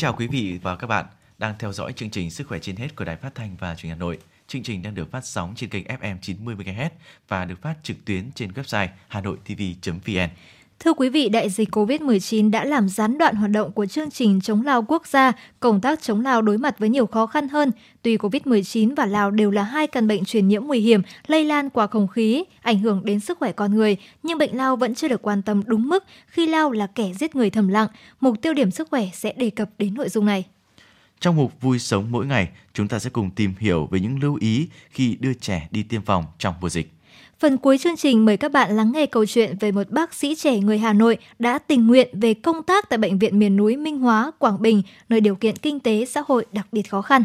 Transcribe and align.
Chào 0.00 0.12
quý 0.12 0.26
vị 0.26 0.58
và 0.62 0.76
các 0.76 0.86
bạn 0.86 1.06
đang 1.38 1.54
theo 1.58 1.72
dõi 1.72 1.92
chương 1.92 2.10
trình 2.10 2.30
Sức 2.30 2.48
khỏe 2.48 2.58
trên 2.58 2.76
hết 2.76 2.96
của 2.96 3.04
Đài 3.04 3.16
Phát 3.16 3.34
thanh 3.34 3.56
và 3.56 3.74
Truyền 3.74 3.90
hình 3.90 3.98
Hà 3.98 4.00
Nội. 4.00 4.18
Chương 4.46 4.62
trình 4.62 4.82
đang 4.82 4.94
được 4.94 5.10
phát 5.10 5.24
sóng 5.24 5.54
trên 5.56 5.70
kênh 5.70 5.84
FM 5.84 6.16
90 6.22 6.54
MHz 6.54 6.90
và 7.28 7.44
được 7.44 7.62
phát 7.62 7.74
trực 7.82 7.96
tuyến 8.04 8.32
trên 8.34 8.50
website 8.50 8.88
hanoitv.vn. 9.08 10.28
Thưa 10.84 10.92
quý 10.92 11.08
vị, 11.08 11.28
đại 11.28 11.50
dịch 11.50 11.76
COVID-19 11.76 12.50
đã 12.50 12.64
làm 12.64 12.88
gián 12.88 13.18
đoạn 13.18 13.34
hoạt 13.34 13.50
động 13.50 13.72
của 13.72 13.86
chương 13.86 14.10
trình 14.10 14.40
chống 14.40 14.62
lao 14.62 14.82
quốc 14.88 15.06
gia. 15.06 15.32
Công 15.60 15.80
tác 15.80 16.02
chống 16.02 16.20
lao 16.20 16.42
đối 16.42 16.58
mặt 16.58 16.78
với 16.78 16.88
nhiều 16.88 17.06
khó 17.06 17.26
khăn 17.26 17.48
hơn. 17.48 17.72
Tuy 18.02 18.16
COVID-19 18.16 18.94
và 18.94 19.06
lao 19.06 19.30
đều 19.30 19.50
là 19.50 19.62
hai 19.62 19.86
căn 19.86 20.08
bệnh 20.08 20.24
truyền 20.24 20.48
nhiễm 20.48 20.64
nguy 20.64 20.80
hiểm, 20.80 21.02
lây 21.26 21.44
lan 21.44 21.70
qua 21.70 21.86
không 21.86 22.08
khí, 22.08 22.44
ảnh 22.62 22.78
hưởng 22.78 23.04
đến 23.04 23.20
sức 23.20 23.38
khỏe 23.38 23.52
con 23.52 23.74
người, 23.74 23.96
nhưng 24.22 24.38
bệnh 24.38 24.56
lao 24.56 24.76
vẫn 24.76 24.94
chưa 24.94 25.08
được 25.08 25.22
quan 25.22 25.42
tâm 25.42 25.62
đúng 25.66 25.88
mức 25.88 26.04
khi 26.26 26.46
lao 26.46 26.72
là 26.72 26.86
kẻ 26.86 27.12
giết 27.18 27.36
người 27.36 27.50
thầm 27.50 27.68
lặng. 27.68 27.88
Mục 28.20 28.42
tiêu 28.42 28.54
điểm 28.54 28.70
sức 28.70 28.88
khỏe 28.90 29.08
sẽ 29.14 29.32
đề 29.32 29.50
cập 29.50 29.70
đến 29.78 29.94
nội 29.94 30.08
dung 30.08 30.26
này. 30.26 30.44
Trong 31.20 31.36
mục 31.36 31.60
Vui 31.60 31.78
sống 31.78 32.06
mỗi 32.10 32.26
ngày, 32.26 32.48
chúng 32.74 32.88
ta 32.88 32.98
sẽ 32.98 33.10
cùng 33.10 33.30
tìm 33.30 33.54
hiểu 33.58 33.88
về 33.90 34.00
những 34.00 34.20
lưu 34.20 34.38
ý 34.40 34.68
khi 34.90 35.16
đưa 35.20 35.34
trẻ 35.34 35.68
đi 35.70 35.82
tiêm 35.82 36.02
phòng 36.02 36.24
trong 36.38 36.54
mùa 36.60 36.68
dịch. 36.68 36.92
Phần 37.40 37.58
cuối 37.58 37.78
chương 37.78 37.96
trình 37.96 38.24
mời 38.24 38.36
các 38.36 38.52
bạn 38.52 38.76
lắng 38.76 38.92
nghe 38.94 39.06
câu 39.06 39.26
chuyện 39.26 39.56
về 39.60 39.72
một 39.72 39.90
bác 39.90 40.14
sĩ 40.14 40.34
trẻ 40.34 40.58
người 40.58 40.78
Hà 40.78 40.92
Nội 40.92 41.16
đã 41.38 41.58
tình 41.58 41.86
nguyện 41.86 42.08
về 42.12 42.34
công 42.34 42.62
tác 42.62 42.88
tại 42.88 42.98
Bệnh 42.98 43.18
viện 43.18 43.38
miền 43.38 43.56
núi 43.56 43.76
Minh 43.76 43.98
Hóa, 43.98 44.30
Quảng 44.38 44.62
Bình, 44.62 44.82
nơi 45.08 45.20
điều 45.20 45.34
kiện 45.34 45.56
kinh 45.56 45.80
tế 45.80 46.04
xã 46.04 46.22
hội 46.28 46.44
đặc 46.52 46.66
biệt 46.72 46.82
khó 46.82 47.02
khăn. 47.02 47.24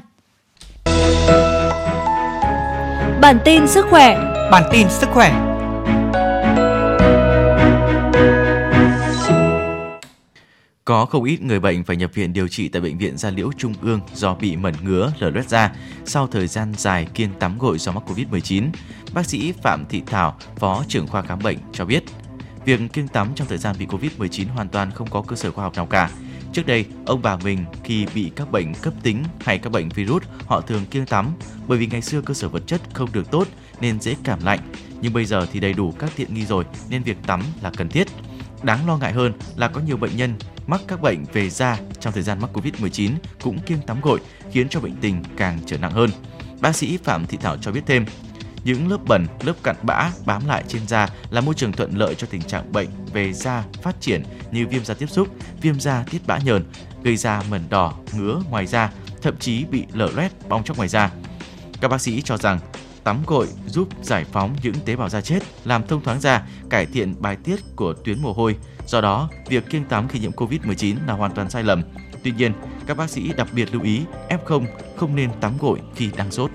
Bản 3.22 3.38
tin 3.46 3.68
sức 3.68 3.86
khỏe 3.90 4.18
Bản 4.52 4.64
tin 4.72 4.88
sức 4.90 5.10
khỏe 5.14 5.55
Có 10.86 11.06
không 11.06 11.24
ít 11.24 11.42
người 11.42 11.60
bệnh 11.60 11.84
phải 11.84 11.96
nhập 11.96 12.12
viện 12.14 12.34
điều 12.34 12.48
trị 12.48 12.68
tại 12.68 12.82
Bệnh 12.82 12.98
viện 12.98 13.18
Gia 13.18 13.30
Liễu 13.30 13.52
Trung 13.58 13.74
ương 13.82 14.00
do 14.14 14.36
bị 14.36 14.56
mẩn 14.56 14.74
ngứa, 14.84 15.14
lở 15.20 15.30
loét 15.30 15.50
da 15.50 15.72
sau 16.06 16.28
thời 16.28 16.48
gian 16.48 16.74
dài 16.78 17.08
kiêng 17.14 17.30
tắm 17.40 17.58
gội 17.58 17.78
do 17.78 17.92
mắc 17.92 18.04
Covid-19. 18.08 18.70
Bác 19.14 19.26
sĩ 19.26 19.52
Phạm 19.64 19.86
Thị 19.90 20.02
Thảo, 20.06 20.38
Phó 20.56 20.84
trưởng 20.88 21.08
khoa 21.08 21.22
khám 21.22 21.40
bệnh 21.44 21.58
cho 21.72 21.86
biết, 21.86 22.04
việc 22.66 22.80
kiêng 22.94 23.08
tắm 23.08 23.28
trong 23.36 23.48
thời 23.48 23.58
gian 23.58 23.76
bị 23.80 23.86
Covid-19 23.86 24.48
hoàn 24.56 24.70
toàn 24.70 24.92
không 24.92 25.10
có 25.10 25.22
cơ 25.22 25.36
sở 25.36 25.52
khoa 25.52 25.64
học 25.64 25.76
nào 25.76 25.86
cả. 25.86 26.10
Trước 26.54 26.66
đây, 26.66 26.86
ông 27.06 27.22
bà 27.22 27.38
mình 27.38 27.66
khi 27.84 28.06
bị 28.16 28.32
các 28.36 28.52
bệnh 28.52 28.74
cấp 28.74 28.94
tính 29.04 29.24
hay 29.40 29.58
các 29.58 29.70
bệnh 29.70 29.90
virus, 29.90 30.24
họ 30.46 30.62
thường 30.62 30.86
kiêng 30.92 31.06
tắm 31.06 31.34
bởi 31.68 31.78
vì 31.78 31.88
ngày 31.88 32.02
xưa 32.02 32.22
cơ 32.22 32.34
sở 32.34 32.50
vật 32.50 32.64
chất 32.68 32.82
không 32.94 33.12
được 33.12 33.32
tốt 33.32 33.48
nên 33.82 34.00
dễ 34.00 34.16
cảm 34.24 34.40
lạnh. 34.44 34.60
Nhưng 35.02 35.14
bây 35.14 35.26
giờ 35.26 35.48
thì 35.52 35.60
đầy 35.60 35.74
đủ 35.74 35.94
các 36.00 36.12
tiện 36.16 36.34
nghi 36.34 36.46
rồi 36.46 36.64
nên 36.90 37.04
việc 37.04 37.18
tắm 37.28 37.42
là 37.62 37.72
cần 37.78 37.90
thiết. 37.90 38.08
Đáng 38.66 38.88
lo 38.88 38.98
ngại 38.98 39.14
hơn 39.14 39.34
là 39.56 39.68
có 39.68 39.82
nhiều 39.82 39.98
bệnh 39.98 40.18
nhân 40.18 40.34
mắc 40.68 40.82
các 40.88 41.02
bệnh 41.02 41.24
về 41.34 41.50
da 41.50 41.78
trong 42.00 42.14
thời 42.14 42.24
gian 42.24 42.42
mắc 42.42 42.50
Covid-19 42.54 43.12
cũng 43.42 43.60
kiêng 43.60 43.82
tắm 43.82 44.02
gội 44.02 44.20
khiến 44.52 44.70
cho 44.70 44.80
bệnh 44.80 44.96
tình 44.96 45.24
càng 45.38 45.60
trở 45.66 45.78
nặng 45.78 45.92
hơn. 45.92 46.10
Bác 46.62 46.76
sĩ 46.76 46.98
Phạm 46.98 47.26
Thị 47.26 47.38
Thảo 47.42 47.58
cho 47.58 47.72
biết 47.72 47.82
thêm, 47.86 48.06
những 48.64 48.92
lớp 48.92 48.98
bẩn, 49.08 49.28
lớp 49.44 49.54
cặn 49.64 49.76
bã 49.84 50.12
bám 50.26 50.48
lại 50.48 50.64
trên 50.68 50.88
da 50.88 51.10
là 51.30 51.42
môi 51.42 51.56
trường 51.56 51.72
thuận 51.72 51.98
lợi 51.98 52.16
cho 52.16 52.28
tình 52.28 52.42
trạng 52.42 52.72
bệnh 52.72 52.88
về 53.14 53.34
da 53.34 53.64
phát 53.82 54.02
triển 54.02 54.24
như 54.52 54.68
viêm 54.68 54.86
da 54.86 54.94
tiếp 54.94 55.08
xúc, 55.10 55.28
viêm 55.62 55.80
da 55.80 56.04
tiết 56.12 56.28
bã 56.28 56.38
nhờn, 56.38 56.66
gây 57.04 57.18
ra 57.18 57.42
mẩn 57.50 57.62
đỏ, 57.70 57.94
ngứa 58.14 58.42
ngoài 58.50 58.66
da, 58.66 58.92
thậm 59.22 59.38
chí 59.40 59.66
bị 59.66 59.86
lở 59.94 60.10
loét, 60.16 60.32
bong 60.50 60.64
chóc 60.64 60.78
ngoài 60.78 60.90
da. 60.90 61.12
Các 61.82 61.88
bác 61.88 62.02
sĩ 62.02 62.22
cho 62.22 62.38
rằng 62.38 62.60
tắm 63.06 63.24
gội 63.28 63.48
giúp 63.68 63.88
giải 64.02 64.26
phóng 64.32 64.56
những 64.64 64.74
tế 64.86 64.96
bào 64.96 65.10
da 65.10 65.22
chết, 65.22 65.40
làm 65.66 65.88
thông 65.88 66.04
thoáng 66.04 66.22
da, 66.22 66.48
cải 66.70 66.86
thiện 66.86 67.16
bài 67.20 67.38
tiết 67.44 67.60
của 67.76 67.94
tuyến 67.94 68.22
mồ 68.22 68.34
hôi. 68.34 68.56
Do 68.88 69.02
đó, 69.02 69.30
việc 69.48 69.70
kiêng 69.70 69.84
tắm 69.84 70.08
khi 70.08 70.20
nhiễm 70.20 70.32
Covid-19 70.32 70.96
là 71.08 71.14
hoàn 71.14 71.32
toàn 71.32 71.50
sai 71.50 71.64
lầm. 71.64 71.84
Tuy 72.24 72.32
nhiên, 72.32 72.54
các 72.88 72.98
bác 72.98 73.10
sĩ 73.10 73.34
đặc 73.38 73.48
biệt 73.54 73.74
lưu 73.74 73.82
ý 73.82 74.02
F0 74.30 74.66
không 74.96 75.16
nên 75.16 75.30
tắm 75.42 75.54
gội 75.60 75.80
khi 75.96 76.10
đang 76.18 76.32
sốt. 76.32 76.52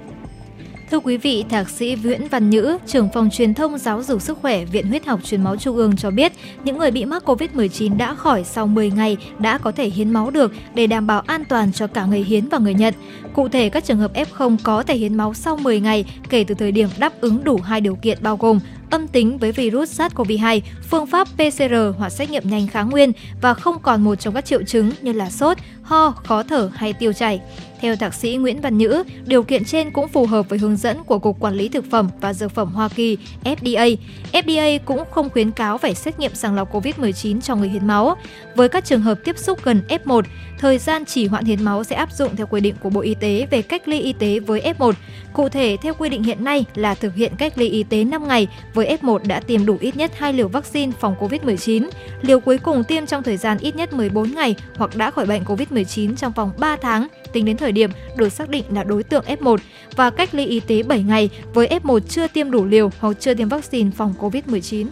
Thưa 0.90 1.00
quý 1.00 1.16
vị, 1.16 1.44
Thạc 1.48 1.68
sĩ 1.68 1.96
Nguyễn 2.02 2.28
Văn 2.28 2.50
Nhữ, 2.50 2.78
trưởng 2.86 3.08
phòng 3.14 3.30
truyền 3.32 3.54
thông 3.54 3.78
giáo 3.78 4.02
dục 4.02 4.22
sức 4.22 4.38
khỏe 4.42 4.64
Viện 4.64 4.86
Huyết 4.86 5.06
học 5.06 5.20
Truyền 5.24 5.44
máu 5.44 5.56
Trung 5.56 5.76
ương 5.76 5.96
cho 5.96 6.10
biết, 6.10 6.32
những 6.64 6.78
người 6.78 6.90
bị 6.90 7.04
mắc 7.04 7.28
COVID-19 7.28 7.96
đã 7.96 8.14
khỏi 8.14 8.44
sau 8.44 8.66
10 8.66 8.90
ngày 8.90 9.16
đã 9.38 9.58
có 9.58 9.72
thể 9.72 9.88
hiến 9.88 10.10
máu 10.10 10.30
được 10.30 10.52
để 10.74 10.86
đảm 10.86 11.06
bảo 11.06 11.20
an 11.26 11.44
toàn 11.44 11.72
cho 11.72 11.86
cả 11.86 12.04
người 12.04 12.24
hiến 12.24 12.48
và 12.48 12.58
người 12.58 12.74
nhận. 12.74 12.94
Cụ 13.34 13.48
thể, 13.48 13.68
các 13.68 13.84
trường 13.84 13.98
hợp 13.98 14.12
F0 14.14 14.56
có 14.62 14.82
thể 14.82 14.96
hiến 14.96 15.14
máu 15.14 15.34
sau 15.34 15.56
10 15.56 15.80
ngày 15.80 16.04
kể 16.30 16.44
từ 16.44 16.54
thời 16.54 16.72
điểm 16.72 16.88
đáp 16.98 17.20
ứng 17.20 17.44
đủ 17.44 17.56
hai 17.56 17.80
điều 17.80 17.94
kiện 17.94 18.18
bao 18.22 18.36
gồm 18.36 18.60
âm 18.90 19.08
tính 19.08 19.38
với 19.38 19.52
virus 19.52 20.00
SARS-CoV-2, 20.00 20.60
phương 20.90 21.06
pháp 21.06 21.28
PCR 21.28 21.74
hoặc 21.98 22.10
xét 22.10 22.30
nghiệm 22.30 22.50
nhanh 22.50 22.66
kháng 22.66 22.90
nguyên 22.90 23.12
và 23.40 23.54
không 23.54 23.78
còn 23.82 24.04
một 24.04 24.14
trong 24.14 24.34
các 24.34 24.44
triệu 24.44 24.62
chứng 24.62 24.90
như 25.02 25.12
là 25.12 25.30
sốt, 25.30 25.58
ho, 25.82 26.10
khó 26.10 26.42
thở 26.42 26.70
hay 26.74 26.92
tiêu 26.92 27.12
chảy. 27.12 27.40
Theo 27.80 27.96
thạc 27.96 28.14
sĩ 28.14 28.36
Nguyễn 28.36 28.60
Văn 28.60 28.78
Nhữ, 28.78 29.02
điều 29.26 29.42
kiện 29.42 29.64
trên 29.64 29.90
cũng 29.90 30.08
phù 30.08 30.26
hợp 30.26 30.48
với 30.48 30.58
hướng 30.58 30.76
dẫn 30.76 31.04
của 31.04 31.18
Cục 31.18 31.40
Quản 31.40 31.54
lý 31.54 31.68
Thực 31.68 31.90
phẩm 31.90 32.10
và 32.20 32.32
Dược 32.34 32.52
phẩm 32.52 32.72
Hoa 32.72 32.88
Kỳ 32.88 33.18
FDA. 33.44 33.96
FDA 34.32 34.78
cũng 34.84 35.04
không 35.10 35.30
khuyến 35.30 35.50
cáo 35.50 35.78
phải 35.78 35.94
xét 35.94 36.18
nghiệm 36.18 36.34
sàng 36.34 36.54
lọc 36.54 36.74
COVID-19 36.74 37.40
cho 37.40 37.56
người 37.56 37.68
hiến 37.68 37.86
máu. 37.86 38.16
Với 38.54 38.68
các 38.68 38.84
trường 38.84 39.00
hợp 39.00 39.18
tiếp 39.24 39.38
xúc 39.38 39.58
gần 39.64 39.82
F1, 39.88 40.22
thời 40.58 40.78
gian 40.78 41.04
chỉ 41.04 41.26
hoãn 41.26 41.44
hiến 41.44 41.64
máu 41.64 41.84
sẽ 41.84 41.96
áp 41.96 42.12
dụng 42.12 42.36
theo 42.36 42.46
quy 42.46 42.60
định 42.60 42.74
của 42.82 42.90
Bộ 42.90 43.00
Y 43.00 43.14
tế 43.14 43.46
về 43.50 43.62
cách 43.62 43.88
ly 43.88 44.00
y 44.00 44.12
tế 44.12 44.38
với 44.38 44.60
F1. 44.78 44.92
Cụ 45.32 45.48
thể, 45.48 45.76
theo 45.82 45.94
quy 45.94 46.08
định 46.08 46.22
hiện 46.22 46.44
nay 46.44 46.64
là 46.74 46.94
thực 46.94 47.14
hiện 47.14 47.32
cách 47.38 47.58
ly 47.58 47.68
y 47.68 47.82
tế 47.82 48.04
5 48.04 48.28
ngày 48.28 48.48
với 48.74 48.96
F1 49.02 49.18
đã 49.26 49.40
tiêm 49.40 49.66
đủ 49.66 49.76
ít 49.80 49.96
nhất 49.96 50.10
2 50.18 50.32
liều 50.32 50.48
vaccine 50.48 50.92
phòng 51.00 51.14
COVID-19, 51.20 51.88
liều 52.22 52.40
cuối 52.40 52.58
cùng 52.58 52.84
tiêm 52.84 53.06
trong 53.06 53.22
thời 53.22 53.36
gian 53.36 53.58
ít 53.58 53.76
nhất 53.76 53.92
14 53.92 54.34
ngày 54.34 54.54
hoặc 54.76 54.96
đã 54.96 55.10
khỏi 55.10 55.26
bệnh 55.26 55.44
COVID-19 55.44 56.16
trong 56.16 56.32
vòng 56.32 56.52
3 56.58 56.76
tháng 56.76 57.08
tính 57.32 57.44
đến 57.44 57.56
thời 57.56 57.72
điểm 57.72 57.90
được 58.16 58.28
xác 58.28 58.48
định 58.48 58.64
là 58.70 58.84
đối 58.84 59.02
tượng 59.02 59.24
F1 59.24 59.56
và 59.96 60.10
cách 60.10 60.34
ly 60.34 60.46
y 60.46 60.60
tế 60.60 60.82
7 60.82 61.02
ngày 61.02 61.30
với 61.54 61.68
F1 61.82 62.00
chưa 62.00 62.26
tiêm 62.26 62.50
đủ 62.50 62.64
liều 62.64 62.90
hoặc 63.00 63.16
chưa 63.20 63.34
tiêm 63.34 63.48
vaccine 63.48 63.90
phòng 63.96 64.14
COVID-19. 64.18 64.86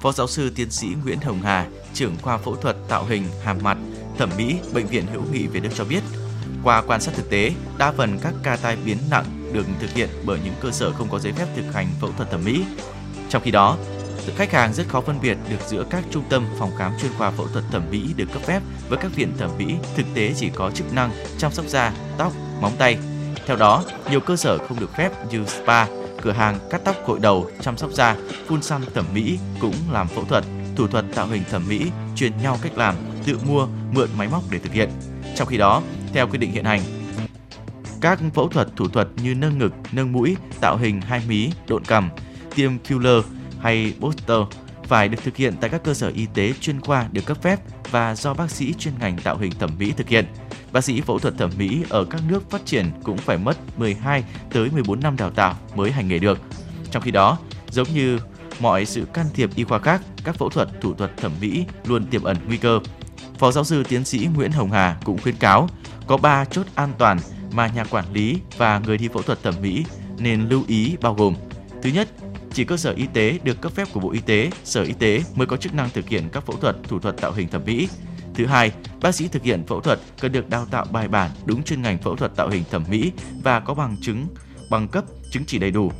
Phó 0.00 0.12
giáo 0.12 0.26
sư 0.26 0.50
tiến 0.54 0.70
sĩ 0.70 0.86
Nguyễn 1.04 1.20
Hồng 1.20 1.42
Hà, 1.42 1.66
trưởng 1.94 2.16
khoa 2.22 2.38
phẫu 2.38 2.56
thuật 2.56 2.76
tạo 2.88 3.04
hình 3.04 3.24
hàm 3.44 3.58
mặt, 3.62 3.78
thẩm 4.18 4.30
mỹ 4.38 4.54
Bệnh 4.74 4.86
viện 4.86 5.04
Hữu 5.12 5.22
nghị 5.32 5.46
Việt 5.46 5.60
Đức 5.62 5.70
cho 5.74 5.84
biết, 5.84 6.00
qua 6.64 6.82
quan 6.86 7.00
sát 7.00 7.12
thực 7.14 7.30
tế, 7.30 7.52
đa 7.78 7.92
phần 7.92 8.18
các 8.22 8.34
ca 8.42 8.56
tai 8.56 8.76
biến 8.84 8.98
nặng 9.10 9.24
được 9.52 9.66
thực 9.80 9.92
hiện 9.92 10.08
bởi 10.24 10.38
những 10.44 10.54
cơ 10.60 10.70
sở 10.70 10.92
không 10.92 11.08
có 11.10 11.18
giấy 11.18 11.32
phép 11.32 11.46
thực 11.56 11.74
hành 11.74 11.86
phẫu 12.00 12.12
thuật 12.16 12.30
thẩm 12.30 12.44
mỹ. 12.44 12.64
Trong 13.28 13.42
khi 13.42 13.50
đó, 13.50 13.76
khách 14.36 14.52
hàng 14.52 14.72
rất 14.72 14.88
khó 14.88 15.00
phân 15.00 15.20
biệt 15.22 15.38
được 15.50 15.60
giữa 15.68 15.84
các 15.90 16.04
trung 16.10 16.24
tâm 16.30 16.46
phòng 16.58 16.70
khám 16.78 16.92
chuyên 17.00 17.12
khoa 17.18 17.30
phẫu 17.30 17.48
thuật 17.48 17.64
thẩm 17.70 17.82
mỹ 17.90 18.14
được 18.16 18.32
cấp 18.32 18.42
phép 18.42 18.62
với 18.88 18.98
các 18.98 19.14
viện 19.14 19.32
thẩm 19.38 19.50
mỹ 19.58 19.74
thực 19.96 20.06
tế 20.14 20.34
chỉ 20.36 20.50
có 20.54 20.70
chức 20.70 20.92
năng 20.92 21.10
chăm 21.38 21.52
sóc 21.52 21.66
da, 21.68 21.92
tóc, 22.18 22.32
móng 22.60 22.76
tay. 22.78 22.98
Theo 23.46 23.56
đó, 23.56 23.84
nhiều 24.10 24.20
cơ 24.20 24.36
sở 24.36 24.58
không 24.58 24.80
được 24.80 24.96
phép 24.96 25.12
như 25.30 25.44
spa, 25.46 25.86
cửa 26.22 26.32
hàng 26.32 26.58
cắt 26.70 26.80
tóc 26.84 26.96
gội 27.06 27.18
đầu, 27.20 27.50
chăm 27.60 27.76
sóc 27.76 27.90
da, 27.90 28.16
phun 28.46 28.62
xăm 28.62 28.82
thẩm 28.94 29.04
mỹ 29.14 29.38
cũng 29.60 29.74
làm 29.90 30.08
phẫu 30.08 30.24
thuật, 30.24 30.44
thủ 30.76 30.86
thuật 30.86 31.04
tạo 31.14 31.26
hình 31.26 31.42
thẩm 31.50 31.68
mỹ, 31.68 31.90
truyền 32.16 32.32
nhau 32.42 32.58
cách 32.62 32.72
làm, 32.76 32.94
tự 33.26 33.38
mua, 33.46 33.66
mượn 33.92 34.08
máy 34.16 34.28
móc 34.28 34.42
để 34.50 34.58
thực 34.58 34.72
hiện. 34.72 34.90
Trong 35.36 35.48
khi 35.48 35.56
đó, 35.56 35.82
theo 36.12 36.28
quy 36.28 36.38
định 36.38 36.52
hiện 36.52 36.64
hành, 36.64 36.80
các 38.00 38.20
phẫu 38.34 38.48
thuật 38.48 38.68
thủ 38.76 38.88
thuật 38.88 39.08
như 39.22 39.34
nâng 39.34 39.58
ngực, 39.58 39.72
nâng 39.92 40.12
mũi, 40.12 40.36
tạo 40.60 40.76
hình 40.76 41.00
hai 41.00 41.22
mí, 41.28 41.50
độn 41.66 41.84
cằm, 41.84 42.10
tiêm 42.54 42.72
filler 42.88 43.22
hay 43.60 43.94
booster 44.00 44.38
phải 44.84 45.08
được 45.08 45.18
thực 45.24 45.36
hiện 45.36 45.54
tại 45.60 45.70
các 45.70 45.82
cơ 45.84 45.94
sở 45.94 46.08
y 46.14 46.26
tế 46.34 46.52
chuyên 46.60 46.80
khoa 46.80 47.08
được 47.12 47.26
cấp 47.26 47.42
phép 47.42 47.60
và 47.90 48.14
do 48.14 48.34
bác 48.34 48.50
sĩ 48.50 48.72
chuyên 48.72 48.94
ngành 49.00 49.18
tạo 49.18 49.38
hình 49.38 49.52
thẩm 49.58 49.70
mỹ 49.78 49.92
thực 49.96 50.08
hiện. 50.08 50.26
Bác 50.72 50.84
sĩ 50.84 51.00
phẫu 51.00 51.18
thuật 51.18 51.38
thẩm 51.38 51.50
mỹ 51.58 51.84
ở 51.88 52.04
các 52.04 52.20
nước 52.28 52.50
phát 52.50 52.66
triển 52.66 52.90
cũng 53.02 53.16
phải 53.16 53.38
mất 53.38 53.78
12 53.78 54.24
tới 54.52 54.70
14 54.70 55.00
năm 55.00 55.16
đào 55.16 55.30
tạo 55.30 55.54
mới 55.76 55.90
hành 55.90 56.08
nghề 56.08 56.18
được. 56.18 56.38
Trong 56.90 57.02
khi 57.02 57.10
đó, 57.10 57.38
giống 57.70 57.88
như 57.94 58.18
mọi 58.60 58.86
sự 58.86 59.04
can 59.04 59.26
thiệp 59.34 59.50
y 59.54 59.64
khoa 59.64 59.78
khác, 59.78 60.02
các 60.24 60.36
phẫu 60.36 60.48
thuật 60.48 60.68
thủ 60.80 60.94
thuật 60.94 61.16
thẩm 61.16 61.32
mỹ 61.40 61.64
luôn 61.84 62.06
tiềm 62.06 62.22
ẩn 62.22 62.36
nguy 62.46 62.56
cơ. 62.56 62.80
Phó 63.38 63.52
giáo 63.52 63.64
sư 63.64 63.82
tiến 63.88 64.04
sĩ 64.04 64.28
Nguyễn 64.34 64.52
Hồng 64.52 64.70
Hà 64.70 64.96
cũng 65.04 65.18
khuyến 65.18 65.36
cáo 65.36 65.68
có 66.06 66.16
3 66.16 66.44
chốt 66.44 66.66
an 66.74 66.92
toàn 66.98 67.18
mà 67.52 67.66
nhà 67.66 67.84
quản 67.84 68.12
lý 68.12 68.38
và 68.56 68.78
người 68.78 68.98
đi 68.98 69.08
phẫu 69.08 69.22
thuật 69.22 69.42
thẩm 69.42 69.54
mỹ 69.62 69.84
nên 70.18 70.48
lưu 70.48 70.64
ý 70.66 70.96
bao 71.00 71.14
gồm 71.14 71.34
Thứ 71.82 71.90
nhất, 71.90 72.08
chỉ 72.60 72.64
cơ 72.64 72.76
sở 72.76 72.92
y 72.92 73.06
tế 73.12 73.38
được 73.42 73.60
cấp 73.60 73.72
phép 73.72 73.88
của 73.92 74.00
Bộ 74.00 74.10
Y 74.10 74.20
tế, 74.20 74.50
Sở 74.64 74.82
Y 74.82 74.92
tế 74.92 75.22
mới 75.34 75.46
có 75.46 75.56
chức 75.56 75.74
năng 75.74 75.90
thực 75.90 76.08
hiện 76.08 76.28
các 76.32 76.46
phẫu 76.46 76.56
thuật, 76.56 76.76
thủ 76.82 76.98
thuật 76.98 77.16
tạo 77.16 77.32
hình 77.32 77.48
thẩm 77.48 77.62
mỹ. 77.64 77.88
Thứ 78.34 78.46
hai, 78.46 78.72
bác 79.02 79.14
sĩ 79.14 79.28
thực 79.28 79.42
hiện 79.42 79.66
phẫu 79.66 79.80
thuật 79.80 80.00
cần 80.20 80.32
được 80.32 80.50
đào 80.50 80.66
tạo 80.70 80.86
bài 80.92 81.08
bản 81.08 81.30
đúng 81.44 81.62
chuyên 81.62 81.82
ngành 81.82 81.98
phẫu 81.98 82.16
thuật 82.16 82.36
tạo 82.36 82.48
hình 82.48 82.64
thẩm 82.70 82.84
mỹ 82.90 83.12
và 83.42 83.60
có 83.60 83.74
bằng 83.74 83.96
chứng, 84.02 84.26
bằng 84.70 84.88
cấp, 84.88 85.04
chứng 85.30 85.44
chỉ 85.46 85.58
đầy 85.58 85.70
đủ. 85.70 85.92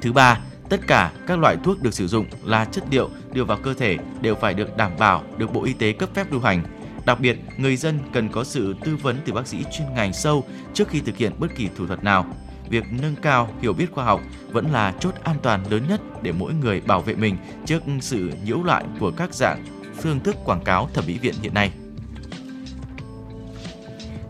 Thứ 0.00 0.12
ba, 0.12 0.40
tất 0.68 0.80
cả 0.86 1.12
các 1.26 1.38
loại 1.38 1.56
thuốc 1.64 1.82
được 1.82 1.94
sử 1.94 2.06
dụng 2.06 2.26
là 2.44 2.64
chất 2.64 2.84
liệu 2.90 3.10
đưa 3.32 3.44
vào 3.44 3.58
cơ 3.62 3.74
thể 3.74 3.96
đều 4.20 4.34
phải 4.34 4.54
được 4.54 4.76
đảm 4.76 4.92
bảo 4.98 5.22
được 5.36 5.52
Bộ 5.52 5.64
Y 5.64 5.72
tế 5.72 5.92
cấp 5.92 6.08
phép 6.14 6.32
lưu 6.32 6.40
hành. 6.40 6.62
Đặc 7.06 7.20
biệt, 7.20 7.38
người 7.56 7.76
dân 7.76 7.98
cần 8.12 8.28
có 8.28 8.44
sự 8.44 8.74
tư 8.84 8.96
vấn 8.96 9.16
từ 9.24 9.32
bác 9.32 9.46
sĩ 9.46 9.64
chuyên 9.72 9.94
ngành 9.94 10.12
sâu 10.12 10.44
trước 10.74 10.88
khi 10.88 11.00
thực 11.00 11.16
hiện 11.16 11.32
bất 11.38 11.48
kỳ 11.56 11.68
thủ 11.76 11.86
thuật 11.86 12.04
nào 12.04 12.26
việc 12.70 12.84
nâng 13.02 13.16
cao 13.22 13.48
hiểu 13.62 13.72
biết 13.72 13.86
khoa 13.92 14.04
học 14.04 14.20
vẫn 14.52 14.72
là 14.72 14.94
chốt 15.00 15.14
an 15.24 15.36
toàn 15.42 15.70
lớn 15.70 15.82
nhất 15.88 16.00
để 16.22 16.32
mỗi 16.32 16.52
người 16.54 16.80
bảo 16.80 17.00
vệ 17.00 17.14
mình 17.14 17.36
trước 17.66 17.82
sự 18.00 18.30
nhiễu 18.44 18.62
loạn 18.62 18.96
của 19.00 19.10
các 19.10 19.34
dạng 19.34 19.64
phương 19.96 20.20
thức 20.20 20.36
quảng 20.44 20.64
cáo 20.64 20.88
thẩm 20.94 21.04
mỹ 21.06 21.18
viện 21.18 21.34
hiện 21.42 21.54
nay. 21.54 21.72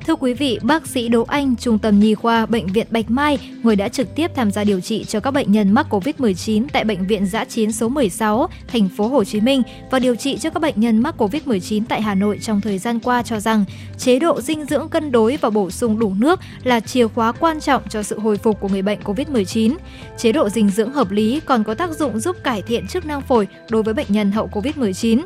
Thưa 0.08 0.16
quý 0.16 0.34
vị, 0.34 0.58
bác 0.62 0.87
sĩ 0.87 1.08
Đỗ 1.08 1.25
Anh, 1.28 1.56
Trung 1.56 1.78
tâm 1.78 2.00
Nhi 2.00 2.14
khoa 2.14 2.46
Bệnh 2.46 2.66
viện 2.66 2.87
Bạch 2.90 3.10
Mai, 3.10 3.38
người 3.62 3.76
đã 3.76 3.88
trực 3.88 4.14
tiếp 4.14 4.31
tham 4.34 4.50
gia 4.50 4.64
điều 4.64 4.81
trị 4.81 5.05
cho 5.05 5.20
các 5.20 5.31
bệnh 5.31 5.52
nhân 5.52 5.72
mắc 5.72 5.87
COVID-19 5.90 6.66
tại 6.72 6.84
Bệnh 6.84 7.06
viện 7.06 7.26
Giã 7.26 7.44
Chiến 7.44 7.72
số 7.72 7.88
16, 7.88 8.49
thành 8.69 8.88
phố 8.88 9.08
Hồ 9.08 9.25
Chí 9.25 9.40
Minh 9.40 9.62
và 9.90 9.99
điều 9.99 10.14
trị 10.16 10.38
cho 10.38 10.50
các 10.50 10.60
bệnh 10.62 10.75
nhân 10.76 10.99
mắc 10.99 11.14
COVID-19 11.19 11.82
tại 11.88 12.02
Hà 12.02 12.14
Nội 12.14 12.38
trong 12.43 12.60
thời 12.60 12.78
gian 12.78 13.00
qua 13.00 13.22
cho 13.22 13.40
rằng 13.40 13.64
chế 13.99 14.19
độ 14.19 14.40
dinh 14.40 14.64
dưỡng 14.64 14.88
cân 14.88 15.12
đối 15.12 15.37
và 15.37 15.50
bổ 15.50 15.70
sung 15.70 15.99
đủ 15.99 16.14
nước 16.19 16.40
là 16.64 16.81
chìa 16.81 17.08
khóa 17.08 17.32
quan 17.32 17.60
trọng 17.60 17.82
cho 17.88 18.02
sự 18.02 18.19
hồi 18.19 18.37
phục 18.37 18.60
của 18.60 18.69
người 18.69 18.82
bệnh 18.82 19.00
COVID-19. 19.00 19.76
Chế 20.16 20.32
độ 20.32 20.49
dinh 20.49 20.70
dưỡng 20.70 20.93
hợp 20.93 21.10
lý 21.10 21.40
còn 21.40 21.64
có 21.64 21.75
tác 21.75 21.90
dụng 21.90 22.20
giúp 22.20 22.37
cải 22.44 22.62
thiện 22.62 22.87
chức 22.87 23.06
năng 23.06 23.22
phổi 23.22 23.49
đối 23.70 23.82
với 23.82 23.94
bệnh 23.94 24.06
nhân 24.08 24.32
hậu 24.32 24.49
COVID-19. 24.52 25.22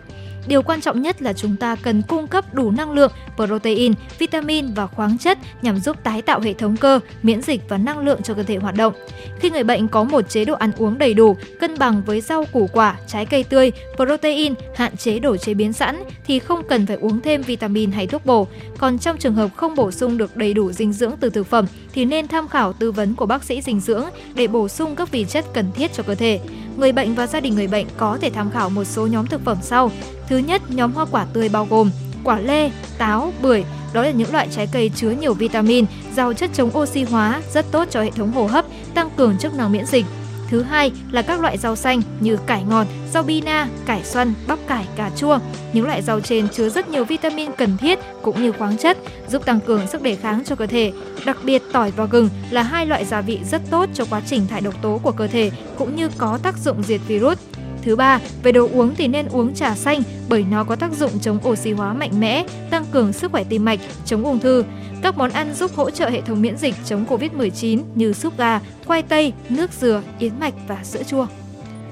Điều 0.47 0.63
quan 0.63 0.81
trọng 0.81 1.03
nhất 1.03 1.23
là 1.23 1.33
chúng 1.33 1.57
ta 1.57 1.77
cần 1.77 2.03
cung 2.03 2.27
cấp 2.27 2.55
đủ 2.55 2.71
năng 2.71 2.93
lượng, 2.93 3.13
protein, 3.37 3.93
vitamin 4.19 4.75
và 4.75 4.87
khoáng 4.87 5.19
chất 5.19 5.39
nhằm 5.63 5.81
giúp 5.81 5.97
tái 6.05 6.23
tạo 6.23 6.41
hệ 6.41 6.53
thống 6.53 6.77
cơ, 6.77 7.01
miễn 7.23 7.43
dịch 7.43 7.61
và 7.69 7.79
năng 7.79 7.99
lượng 7.99 8.23
cho 8.23 8.35
cơ 8.35 8.43
thể 8.43 8.57
hoạt 8.57 8.75
động. 8.75 8.93
Khi 9.41 9.51
người 9.51 9.65
bệnh 9.65 9.89
có 9.89 10.05
một 10.05 10.29
chế 10.29 10.45
độ 10.45 10.55
ăn 10.55 10.73
uống 10.79 10.99
đầy 10.99 11.15
đủ, 11.15 11.37
cân 11.61 11.79
bằng 11.79 12.03
với 12.07 12.21
rau 12.21 12.45
củ 12.53 12.69
quả, 12.73 12.97
trái 13.07 13.27
cây 13.27 13.45
tươi, 13.45 13.73
protein, 13.97 14.55
hạn 14.75 14.97
chế 14.97 15.19
đồ 15.19 15.37
chế 15.37 15.55
biến 15.55 15.73
sẵn 15.73 16.03
thì 16.27 16.39
không 16.39 16.63
cần 16.69 16.87
phải 16.87 16.97
uống 16.97 17.21
thêm 17.21 17.43
vitamin 17.43 17.93
hay 17.93 18.07
thuốc 18.07 18.27
bổ. 18.27 18.47
Còn 18.79 18.99
trong 18.99 19.19
trường 19.19 19.35
hợp 19.35 19.49
không 19.57 19.75
bổ 19.75 19.91
sung 19.91 20.19
được 20.19 20.37
đầy 20.37 20.55
đủ 20.55 20.73
dinh 20.73 20.93
dưỡng 20.93 21.13
từ 21.21 21.31
thực 21.31 21.47
phẩm 21.47 21.67
thì 21.93 22.05
nên 22.05 22.29
tham 22.29 22.49
khảo 22.49 22.73
tư 22.73 22.93
vấn 22.93 23.15
của 23.15 23.27
bác 23.27 23.45
sĩ 23.45 23.63
dinh 23.63 23.81
dưỡng 23.81 24.05
để 24.35 24.47
bổ 24.47 24.69
sung 24.69 24.97
các 24.97 25.11
vi 25.11 25.25
chất 25.25 25.45
cần 25.55 25.73
thiết 25.75 25.93
cho 25.93 26.03
cơ 26.03 26.15
thể. 26.15 26.41
Người 26.77 26.93
bệnh 26.93 27.15
và 27.15 27.27
gia 27.27 27.41
đình 27.41 27.55
người 27.55 27.67
bệnh 27.67 27.87
có 27.97 28.19
thể 28.21 28.31
tham 28.31 28.51
khảo 28.51 28.71
một 28.71 28.85
số 28.85 29.07
nhóm 29.07 29.27
thực 29.27 29.45
phẩm 29.45 29.59
sau. 29.63 29.91
Thứ 30.33 30.39
nhất, 30.39 30.63
nhóm 30.69 30.93
hoa 30.93 31.07
quả 31.11 31.27
tươi 31.33 31.49
bao 31.49 31.67
gồm 31.71 31.91
quả 32.25 32.39
lê, 32.39 32.71
táo, 32.99 33.33
bưởi. 33.43 33.65
Đó 33.93 34.03
là 34.03 34.11
những 34.11 34.33
loại 34.33 34.49
trái 34.51 34.69
cây 34.73 34.91
chứa 34.95 35.11
nhiều 35.11 35.35
vitamin, 35.35 35.85
giàu 36.17 36.33
chất 36.33 36.51
chống 36.55 36.79
oxy 36.79 37.03
hóa, 37.03 37.43
rất 37.55 37.67
tốt 37.71 37.89
cho 37.91 38.03
hệ 38.03 38.11
thống 38.11 38.33
hô 38.33 38.47
hấp, 38.47 38.65
tăng 38.95 39.11
cường 39.17 39.39
chức 39.39 39.55
năng 39.55 39.73
miễn 39.73 39.87
dịch. 39.87 40.07
Thứ 40.49 40.63
hai 40.63 40.93
là 41.11 41.23
các 41.23 41.41
loại 41.41 41.59
rau 41.59 41.77
xanh 41.77 42.03
như 42.21 42.37
cải 42.47 42.63
ngọt, 42.63 42.87
rau 43.13 43.23
bina, 43.23 43.69
cải 43.87 44.05
xoăn, 44.05 44.35
bắp 44.47 44.59
cải, 44.67 44.87
cà 44.97 45.11
chua. 45.17 45.39
Những 45.73 45.87
loại 45.87 46.03
rau 46.03 46.21
trên 46.21 46.49
chứa 46.49 46.69
rất 46.69 46.89
nhiều 46.89 47.05
vitamin 47.05 47.51
cần 47.59 47.77
thiết 47.77 47.99
cũng 48.23 48.43
như 48.43 48.53
khoáng 48.53 48.79
chất, 48.79 48.99
giúp 49.29 49.45
tăng 49.45 49.61
cường 49.61 49.87
sức 49.87 50.03
đề 50.03 50.15
kháng 50.17 50.43
cho 50.45 50.55
cơ 50.55 50.67
thể. 50.67 50.93
Đặc 51.25 51.37
biệt 51.45 51.63
tỏi 51.73 51.91
và 51.97 52.05
gừng 52.05 52.29
là 52.51 52.63
hai 52.63 52.87
loại 52.87 53.05
gia 53.05 53.21
vị 53.21 53.39
rất 53.51 53.63
tốt 53.71 53.89
cho 53.95 54.05
quá 54.11 54.21
trình 54.27 54.47
thải 54.47 54.61
độc 54.61 54.75
tố 54.83 55.01
của 55.03 55.13
cơ 55.13 55.27
thể 55.27 55.51
cũng 55.79 55.97
như 55.97 56.09
có 56.19 56.39
tác 56.43 56.59
dụng 56.59 56.83
diệt 56.83 57.01
virus. 57.07 57.39
Thứ 57.83 57.97
ba, 57.97 58.21
về 58.43 58.53
đồ 58.53 58.69
uống 58.73 58.95
thì 58.95 59.09
nên 59.09 59.29
uống 59.29 59.55
trà 59.55 59.75
xanh 59.75 60.03
bởi 60.29 60.45
nó 60.51 60.65
có 60.65 60.77
tác 60.77 60.93
dụng 60.93 61.21
chống 61.21 61.39
oxy 61.49 61.73
hóa 61.73 61.93
mạnh 61.93 62.21
mẽ, 62.21 62.47
tăng 62.71 62.85
cường 62.91 63.13
sức 63.13 63.33
khỏe 63.33 63.45
tim 63.45 63.65
mạch, 63.65 63.81
chống 64.05 64.25
ung 64.25 64.39
thư. 64.39 64.65
Các 65.03 65.19
món 65.19 65.31
ăn 65.31 65.55
giúp 65.55 65.71
hỗ 65.75 65.91
trợ 65.91 66.09
hệ 66.09 66.21
thống 66.21 66.43
miễn 66.43 66.57
dịch 66.57 66.75
chống 66.85 67.05
Covid-19 67.09 67.83
như 67.95 68.13
súp 68.13 68.39
gà, 68.39 68.61
khoai 68.87 69.03
tây, 69.03 69.33
nước 69.49 69.73
dừa, 69.73 70.03
yến 70.19 70.41
mạch 70.41 70.55
và 70.69 70.85
sữa 70.85 71.03
chua. 71.03 71.27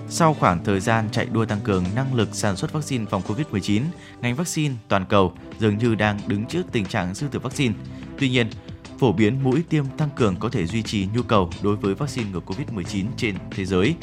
Sau 0.08 0.34
khoảng 0.34 0.64
thời 0.64 0.80
gian 0.80 1.08
chạy 1.12 1.26
đua 1.32 1.44
tăng 1.44 1.60
cường 1.60 1.84
năng 1.94 2.14
lực 2.14 2.28
sản 2.32 2.56
xuất 2.56 2.72
vaccine 2.72 3.04
phòng 3.10 3.22
Covid-19, 3.28 3.82
ngành 4.20 4.34
vaccine 4.34 4.74
toàn 4.88 5.04
cầu 5.08 5.32
dường 5.58 5.78
như 5.78 5.94
đang 5.94 6.18
đứng 6.26 6.46
trước 6.46 6.62
tình 6.72 6.86
trạng 6.86 7.14
dư 7.14 7.28
thừa 7.28 7.38
vaccine. 7.38 7.74
Tuy 8.18 8.28
nhiên, 8.28 8.46
phổ 8.98 9.12
biến 9.12 9.42
mũi 9.42 9.62
tiêm 9.68 9.84
tăng 9.96 10.08
cường 10.16 10.36
có 10.36 10.48
thể 10.48 10.66
duy 10.66 10.82
trì 10.82 11.08
nhu 11.14 11.22
cầu 11.22 11.50
đối 11.62 11.76
với 11.76 11.94
vaccine 11.94 12.30
ngừa 12.32 12.40
Covid-19 12.46 13.04
trên 13.16 13.34
thế 13.50 13.64
giới 13.64 13.94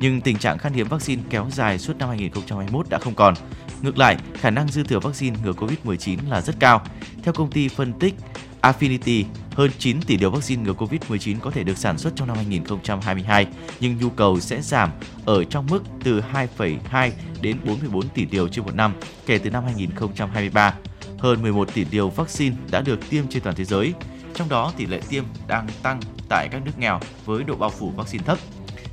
nhưng 0.00 0.20
tình 0.20 0.38
trạng 0.38 0.58
khan 0.58 0.72
hiếm 0.72 0.88
vaccine 0.88 1.22
kéo 1.30 1.46
dài 1.52 1.78
suốt 1.78 1.98
năm 1.98 2.08
2021 2.08 2.86
đã 2.88 2.98
không 2.98 3.14
còn. 3.14 3.34
Ngược 3.82 3.98
lại, 3.98 4.16
khả 4.34 4.50
năng 4.50 4.68
dư 4.68 4.82
thừa 4.82 4.98
vaccine 4.98 5.38
ngừa 5.44 5.52
Covid-19 5.52 6.18
là 6.28 6.40
rất 6.40 6.56
cao. 6.58 6.82
Theo 7.22 7.34
công 7.34 7.50
ty 7.50 7.68
phân 7.68 7.92
tích 7.92 8.14
Affinity, 8.62 9.24
hơn 9.54 9.70
9 9.78 10.00
tỷ 10.02 10.18
liều 10.18 10.30
vaccine 10.30 10.62
ngừa 10.62 10.72
Covid-19 10.72 11.36
có 11.40 11.50
thể 11.50 11.64
được 11.64 11.78
sản 11.78 11.98
xuất 11.98 12.12
trong 12.16 12.28
năm 12.28 12.36
2022, 12.36 13.46
nhưng 13.80 13.98
nhu 13.98 14.10
cầu 14.10 14.40
sẽ 14.40 14.62
giảm 14.62 14.90
ở 15.24 15.44
trong 15.44 15.66
mức 15.70 15.82
từ 16.04 16.22
2,2 16.32 17.10
đến 17.40 17.56
4,4 17.64 18.02
tỷ 18.14 18.26
liều 18.30 18.48
trên 18.48 18.64
một 18.64 18.74
năm 18.74 18.94
kể 19.26 19.38
từ 19.38 19.50
năm 19.50 19.64
2023. 19.64 20.74
Hơn 21.18 21.42
11 21.42 21.74
tỷ 21.74 21.84
liều 21.90 22.08
vaccine 22.08 22.56
đã 22.70 22.80
được 22.80 23.10
tiêm 23.10 23.28
trên 23.28 23.42
toàn 23.42 23.56
thế 23.56 23.64
giới, 23.64 23.94
trong 24.34 24.48
đó 24.48 24.72
tỷ 24.76 24.86
lệ 24.86 25.00
tiêm 25.08 25.24
đang 25.46 25.68
tăng 25.82 26.00
tại 26.28 26.48
các 26.52 26.62
nước 26.64 26.78
nghèo 26.78 27.00
với 27.24 27.44
độ 27.44 27.56
bao 27.56 27.70
phủ 27.70 27.90
vaccine 27.96 28.24
thấp. 28.24 28.38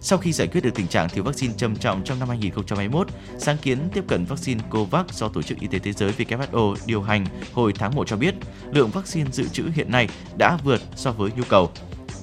Sau 0.01 0.19
khi 0.19 0.31
giải 0.31 0.47
quyết 0.47 0.61
được 0.61 0.75
tình 0.75 0.87
trạng 0.87 1.09
thiếu 1.09 1.23
vaccine 1.23 1.53
trầm 1.57 1.75
trọng 1.75 2.03
trong 2.03 2.19
năm 2.19 2.29
2021, 2.29 3.07
sáng 3.37 3.57
kiến 3.57 3.79
tiếp 3.93 4.03
cận 4.07 4.25
vaccine 4.25 4.61
COVAX 4.69 5.05
do 5.11 5.27
Tổ 5.27 5.41
chức 5.41 5.59
Y 5.59 5.67
tế 5.67 5.79
Thế 5.79 5.91
giới 5.91 6.13
WHO 6.17 6.75
điều 6.85 7.01
hành 7.01 7.25
hồi 7.53 7.73
tháng 7.75 7.95
1 7.95 8.07
cho 8.07 8.17
biết, 8.17 8.35
lượng 8.73 8.89
vaccine 8.89 9.31
dự 9.31 9.47
trữ 9.47 9.63
hiện 9.73 9.91
nay 9.91 10.09
đã 10.37 10.57
vượt 10.63 10.81
so 10.95 11.11
với 11.11 11.31
nhu 11.37 11.43
cầu. 11.49 11.71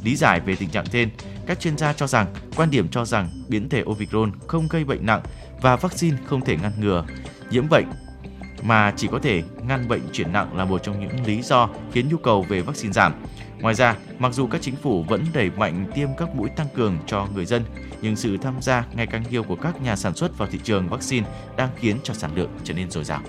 Lý 0.04 0.16
giải 0.16 0.40
về 0.40 0.56
tình 0.56 0.70
trạng 0.70 0.86
trên, 0.86 1.10
các 1.46 1.60
chuyên 1.60 1.78
gia 1.78 1.92
cho 1.92 2.06
rằng 2.06 2.26
quan 2.56 2.70
điểm 2.70 2.88
cho 2.88 3.04
rằng 3.04 3.28
biến 3.48 3.68
thể 3.68 3.82
Omicron 3.86 4.32
không 4.46 4.68
gây 4.70 4.84
bệnh 4.84 5.06
nặng 5.06 5.22
và 5.62 5.76
vaccine 5.76 6.16
không 6.26 6.40
thể 6.40 6.56
ngăn 6.56 6.72
ngừa 6.80 7.04
nhiễm 7.50 7.68
bệnh 7.70 7.86
mà 8.62 8.92
chỉ 8.96 9.08
có 9.12 9.18
thể 9.18 9.42
ngăn 9.66 9.88
bệnh 9.88 10.02
chuyển 10.12 10.32
nặng 10.32 10.56
là 10.56 10.64
một 10.64 10.82
trong 10.82 11.00
những 11.00 11.26
lý 11.26 11.42
do 11.42 11.68
khiến 11.92 12.08
nhu 12.08 12.16
cầu 12.16 12.42
về 12.42 12.60
vaccine 12.60 12.92
giảm. 12.92 13.12
Ngoài 13.60 13.74
ra, 13.74 13.96
mặc 14.24 14.34
dù 14.34 14.46
các 14.46 14.62
chính 14.62 14.76
phủ 14.76 15.02
vẫn 15.08 15.24
đẩy 15.34 15.50
mạnh 15.50 15.86
tiêm 15.94 16.08
các 16.18 16.34
mũi 16.34 16.48
tăng 16.56 16.66
cường 16.74 16.98
cho 17.06 17.26
người 17.34 17.46
dân, 17.46 17.62
nhưng 18.02 18.16
sự 18.16 18.36
tham 18.36 18.54
gia 18.60 18.86
ngày 18.94 19.06
càng 19.06 19.24
nhiều 19.30 19.42
của 19.42 19.56
các 19.56 19.82
nhà 19.82 19.96
sản 19.96 20.14
xuất 20.14 20.38
vào 20.38 20.48
thị 20.52 20.58
trường 20.64 20.88
vaccine 20.88 21.26
đang 21.56 21.68
khiến 21.76 21.96
cho 22.02 22.14
sản 22.14 22.30
lượng 22.34 22.50
trở 22.64 22.74
nên 22.74 22.90
dồi 22.90 23.04
dào 23.04 23.20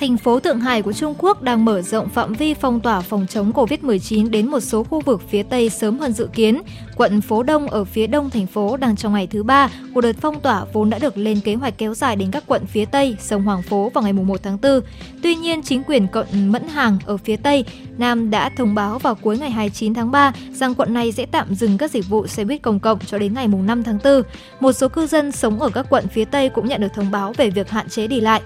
thành 0.00 0.16
phố 0.16 0.40
Thượng 0.40 0.60
Hải 0.60 0.82
của 0.82 0.92
Trung 0.92 1.14
Quốc 1.18 1.42
đang 1.42 1.64
mở 1.64 1.82
rộng 1.82 2.08
phạm 2.08 2.32
vi 2.32 2.54
phong 2.54 2.80
tỏa 2.80 3.00
phòng 3.00 3.26
chống 3.26 3.52
COVID-19 3.52 4.30
đến 4.30 4.46
một 4.46 4.60
số 4.60 4.84
khu 4.84 5.00
vực 5.00 5.22
phía 5.28 5.42
Tây 5.42 5.70
sớm 5.70 5.98
hơn 5.98 6.12
dự 6.12 6.28
kiến. 6.32 6.62
Quận 7.00 7.20
Phố 7.20 7.42
Đông 7.42 7.66
ở 7.68 7.84
phía 7.84 8.06
đông 8.06 8.30
thành 8.30 8.46
phố 8.46 8.76
đang 8.76 8.96
trong 8.96 9.12
ngày 9.12 9.26
thứ 9.26 9.42
ba 9.42 9.68
của 9.94 10.00
đợt 10.00 10.12
phong 10.20 10.40
tỏa 10.40 10.64
vốn 10.72 10.90
đã 10.90 10.98
được 10.98 11.18
lên 11.18 11.40
kế 11.40 11.54
hoạch 11.54 11.78
kéo 11.78 11.94
dài 11.94 12.16
đến 12.16 12.30
các 12.30 12.44
quận 12.46 12.66
phía 12.66 12.84
Tây, 12.84 13.16
sông 13.20 13.42
Hoàng 13.42 13.62
Phố 13.62 13.90
vào 13.94 14.02
ngày 14.04 14.12
1 14.12 14.42
tháng 14.42 14.58
4. 14.62 14.80
Tuy 15.22 15.34
nhiên, 15.34 15.62
chính 15.62 15.82
quyền 15.82 16.06
quận 16.06 16.26
Mẫn 16.52 16.68
Hàng 16.68 16.98
ở 17.06 17.16
phía 17.16 17.36
Tây 17.36 17.64
Nam 17.98 18.30
đã 18.30 18.48
thông 18.48 18.74
báo 18.74 18.98
vào 18.98 19.14
cuối 19.14 19.38
ngày 19.38 19.50
29 19.50 19.94
tháng 19.94 20.10
3 20.10 20.32
rằng 20.52 20.74
quận 20.74 20.94
này 20.94 21.12
sẽ 21.12 21.26
tạm 21.26 21.54
dừng 21.54 21.78
các 21.78 21.90
dịch 21.90 22.08
vụ 22.08 22.26
xe 22.26 22.44
buýt 22.44 22.62
công 22.62 22.80
cộng 22.80 22.98
cho 23.06 23.18
đến 23.18 23.34
ngày 23.34 23.48
5 23.48 23.82
tháng 23.82 23.98
4. 24.04 24.22
Một 24.60 24.72
số 24.72 24.88
cư 24.88 25.06
dân 25.06 25.32
sống 25.32 25.60
ở 25.60 25.70
các 25.70 25.86
quận 25.90 26.08
phía 26.08 26.24
Tây 26.24 26.48
cũng 26.48 26.68
nhận 26.68 26.80
được 26.80 26.92
thông 26.94 27.10
báo 27.10 27.32
về 27.36 27.50
việc 27.50 27.70
hạn 27.70 27.88
chế 27.88 28.06
đi 28.06 28.20
lại. 28.20 28.42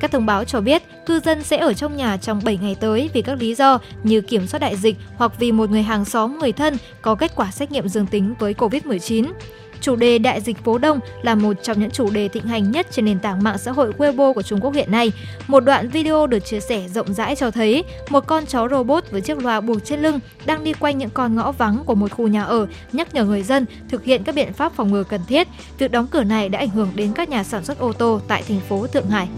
Các 0.00 0.10
thông 0.10 0.26
báo 0.26 0.44
cho 0.44 0.60
biết 0.60 0.82
cư 1.06 1.20
dân 1.20 1.42
sẽ 1.42 1.56
ở 1.56 1.72
trong 1.72 1.96
nhà 1.96 2.16
trong 2.16 2.40
7 2.44 2.58
ngày 2.62 2.76
tới 2.80 3.10
vì 3.14 3.22
các 3.22 3.38
lý 3.40 3.54
do 3.54 3.78
như 4.02 4.20
kiểm 4.20 4.46
soát 4.46 4.58
đại 4.58 4.76
dịch 4.76 4.96
hoặc 5.16 5.32
vì 5.38 5.52
một 5.52 5.70
người 5.70 5.82
hàng 5.82 6.04
xóm 6.04 6.38
người 6.38 6.52
thân 6.52 6.76
có 7.02 7.14
kết 7.14 7.32
quả 7.36 7.50
xét 7.50 7.72
nghiệm 7.72 7.88
dương 7.88 7.95
dương 7.96 8.06
tính 8.06 8.34
với 8.38 8.54
COVID-19. 8.54 9.32
Chủ 9.80 9.96
đề 9.96 10.18
đại 10.18 10.40
dịch 10.40 10.64
phố 10.64 10.78
Đông 10.78 11.00
là 11.22 11.34
một 11.34 11.52
trong 11.62 11.80
những 11.80 11.90
chủ 11.90 12.10
đề 12.10 12.28
thịnh 12.28 12.42
hành 12.42 12.70
nhất 12.70 12.86
trên 12.90 13.04
nền 13.04 13.18
tảng 13.18 13.42
mạng 13.42 13.58
xã 13.58 13.72
hội 13.72 13.92
Weibo 13.98 14.32
của 14.32 14.42
Trung 14.42 14.60
Quốc 14.60 14.74
hiện 14.74 14.90
nay. 14.90 15.12
Một 15.48 15.60
đoạn 15.60 15.88
video 15.88 16.26
được 16.26 16.38
chia 16.38 16.60
sẻ 16.60 16.88
rộng 16.94 17.14
rãi 17.14 17.36
cho 17.36 17.50
thấy 17.50 17.84
một 18.08 18.26
con 18.26 18.46
chó 18.46 18.68
robot 18.68 19.10
với 19.10 19.20
chiếc 19.20 19.38
loa 19.38 19.60
buộc 19.60 19.84
trên 19.84 20.00
lưng 20.00 20.20
đang 20.46 20.64
đi 20.64 20.72
quanh 20.72 20.98
những 20.98 21.10
con 21.10 21.34
ngõ 21.34 21.52
vắng 21.52 21.82
của 21.86 21.94
một 21.94 22.12
khu 22.12 22.28
nhà 22.28 22.42
ở, 22.44 22.66
nhắc 22.92 23.14
nhở 23.14 23.24
người 23.24 23.42
dân 23.42 23.66
thực 23.88 24.04
hiện 24.04 24.24
các 24.24 24.34
biện 24.34 24.52
pháp 24.52 24.72
phòng 24.72 24.92
ngừa 24.92 25.04
cần 25.04 25.20
thiết. 25.28 25.48
Việc 25.78 25.90
đóng 25.90 26.06
cửa 26.06 26.24
này 26.24 26.48
đã 26.48 26.58
ảnh 26.58 26.70
hưởng 26.70 26.88
đến 26.94 27.12
các 27.12 27.28
nhà 27.28 27.44
sản 27.44 27.64
xuất 27.64 27.78
ô 27.78 27.92
tô 27.92 28.20
tại 28.28 28.42
thành 28.48 28.60
phố 28.60 28.86
Thượng 28.86 29.08
Hải. 29.08 29.28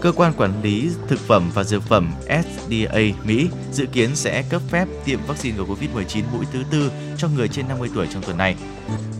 Cơ 0.00 0.12
quan 0.12 0.32
quản 0.36 0.62
lý 0.62 0.90
thực 1.08 1.18
phẩm 1.18 1.50
và 1.54 1.64
dược 1.64 1.82
phẩm 1.82 2.12
FDA 2.28 3.12
Mỹ 3.24 3.48
dự 3.72 3.86
kiến 3.86 4.16
sẽ 4.16 4.42
cấp 4.42 4.62
phép 4.70 4.88
tiêm 5.04 5.20
vaccine 5.26 5.56
ngừa 5.56 5.64
COVID-19 5.64 6.22
mũi 6.32 6.46
thứ 6.52 6.62
tư 6.70 6.90
cho 7.16 7.28
người 7.28 7.48
trên 7.48 7.68
50 7.68 7.90
tuổi 7.94 8.06
trong 8.10 8.22
tuần 8.22 8.36
này. 8.36 8.56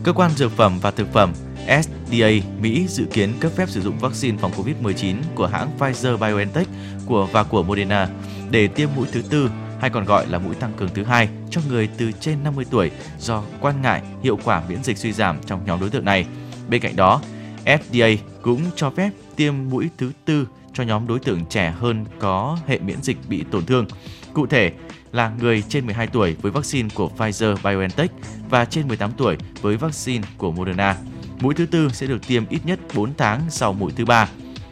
Cơ 0.03 0.13
quan 0.13 0.31
dược 0.31 0.51
phẩm 0.51 0.79
và 0.81 0.91
thực 0.91 1.13
phẩm 1.13 1.33
FDA 1.67 2.41
Mỹ 2.61 2.85
dự 2.87 3.05
kiến 3.05 3.33
cấp 3.39 3.51
phép 3.55 3.69
sử 3.69 3.81
dụng 3.81 3.99
vaccine 3.99 4.37
phòng 4.37 4.51
COVID-19 4.57 5.15
của 5.35 5.47
hãng 5.47 5.77
Pfizer-BioNTech 5.79 6.65
của 7.05 7.25
và 7.31 7.43
của 7.43 7.63
Moderna 7.63 8.09
để 8.51 8.67
tiêm 8.67 8.89
mũi 8.95 9.07
thứ 9.11 9.21
tư 9.21 9.49
hay 9.79 9.89
còn 9.89 10.05
gọi 10.05 10.27
là 10.27 10.37
mũi 10.37 10.55
tăng 10.55 10.73
cường 10.77 10.89
thứ 10.93 11.03
hai 11.03 11.29
cho 11.49 11.61
người 11.69 11.89
từ 11.97 12.11
trên 12.11 12.43
50 12.43 12.65
tuổi 12.69 12.91
do 13.19 13.43
quan 13.61 13.81
ngại 13.81 14.01
hiệu 14.23 14.39
quả 14.43 14.61
miễn 14.69 14.83
dịch 14.83 14.97
suy 14.97 15.11
giảm 15.11 15.37
trong 15.45 15.65
nhóm 15.65 15.79
đối 15.79 15.89
tượng 15.89 16.05
này. 16.05 16.25
Bên 16.69 16.81
cạnh 16.81 16.95
đó, 16.95 17.21
FDA 17.65 18.17
cũng 18.41 18.61
cho 18.75 18.89
phép 18.89 19.09
tiêm 19.35 19.53
mũi 19.69 19.89
thứ 19.97 20.11
tư 20.25 20.47
cho 20.79 20.85
nhóm 20.85 21.07
đối 21.07 21.19
tượng 21.19 21.45
trẻ 21.45 21.73
hơn 21.79 22.05
có 22.19 22.57
hệ 22.67 22.79
miễn 22.79 23.01
dịch 23.01 23.17
bị 23.29 23.43
tổn 23.51 23.65
thương. 23.65 23.85
Cụ 24.33 24.47
thể 24.47 24.71
là 25.11 25.31
người 25.39 25.63
trên 25.69 25.85
12 25.85 26.07
tuổi 26.07 26.35
với 26.41 26.51
vaccine 26.51 26.89
của 26.95 27.09
Pfizer-BioNTech 27.17 28.07
và 28.49 28.65
trên 28.65 28.87
18 28.87 29.11
tuổi 29.17 29.37
với 29.61 29.77
vaccine 29.77 30.27
của 30.37 30.51
Moderna. 30.51 30.97
Mũi 31.39 31.53
thứ 31.53 31.65
tư 31.65 31.89
sẽ 31.89 32.07
được 32.07 32.27
tiêm 32.27 32.43
ít 32.49 32.65
nhất 32.65 32.79
4 32.93 33.13
tháng 33.17 33.41
sau 33.49 33.73
mũi 33.73 33.91
thứ 33.95 34.05
ba. 34.05 34.29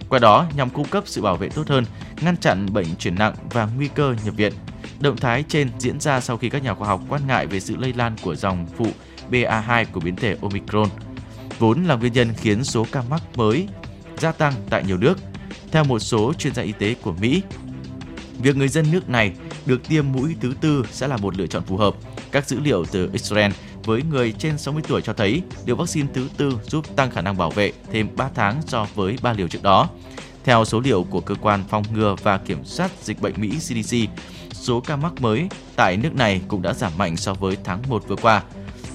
Qua 0.10 0.20
đó 0.20 0.46
nhằm 0.56 0.70
cung 0.70 0.88
cấp 0.88 1.04
sự 1.06 1.22
bảo 1.22 1.38
vệ 1.38 1.50
tốt 1.50 1.68
hơn, 1.68 1.86
ngăn 2.22 2.38
chặn 2.38 2.74
bệnh 2.74 2.96
chuyển 2.96 3.16
nặng 3.16 3.34
và 3.52 3.70
nguy 3.78 3.88
cơ 3.88 4.16
nhập 4.26 4.36
viện. 4.36 4.54
Động 5.00 5.18
thái 5.18 5.44
trên 5.48 5.70
diễn 5.80 6.00
ra 6.00 6.20
sau 6.20 6.38
khi 6.38 6.50
các 6.50 6.64
nhà 6.64 6.74
khoa 6.74 6.88
học 6.88 7.02
quan 7.10 7.22
ngại 7.28 7.48
về 7.48 7.60
sự 7.60 7.76
lây 7.76 7.94
lan 7.94 8.16
của 8.22 8.36
dòng 8.36 8.68
phụ 8.78 8.88
BA2 9.32 9.86
của 9.92 10.00
biến 10.00 10.16
thể 10.16 10.38
Omicron, 10.42 10.90
vốn 11.60 11.84
là 11.84 11.96
nguyên 11.96 12.14
nhân 12.14 12.34
khiến 12.38 12.64
số 12.64 12.86
ca 12.92 13.04
mắc 13.10 13.24
mới 13.36 13.68
gia 14.18 14.32
tăng 14.32 14.54
tại 14.70 14.84
nhiều 14.88 14.98
nước 14.98 15.18
theo 15.72 15.84
một 15.84 16.00
số 16.00 16.34
chuyên 16.34 16.54
gia 16.54 16.64
y 16.64 16.72
tế 16.72 16.94
của 16.94 17.14
Mỹ, 17.22 17.42
việc 18.42 18.56
người 18.56 18.68
dân 18.68 18.92
nước 18.92 19.10
này 19.10 19.34
được 19.66 19.88
tiêm 19.88 20.12
mũi 20.12 20.36
thứ 20.42 20.54
tư 20.62 20.86
sẽ 20.92 21.08
là 21.08 21.18
một 21.18 21.38
lựa 21.38 21.48
chọn 21.48 21.64
phù 21.64 21.78
hợp. 21.78 21.96
Các 22.32 22.48
dữ 22.48 22.60
liệu 22.60 22.86
từ 22.86 23.10
Israel 23.14 23.52
với 23.84 24.02
người 24.10 24.32
trên 24.32 24.58
60 24.58 24.84
tuổi 24.88 25.02
cho 25.02 25.14
thấy 25.14 25.42
liều 25.66 25.76
vaccine 25.76 26.08
thứ 26.14 26.28
tư 26.38 26.60
giúp 26.64 26.96
tăng 26.96 27.12
khả 27.12 27.22
năng 27.22 27.38
bảo 27.38 27.50
vệ 27.50 27.72
thêm 27.92 28.08
3 28.16 28.30
tháng 28.36 28.62
so 28.68 28.88
với 28.96 29.18
3 29.22 29.34
liều 29.34 29.48
trước 29.48 29.64
đó. 29.64 29.90
Theo 30.44 30.66
số 30.66 30.80
liệu 30.80 31.04
của 31.04 31.22
cơ 31.22 31.36
quan 31.42 31.64
phòng 31.70 31.84
ngừa 31.94 32.16
và 32.24 32.38
kiểm 32.38 32.66
soát 32.66 32.92
dịch 33.02 33.22
bệnh 33.22 33.34
Mỹ 33.38 33.50
CDC, 33.50 33.98
số 34.52 34.80
ca 34.80 34.96
mắc 34.96 35.14
mới 35.22 35.48
tại 35.76 35.98
nước 35.98 36.16
này 36.16 36.42
cũng 36.48 36.62
đã 36.62 36.74
giảm 36.74 36.92
mạnh 36.98 37.18
so 37.18 37.34
với 37.34 37.58
tháng 37.64 37.82
1 37.90 38.08
vừa 38.08 38.16
qua. 38.16 38.44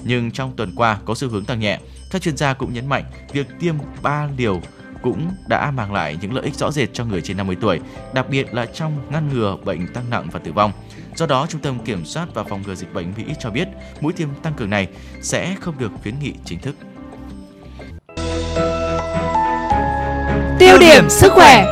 Nhưng 0.03 0.31
trong 0.31 0.53
tuần 0.55 0.73
qua 0.75 0.99
có 1.05 1.15
xu 1.15 1.29
hướng 1.29 1.45
tăng 1.45 1.59
nhẹ. 1.59 1.79
Các 2.11 2.21
chuyên 2.21 2.37
gia 2.37 2.53
cũng 2.53 2.73
nhấn 2.73 2.89
mạnh 2.89 3.03
việc 3.31 3.47
tiêm 3.59 3.75
3 4.01 4.29
liều 4.37 4.61
cũng 5.03 5.31
đã 5.47 5.71
mang 5.71 5.93
lại 5.93 6.17
những 6.21 6.33
lợi 6.33 6.43
ích 6.43 6.55
rõ 6.55 6.71
rệt 6.71 6.89
cho 6.93 7.05
người 7.05 7.21
trên 7.21 7.37
50 7.37 7.57
tuổi, 7.61 7.79
đặc 8.13 8.25
biệt 8.29 8.53
là 8.53 8.65
trong 8.65 9.11
ngăn 9.11 9.29
ngừa 9.33 9.57
bệnh 9.65 9.93
tăng 9.93 10.09
nặng 10.09 10.27
và 10.31 10.39
tử 10.39 10.51
vong. 10.51 10.71
Do 11.15 11.25
đó, 11.25 11.47
Trung 11.49 11.61
tâm 11.61 11.79
Kiểm 11.85 12.05
soát 12.05 12.27
và 12.33 12.43
Phòng 12.43 12.61
ngừa 12.65 12.75
Dịch 12.75 12.93
bệnh 12.93 13.13
Mỹ 13.17 13.23
cho 13.39 13.49
biết 13.49 13.67
mũi 14.01 14.13
tiêm 14.13 14.29
tăng 14.43 14.53
cường 14.53 14.69
này 14.69 14.87
sẽ 15.21 15.55
không 15.61 15.77
được 15.77 15.91
khuyến 16.01 16.19
nghị 16.19 16.33
chính 16.45 16.59
thức. 16.59 16.75
Tiêu 20.59 20.77
điểm 20.79 21.09
sức 21.09 21.31
khỏe 21.31 21.65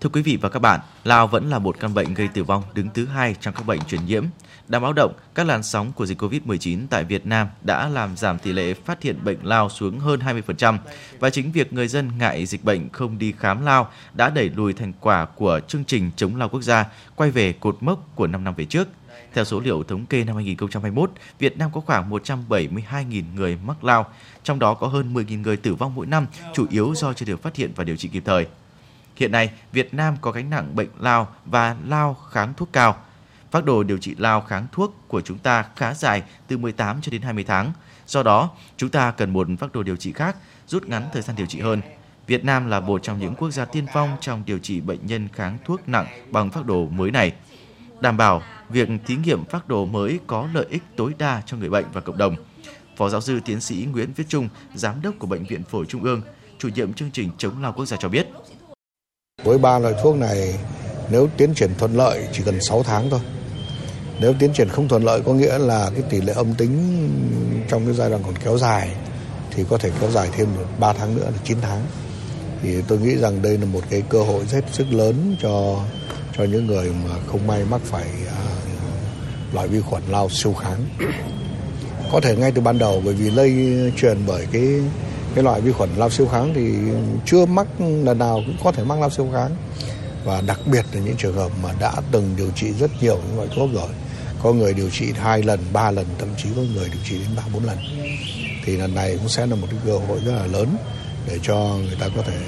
Thưa 0.00 0.08
quý 0.12 0.22
vị 0.22 0.38
và 0.40 0.48
các 0.48 0.58
bạn, 0.58 0.80
lao 1.04 1.26
vẫn 1.26 1.50
là 1.50 1.58
một 1.58 1.80
căn 1.80 1.94
bệnh 1.94 2.14
gây 2.14 2.28
tử 2.28 2.44
vong 2.44 2.62
đứng 2.74 2.88
thứ 2.94 3.06
hai 3.06 3.36
trong 3.40 3.54
các 3.54 3.66
bệnh 3.66 3.80
truyền 3.84 4.06
nhiễm. 4.06 4.24
Đáng 4.68 4.82
báo 4.82 4.92
động, 4.92 5.12
các 5.34 5.46
làn 5.46 5.62
sóng 5.62 5.92
của 5.92 6.06
dịch 6.06 6.22
COVID-19 6.22 6.86
tại 6.90 7.04
Việt 7.04 7.26
Nam 7.26 7.48
đã 7.62 7.88
làm 7.88 8.16
giảm 8.16 8.38
tỷ 8.38 8.52
lệ 8.52 8.74
phát 8.74 9.02
hiện 9.02 9.24
bệnh 9.24 9.38
lao 9.42 9.68
xuống 9.68 9.98
hơn 9.98 10.20
20% 10.20 10.78
và 11.18 11.30
chính 11.30 11.52
việc 11.52 11.72
người 11.72 11.88
dân 11.88 12.10
ngại 12.18 12.46
dịch 12.46 12.64
bệnh 12.64 12.88
không 12.88 13.18
đi 13.18 13.34
khám 13.38 13.64
lao 13.64 13.90
đã 14.14 14.30
đẩy 14.30 14.50
lùi 14.56 14.72
thành 14.72 14.92
quả 15.00 15.24
của 15.24 15.60
chương 15.68 15.84
trình 15.84 16.10
chống 16.16 16.36
lao 16.36 16.48
quốc 16.48 16.62
gia 16.62 16.86
quay 17.16 17.30
về 17.30 17.52
cột 17.52 17.76
mốc 17.80 18.08
của 18.14 18.26
5 18.26 18.44
năm 18.44 18.54
về 18.54 18.64
trước. 18.64 18.88
Theo 19.34 19.44
số 19.44 19.60
liệu 19.60 19.82
thống 19.82 20.06
kê 20.06 20.24
năm 20.24 20.34
2021, 20.36 21.10
Việt 21.38 21.58
Nam 21.58 21.70
có 21.74 21.80
khoảng 21.80 22.10
172.000 22.10 23.22
người 23.34 23.58
mắc 23.66 23.84
lao, 23.84 24.06
trong 24.42 24.58
đó 24.58 24.74
có 24.74 24.86
hơn 24.86 25.14
10.000 25.14 25.42
người 25.42 25.56
tử 25.56 25.74
vong 25.74 25.94
mỗi 25.94 26.06
năm, 26.06 26.26
chủ 26.54 26.66
yếu 26.70 26.94
do 26.94 27.12
chưa 27.12 27.26
được 27.26 27.42
phát 27.42 27.56
hiện 27.56 27.72
và 27.76 27.84
điều 27.84 27.96
trị 27.96 28.08
kịp 28.08 28.22
thời. 28.26 28.46
Hiện 29.16 29.32
nay, 29.32 29.50
Việt 29.72 29.94
Nam 29.94 30.16
có 30.20 30.30
gánh 30.30 30.50
nặng 30.50 30.76
bệnh 30.76 30.88
lao 31.00 31.28
và 31.46 31.76
lao 31.86 32.16
kháng 32.30 32.54
thuốc 32.56 32.68
cao. 32.72 32.96
Phác 33.50 33.64
đồ 33.64 33.82
điều 33.82 33.98
trị 33.98 34.14
lao 34.18 34.40
kháng 34.40 34.66
thuốc 34.72 34.94
của 35.08 35.20
chúng 35.20 35.38
ta 35.38 35.64
khá 35.76 35.94
dài 35.94 36.22
từ 36.48 36.58
18 36.58 37.00
cho 37.00 37.10
đến 37.10 37.22
20 37.22 37.44
tháng. 37.44 37.72
Do 38.06 38.22
đó, 38.22 38.50
chúng 38.76 38.90
ta 38.90 39.10
cần 39.10 39.30
một 39.30 39.46
phác 39.58 39.72
đồ 39.72 39.82
điều 39.82 39.96
trị 39.96 40.12
khác, 40.12 40.36
rút 40.66 40.86
ngắn 40.86 41.08
thời 41.12 41.22
gian 41.22 41.36
điều 41.36 41.46
trị 41.46 41.60
hơn. 41.60 41.80
Việt 42.26 42.44
Nam 42.44 42.68
là 42.68 42.80
một 42.80 43.02
trong 43.02 43.18
những 43.18 43.34
quốc 43.34 43.50
gia 43.50 43.64
tiên 43.64 43.86
phong 43.94 44.16
trong 44.20 44.42
điều 44.46 44.58
trị 44.58 44.80
bệnh 44.80 45.06
nhân 45.06 45.28
kháng 45.32 45.58
thuốc 45.64 45.88
nặng 45.88 46.06
bằng 46.30 46.50
phác 46.50 46.66
đồ 46.66 46.86
mới 46.86 47.10
này. 47.10 47.32
Đảm 48.00 48.16
bảo 48.16 48.42
việc 48.68 48.88
thí 49.06 49.16
nghiệm 49.16 49.44
phác 49.44 49.68
đồ 49.68 49.86
mới 49.86 50.18
có 50.26 50.48
lợi 50.54 50.66
ích 50.70 50.82
tối 50.96 51.12
đa 51.18 51.42
cho 51.46 51.56
người 51.56 51.70
bệnh 51.70 51.86
và 51.92 52.00
cộng 52.00 52.18
đồng. 52.18 52.36
Phó 52.96 53.08
giáo 53.08 53.20
sư 53.20 53.40
tiến 53.44 53.60
sĩ 53.60 53.86
Nguyễn 53.92 54.12
Viết 54.16 54.24
Trung, 54.28 54.48
giám 54.74 55.02
đốc 55.02 55.14
của 55.18 55.26
Bệnh 55.26 55.44
viện 55.44 55.62
Phổi 55.62 55.86
Trung 55.86 56.02
ương, 56.02 56.22
chủ 56.58 56.68
nhiệm 56.68 56.92
chương 56.92 57.10
trình 57.10 57.30
chống 57.38 57.62
lao 57.62 57.72
quốc 57.72 57.86
gia 57.86 57.96
cho 57.96 58.08
biết. 58.08 58.28
Với 59.44 59.58
ba 59.58 59.78
loại 59.78 59.94
thuốc 60.02 60.16
này, 60.16 60.54
nếu 61.10 61.28
tiến 61.36 61.54
triển 61.54 61.70
thuận 61.78 61.96
lợi 61.96 62.28
chỉ 62.32 62.42
cần 62.46 62.60
6 62.60 62.82
tháng 62.82 63.10
thôi. 63.10 63.20
Nếu 64.20 64.34
tiến 64.38 64.52
triển 64.52 64.68
không 64.68 64.88
thuận 64.88 65.04
lợi 65.04 65.20
có 65.20 65.32
nghĩa 65.32 65.58
là 65.58 65.90
cái 65.94 66.02
tỷ 66.10 66.20
lệ 66.20 66.32
âm 66.32 66.54
tính 66.54 66.74
trong 67.68 67.84
cái 67.84 67.94
giai 67.94 68.10
đoạn 68.10 68.22
còn 68.24 68.34
kéo 68.44 68.58
dài 68.58 68.88
thì 69.50 69.64
có 69.70 69.78
thể 69.78 69.90
kéo 70.00 70.10
dài 70.10 70.28
thêm 70.32 70.48
được 70.58 70.66
3 70.78 70.92
tháng 70.92 71.16
nữa 71.16 71.24
là 71.24 71.38
9 71.44 71.58
tháng. 71.60 71.82
Thì 72.62 72.82
tôi 72.88 72.98
nghĩ 72.98 73.16
rằng 73.16 73.42
đây 73.42 73.58
là 73.58 73.64
một 73.64 73.82
cái 73.90 74.02
cơ 74.08 74.22
hội 74.22 74.44
rất 74.46 74.64
sức 74.72 74.86
lớn 74.90 75.36
cho 75.42 75.84
cho 76.38 76.44
những 76.44 76.66
người 76.66 76.92
mà 77.04 77.14
không 77.26 77.46
may 77.46 77.64
mắc 77.70 77.80
phải 77.84 78.06
à, 78.28 78.42
loại 79.52 79.68
vi 79.68 79.80
khuẩn 79.80 80.02
lao 80.08 80.28
siêu 80.30 80.54
kháng. 80.54 80.84
Có 82.12 82.20
thể 82.20 82.36
ngay 82.36 82.52
từ 82.52 82.60
ban 82.60 82.78
đầu 82.78 83.02
bởi 83.04 83.14
vì 83.14 83.30
lây 83.30 83.52
truyền 83.96 84.18
bởi 84.26 84.46
cái 84.52 84.80
cái 85.34 85.44
loại 85.44 85.60
vi 85.60 85.72
khuẩn 85.72 85.90
lao 85.96 86.10
siêu 86.10 86.26
kháng 86.26 86.52
thì 86.54 86.72
chưa 87.26 87.46
mắc 87.46 87.66
lần 87.78 88.18
nào 88.18 88.40
cũng 88.46 88.56
có 88.64 88.72
thể 88.72 88.84
mắc 88.84 89.00
lao 89.00 89.10
siêu 89.10 89.28
kháng 89.32 89.50
và 90.24 90.40
đặc 90.40 90.60
biệt 90.66 90.84
là 90.92 91.00
những 91.00 91.16
trường 91.16 91.34
hợp 91.34 91.50
mà 91.62 91.70
đã 91.80 91.92
từng 92.12 92.34
điều 92.36 92.50
trị 92.50 92.72
rất 92.72 92.90
nhiều 93.00 93.16
những 93.16 93.36
loại 93.36 93.48
thuốc 93.56 93.70
rồi 93.72 93.88
có 94.42 94.52
người 94.52 94.74
điều 94.74 94.90
trị 94.90 95.12
hai 95.16 95.42
lần 95.42 95.60
ba 95.72 95.90
lần 95.90 96.06
thậm 96.18 96.28
chí 96.36 96.48
có 96.56 96.62
người 96.74 96.88
điều 96.88 97.02
trị 97.04 97.18
đến 97.18 97.28
ba 97.36 97.42
bốn 97.52 97.64
lần 97.64 97.78
thì 98.64 98.76
lần 98.76 98.94
này 98.94 99.16
cũng 99.18 99.28
sẽ 99.28 99.46
là 99.46 99.56
một 99.56 99.66
cái 99.70 99.80
cơ 99.86 99.98
hội 99.98 100.20
rất 100.24 100.32
là 100.32 100.46
lớn 100.46 100.76
để 101.28 101.38
cho 101.42 101.54
người 101.54 101.96
ta 102.00 102.08
có 102.16 102.22
thể 102.22 102.38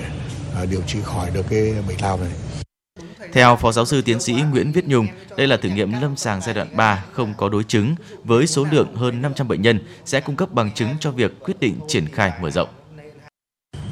à, 0.57 0.65
điều 0.65 0.83
trị 0.87 0.99
khỏi 1.05 1.31
được 1.31 1.47
cái 1.51 1.75
bệnh 1.89 2.01
lao 2.01 2.19
này 2.19 2.31
theo 3.33 3.57
Phó 3.57 3.73
Giáo 3.73 3.85
sư 3.85 4.03
Tiến 4.03 4.21
sĩ 4.21 4.33
Nguyễn 4.33 4.73
Viết 4.73 4.85
Nhung, 4.89 5.07
đây 5.37 5.47
là 5.47 5.57
thử 5.57 5.69
nghiệm 5.69 6.01
lâm 6.01 6.17
sàng 6.17 6.41
giai 6.41 6.55
đoạn 6.55 6.77
3 6.77 7.05
không 7.13 7.35
có 7.37 7.49
đối 7.49 7.65
chứng 7.65 7.95
với 8.25 8.47
số 8.47 8.67
lượng 8.71 8.95
hơn 8.95 9.23
500 9.23 9.49
bệnh 9.49 9.63
nhân 9.63 9.81
sẽ 10.05 10.21
cung 10.21 10.37
cấp 10.37 10.53
bằng 10.53 10.75
chứng 10.75 10.89
cho 11.01 11.11
việc 11.11 11.41
quyết 11.41 11.61
định 11.61 11.79
triển 11.89 12.09
khai 12.09 12.33
mở 12.41 12.51
rộng. 12.51 12.69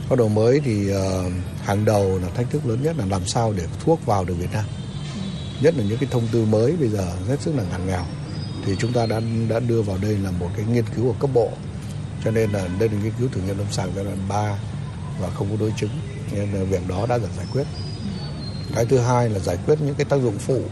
Có 0.08 0.16
đồ 0.16 0.28
mới 0.28 0.60
thì 0.64 0.92
uh, 0.92 1.32
hàng 1.64 1.84
đầu 1.84 2.18
là 2.22 2.28
thách 2.28 2.50
thức 2.50 2.66
lớn 2.66 2.78
nhất 2.82 2.96
là 2.98 3.04
làm 3.06 3.26
sao 3.26 3.54
để 3.56 3.66
thuốc 3.84 4.06
vào 4.06 4.24
được 4.24 4.34
Việt 4.34 4.52
Nam. 4.52 4.64
Nhất 5.60 5.74
là 5.76 5.84
những 5.84 5.98
cái 5.98 6.08
thông 6.12 6.28
tư 6.32 6.44
mới 6.44 6.76
bây 6.76 6.88
giờ 6.88 7.12
rất 7.28 7.40
sức 7.40 7.54
là 7.56 7.62
ngặt 7.70 7.80
nghèo. 7.86 8.04
Thì 8.64 8.76
chúng 8.78 8.92
ta 8.92 9.06
đã 9.06 9.20
đã 9.48 9.60
đưa 9.60 9.82
vào 9.82 9.98
đây 10.02 10.16
là 10.18 10.30
một 10.30 10.48
cái 10.56 10.64
nghiên 10.72 10.84
cứu 10.96 11.04
của 11.04 11.16
cấp 11.20 11.30
bộ. 11.34 11.50
Cho 12.24 12.30
nên 12.30 12.50
là 12.50 12.68
đây 12.78 12.88
là 12.88 12.94
nghiên 13.02 13.12
cứu 13.18 13.28
thử 13.32 13.40
nghiệm 13.40 13.58
lâm 13.58 13.66
sàng 13.72 13.92
giai 13.96 14.04
đoạn 14.04 14.18
3 14.28 14.58
và 15.20 15.30
không 15.30 15.48
có 15.50 15.56
đối 15.60 15.72
chứng. 15.76 15.90
Nên 16.32 16.52
là 16.52 16.64
việc 16.64 16.88
đó 16.88 17.06
đã 17.08 17.18
được 17.18 17.28
giải 17.36 17.46
quyết 17.52 17.64
cái 18.74 18.84
thứ 18.84 18.98
hai 18.98 19.28
là 19.28 19.38
giải 19.38 19.58
quyết 19.66 19.80
những 19.80 19.94
cái 19.94 20.04
tác 20.04 20.16
dụng 20.16 20.38
phụ, 20.38 20.62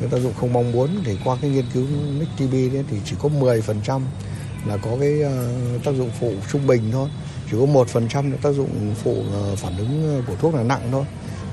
những 0.00 0.10
tác 0.10 0.18
dụng 0.18 0.32
không 0.40 0.52
mong 0.52 0.72
muốn 0.72 0.90
thì 1.04 1.18
qua 1.24 1.36
cái 1.42 1.50
nghiên 1.50 1.64
cứu 1.74 1.86
NICTB 2.18 2.52
đấy 2.52 2.84
thì 2.90 2.96
chỉ 3.04 3.16
có 3.18 3.28
10% 3.28 4.00
là 4.66 4.76
có 4.76 4.90
cái 5.00 5.22
ờ, 5.22 5.48
tác 5.84 5.94
dụng 5.94 6.10
phụ 6.20 6.32
trung 6.52 6.66
bình 6.66 6.82
thôi 6.92 7.08
chỉ 7.50 7.56
có 7.60 7.66
một 7.66 7.88
phần 7.88 8.08
trăm 8.08 8.32
tác 8.42 8.50
dụng 8.50 8.94
phụ 9.02 9.22
ờ, 9.32 9.56
phản 9.56 9.76
ứng 9.76 10.16
ờ, 10.16 10.22
của 10.26 10.36
thuốc 10.40 10.54
là 10.54 10.62
nặng 10.62 10.88
thôi 10.92 11.04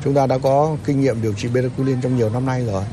chúng 0.03 0.13
ta 0.13 0.27
đã 0.27 0.37
có 0.37 0.77
kinh 0.85 1.01
nghiệm 1.01 1.21
điều 1.21 1.33
trị 1.33 1.47
betaculin 1.47 2.01
trong 2.01 2.17
nhiều 2.17 2.29
năm 2.29 2.45
nay 2.45 2.65
rồi. 2.65 2.83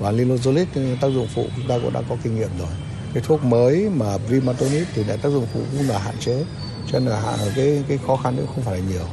Và 0.00 0.12
linozolid 0.12 0.66
ừ, 0.74 0.96
tác 1.00 1.08
dụng 1.08 1.26
phụ 1.34 1.46
chúng 1.56 1.68
ta 1.68 1.78
cũng 1.82 1.92
đã 1.92 2.02
có 2.08 2.16
kinh 2.22 2.36
nghiệm 2.36 2.50
rồi. 2.58 2.68
Cái 3.14 3.22
thuốc 3.26 3.44
mới 3.44 3.90
mà 3.96 4.16
vimatonit 4.16 4.86
thì 4.94 5.04
lại 5.04 5.18
tác 5.22 5.28
dụng 5.28 5.46
phụ 5.54 5.60
cũng 5.72 5.88
là 5.88 5.98
hạn 5.98 6.14
chế 6.20 6.44
cho 6.92 6.98
nên 6.98 7.08
là 7.08 7.36
cái 7.56 7.84
cái 7.88 7.98
khó 8.06 8.16
khăn 8.16 8.36
cũng 8.36 8.46
không 8.46 8.64
phải 8.64 8.80
là 8.80 8.86
nhiều. 8.88 9.06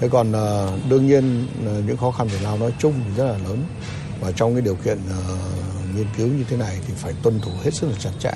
Thế 0.00 0.08
còn 0.08 0.32
ờ, 0.32 0.78
đương 0.88 1.06
nhiên 1.06 1.46
ờ, 1.66 1.82
những 1.86 1.96
khó 1.96 2.10
khăn 2.10 2.28
về 2.28 2.38
lao 2.42 2.58
nói 2.58 2.72
chung 2.78 2.94
thì 3.04 3.10
rất 3.16 3.24
là 3.24 3.38
lớn. 3.38 3.64
Và 4.20 4.32
trong 4.32 4.52
cái 4.54 4.62
điều 4.62 4.74
kiện 4.74 4.98
uh, 4.98 5.96
nghiên 5.96 6.06
cứu 6.16 6.28
như 6.28 6.44
thế 6.50 6.56
này 6.56 6.78
thì 6.86 6.94
phải 6.96 7.12
tuân 7.22 7.40
thủ 7.40 7.50
hết 7.62 7.74
sức 7.74 7.86
là 7.86 7.96
chặt 7.98 8.10
chẽ. 8.18 8.32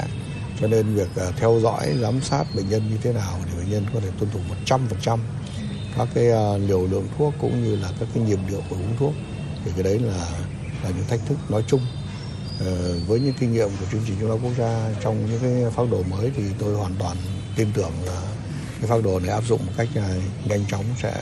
Cho 0.61 0.67
nên 0.67 0.95
việc 0.95 1.09
uh, 1.29 1.37
theo 1.37 1.61
dõi 1.63 1.95
giám 2.01 2.21
sát 2.21 2.45
bệnh 2.55 2.69
nhân 2.69 2.83
như 2.91 2.97
thế 3.03 3.13
nào 3.13 3.39
để 3.47 3.53
bệnh 3.59 3.71
nhân 3.71 3.87
có 3.95 4.01
thể 4.01 4.09
tuân 4.19 4.31
thủ 4.31 4.41
100% 4.67 5.19
các 5.97 6.09
cái 6.15 6.29
uh, 6.31 6.69
liều 6.69 6.87
lượng 6.87 7.09
thuốc 7.19 7.35
cũng 7.39 7.65
như 7.65 7.77
là 7.77 7.89
các 8.01 8.09
cái 8.15 8.23
nhịp 8.23 8.39
điệu 8.49 8.63
của 8.71 8.77
uống 8.77 8.97
thuốc 8.99 9.15
thì 9.65 9.71
cái 9.75 9.83
đấy 9.83 9.99
là 9.99 10.29
là 10.85 10.91
những 10.91 11.07
thách 11.09 11.21
thức 11.27 11.39
nói 11.51 11.65
chung 11.67 11.81
uh, 12.61 13.09
với 13.09 13.21
những 13.21 13.35
kinh 13.41 13.53
nghiệm 13.53 13.69
của 13.69 13.87
chương 13.93 14.03
trình 14.07 14.17
chống 14.21 14.31
ta 14.31 14.47
quốc 14.47 14.55
gia 14.59 14.91
trong 15.03 15.27
những 15.27 15.41
cái 15.43 15.71
phác 15.71 15.91
đồ 15.91 16.03
mới 16.03 16.31
thì 16.37 16.43
tôi 16.59 16.75
hoàn 16.75 16.95
toàn 16.99 17.17
tin 17.57 17.69
tưởng 17.75 17.93
là 18.07 18.23
cái 18.81 18.91
phác 18.91 19.05
đồ 19.05 19.21
này 19.21 19.31
áp 19.31 19.41
dụng 19.41 19.67
một 19.67 19.73
cách 19.77 19.89
ờ, 19.95 20.21
nhanh 20.45 20.65
chóng 20.69 20.85
sẽ 20.97 21.15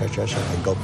sẽ, 0.00 0.08
sẽ, 0.16 0.26
sẽ 0.26 0.42
thành 0.48 0.62
công. 0.64 0.76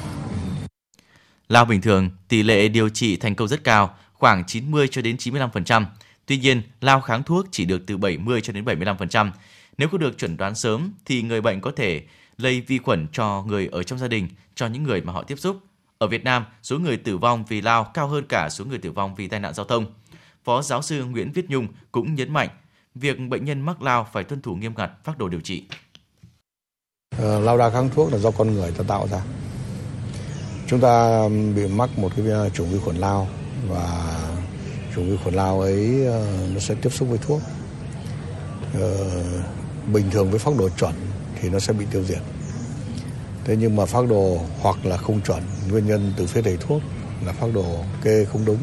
Lao 1.48 1.64
bình 1.64 1.80
thường, 1.80 2.10
tỷ 2.28 2.42
lệ 2.42 2.68
điều 2.68 2.88
trị 2.88 3.16
thành 3.16 3.34
công 3.34 3.48
rất 3.48 3.64
cao, 3.64 3.94
khoảng 4.12 4.44
90 4.44 4.88
cho 4.88 5.02
đến 5.02 5.16
95%. 5.16 5.84
Tuy 6.26 6.38
nhiên, 6.38 6.62
lao 6.80 7.00
kháng 7.00 7.22
thuốc 7.22 7.46
chỉ 7.50 7.64
được 7.64 7.82
từ 7.86 7.96
70 7.96 8.40
cho 8.40 8.52
đến 8.52 8.64
75%. 8.64 9.30
Nếu 9.78 9.88
có 9.88 9.98
được 9.98 10.18
chuẩn 10.18 10.36
đoán 10.36 10.54
sớm 10.54 10.92
thì 11.04 11.22
người 11.22 11.40
bệnh 11.40 11.60
có 11.60 11.70
thể 11.76 12.02
lây 12.36 12.60
vi 12.60 12.78
khuẩn 12.78 13.06
cho 13.12 13.42
người 13.46 13.68
ở 13.72 13.82
trong 13.82 13.98
gia 13.98 14.08
đình, 14.08 14.28
cho 14.54 14.66
những 14.66 14.82
người 14.82 15.00
mà 15.00 15.12
họ 15.12 15.22
tiếp 15.22 15.38
xúc. 15.38 15.56
Ở 15.98 16.06
Việt 16.06 16.24
Nam, 16.24 16.44
số 16.62 16.78
người 16.78 16.96
tử 16.96 17.18
vong 17.18 17.44
vì 17.48 17.60
lao 17.60 17.84
cao 17.84 18.08
hơn 18.08 18.24
cả 18.28 18.48
số 18.50 18.64
người 18.64 18.78
tử 18.78 18.90
vong 18.92 19.14
vì 19.14 19.28
tai 19.28 19.40
nạn 19.40 19.54
giao 19.54 19.66
thông. 19.66 19.86
Phó 20.44 20.62
giáo 20.62 20.82
sư 20.82 21.04
Nguyễn 21.04 21.32
Viết 21.32 21.50
Nhung 21.50 21.68
cũng 21.92 22.14
nhấn 22.14 22.32
mạnh, 22.32 22.48
việc 22.94 23.18
bệnh 23.28 23.44
nhân 23.44 23.60
mắc 23.60 23.82
lao 23.82 24.06
phải 24.12 24.24
tuân 24.24 24.42
thủ 24.42 24.54
nghiêm 24.54 24.74
ngặt 24.76 24.90
phác 25.04 25.18
đồ 25.18 25.28
điều 25.28 25.40
trị. 25.40 25.64
Ờ, 27.18 27.40
lao 27.40 27.58
đa 27.58 27.70
kháng 27.70 27.90
thuốc 27.94 28.12
là 28.12 28.18
do 28.18 28.30
con 28.30 28.54
người 28.54 28.70
ta 28.70 28.84
tạo 28.88 29.08
ra 29.08 29.22
chúng 30.72 30.80
ta 30.80 31.28
bị 31.56 31.66
mắc 31.66 31.98
một 31.98 32.12
cái 32.16 32.26
ờ, 32.26 32.48
chủng 32.48 32.70
vi 32.70 32.78
khuẩn 32.78 32.96
lao 32.96 33.28
và 33.68 34.16
chủng 34.94 35.10
vi 35.10 35.16
khuẩn 35.16 35.34
lao 35.34 35.60
ấy 35.60 36.06
ờ, 36.06 36.26
nó 36.54 36.60
sẽ 36.60 36.74
tiếp 36.74 36.90
xúc 36.90 37.08
với 37.08 37.18
thuốc 37.18 37.40
ờ, 38.80 39.06
bình 39.92 40.10
thường 40.10 40.30
với 40.30 40.38
phác 40.38 40.56
đồ 40.58 40.68
chuẩn 40.68 40.92
thì 41.42 41.48
nó 41.48 41.58
sẽ 41.58 41.72
bị 41.72 41.84
tiêu 41.90 42.04
diệt 42.04 42.22
thế 43.44 43.56
nhưng 43.56 43.76
mà 43.76 43.84
phác 43.86 44.08
đồ 44.08 44.40
hoặc 44.60 44.86
là 44.86 44.96
không 44.96 45.20
chuẩn, 45.20 45.42
nguyên 45.70 45.86
nhân 45.86 46.12
từ 46.16 46.26
phía 46.26 46.42
thầy 46.42 46.56
thuốc 46.56 46.82
là 47.26 47.32
phác 47.32 47.54
đồ 47.54 47.84
kê 48.02 48.24
không 48.24 48.44
đúng, 48.44 48.58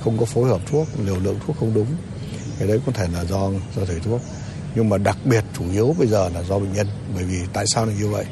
không 0.00 0.18
có 0.18 0.24
phối 0.24 0.48
hợp 0.48 0.60
thuốc, 0.70 0.88
liều 1.04 1.16
lượng 1.20 1.38
thuốc 1.46 1.56
không 1.60 1.74
đúng 1.74 1.86
cái 2.58 2.68
đấy 2.68 2.80
có 2.86 2.92
thể 2.92 3.06
là 3.12 3.24
do 3.24 3.50
do 3.76 3.84
thầy 3.84 4.00
thuốc 4.00 4.20
nhưng 4.74 4.88
mà 4.88 4.98
đặc 4.98 5.16
biệt 5.24 5.44
chủ 5.58 5.64
yếu 5.72 5.94
bây 5.98 6.08
giờ 6.08 6.28
là 6.28 6.42
do 6.42 6.58
bệnh 6.58 6.72
nhân, 6.72 6.86
bởi 7.14 7.24
vì 7.24 7.38
tại 7.52 7.64
sao 7.66 7.86
là 7.86 7.92
như 7.92 8.08
vậy 8.08 8.24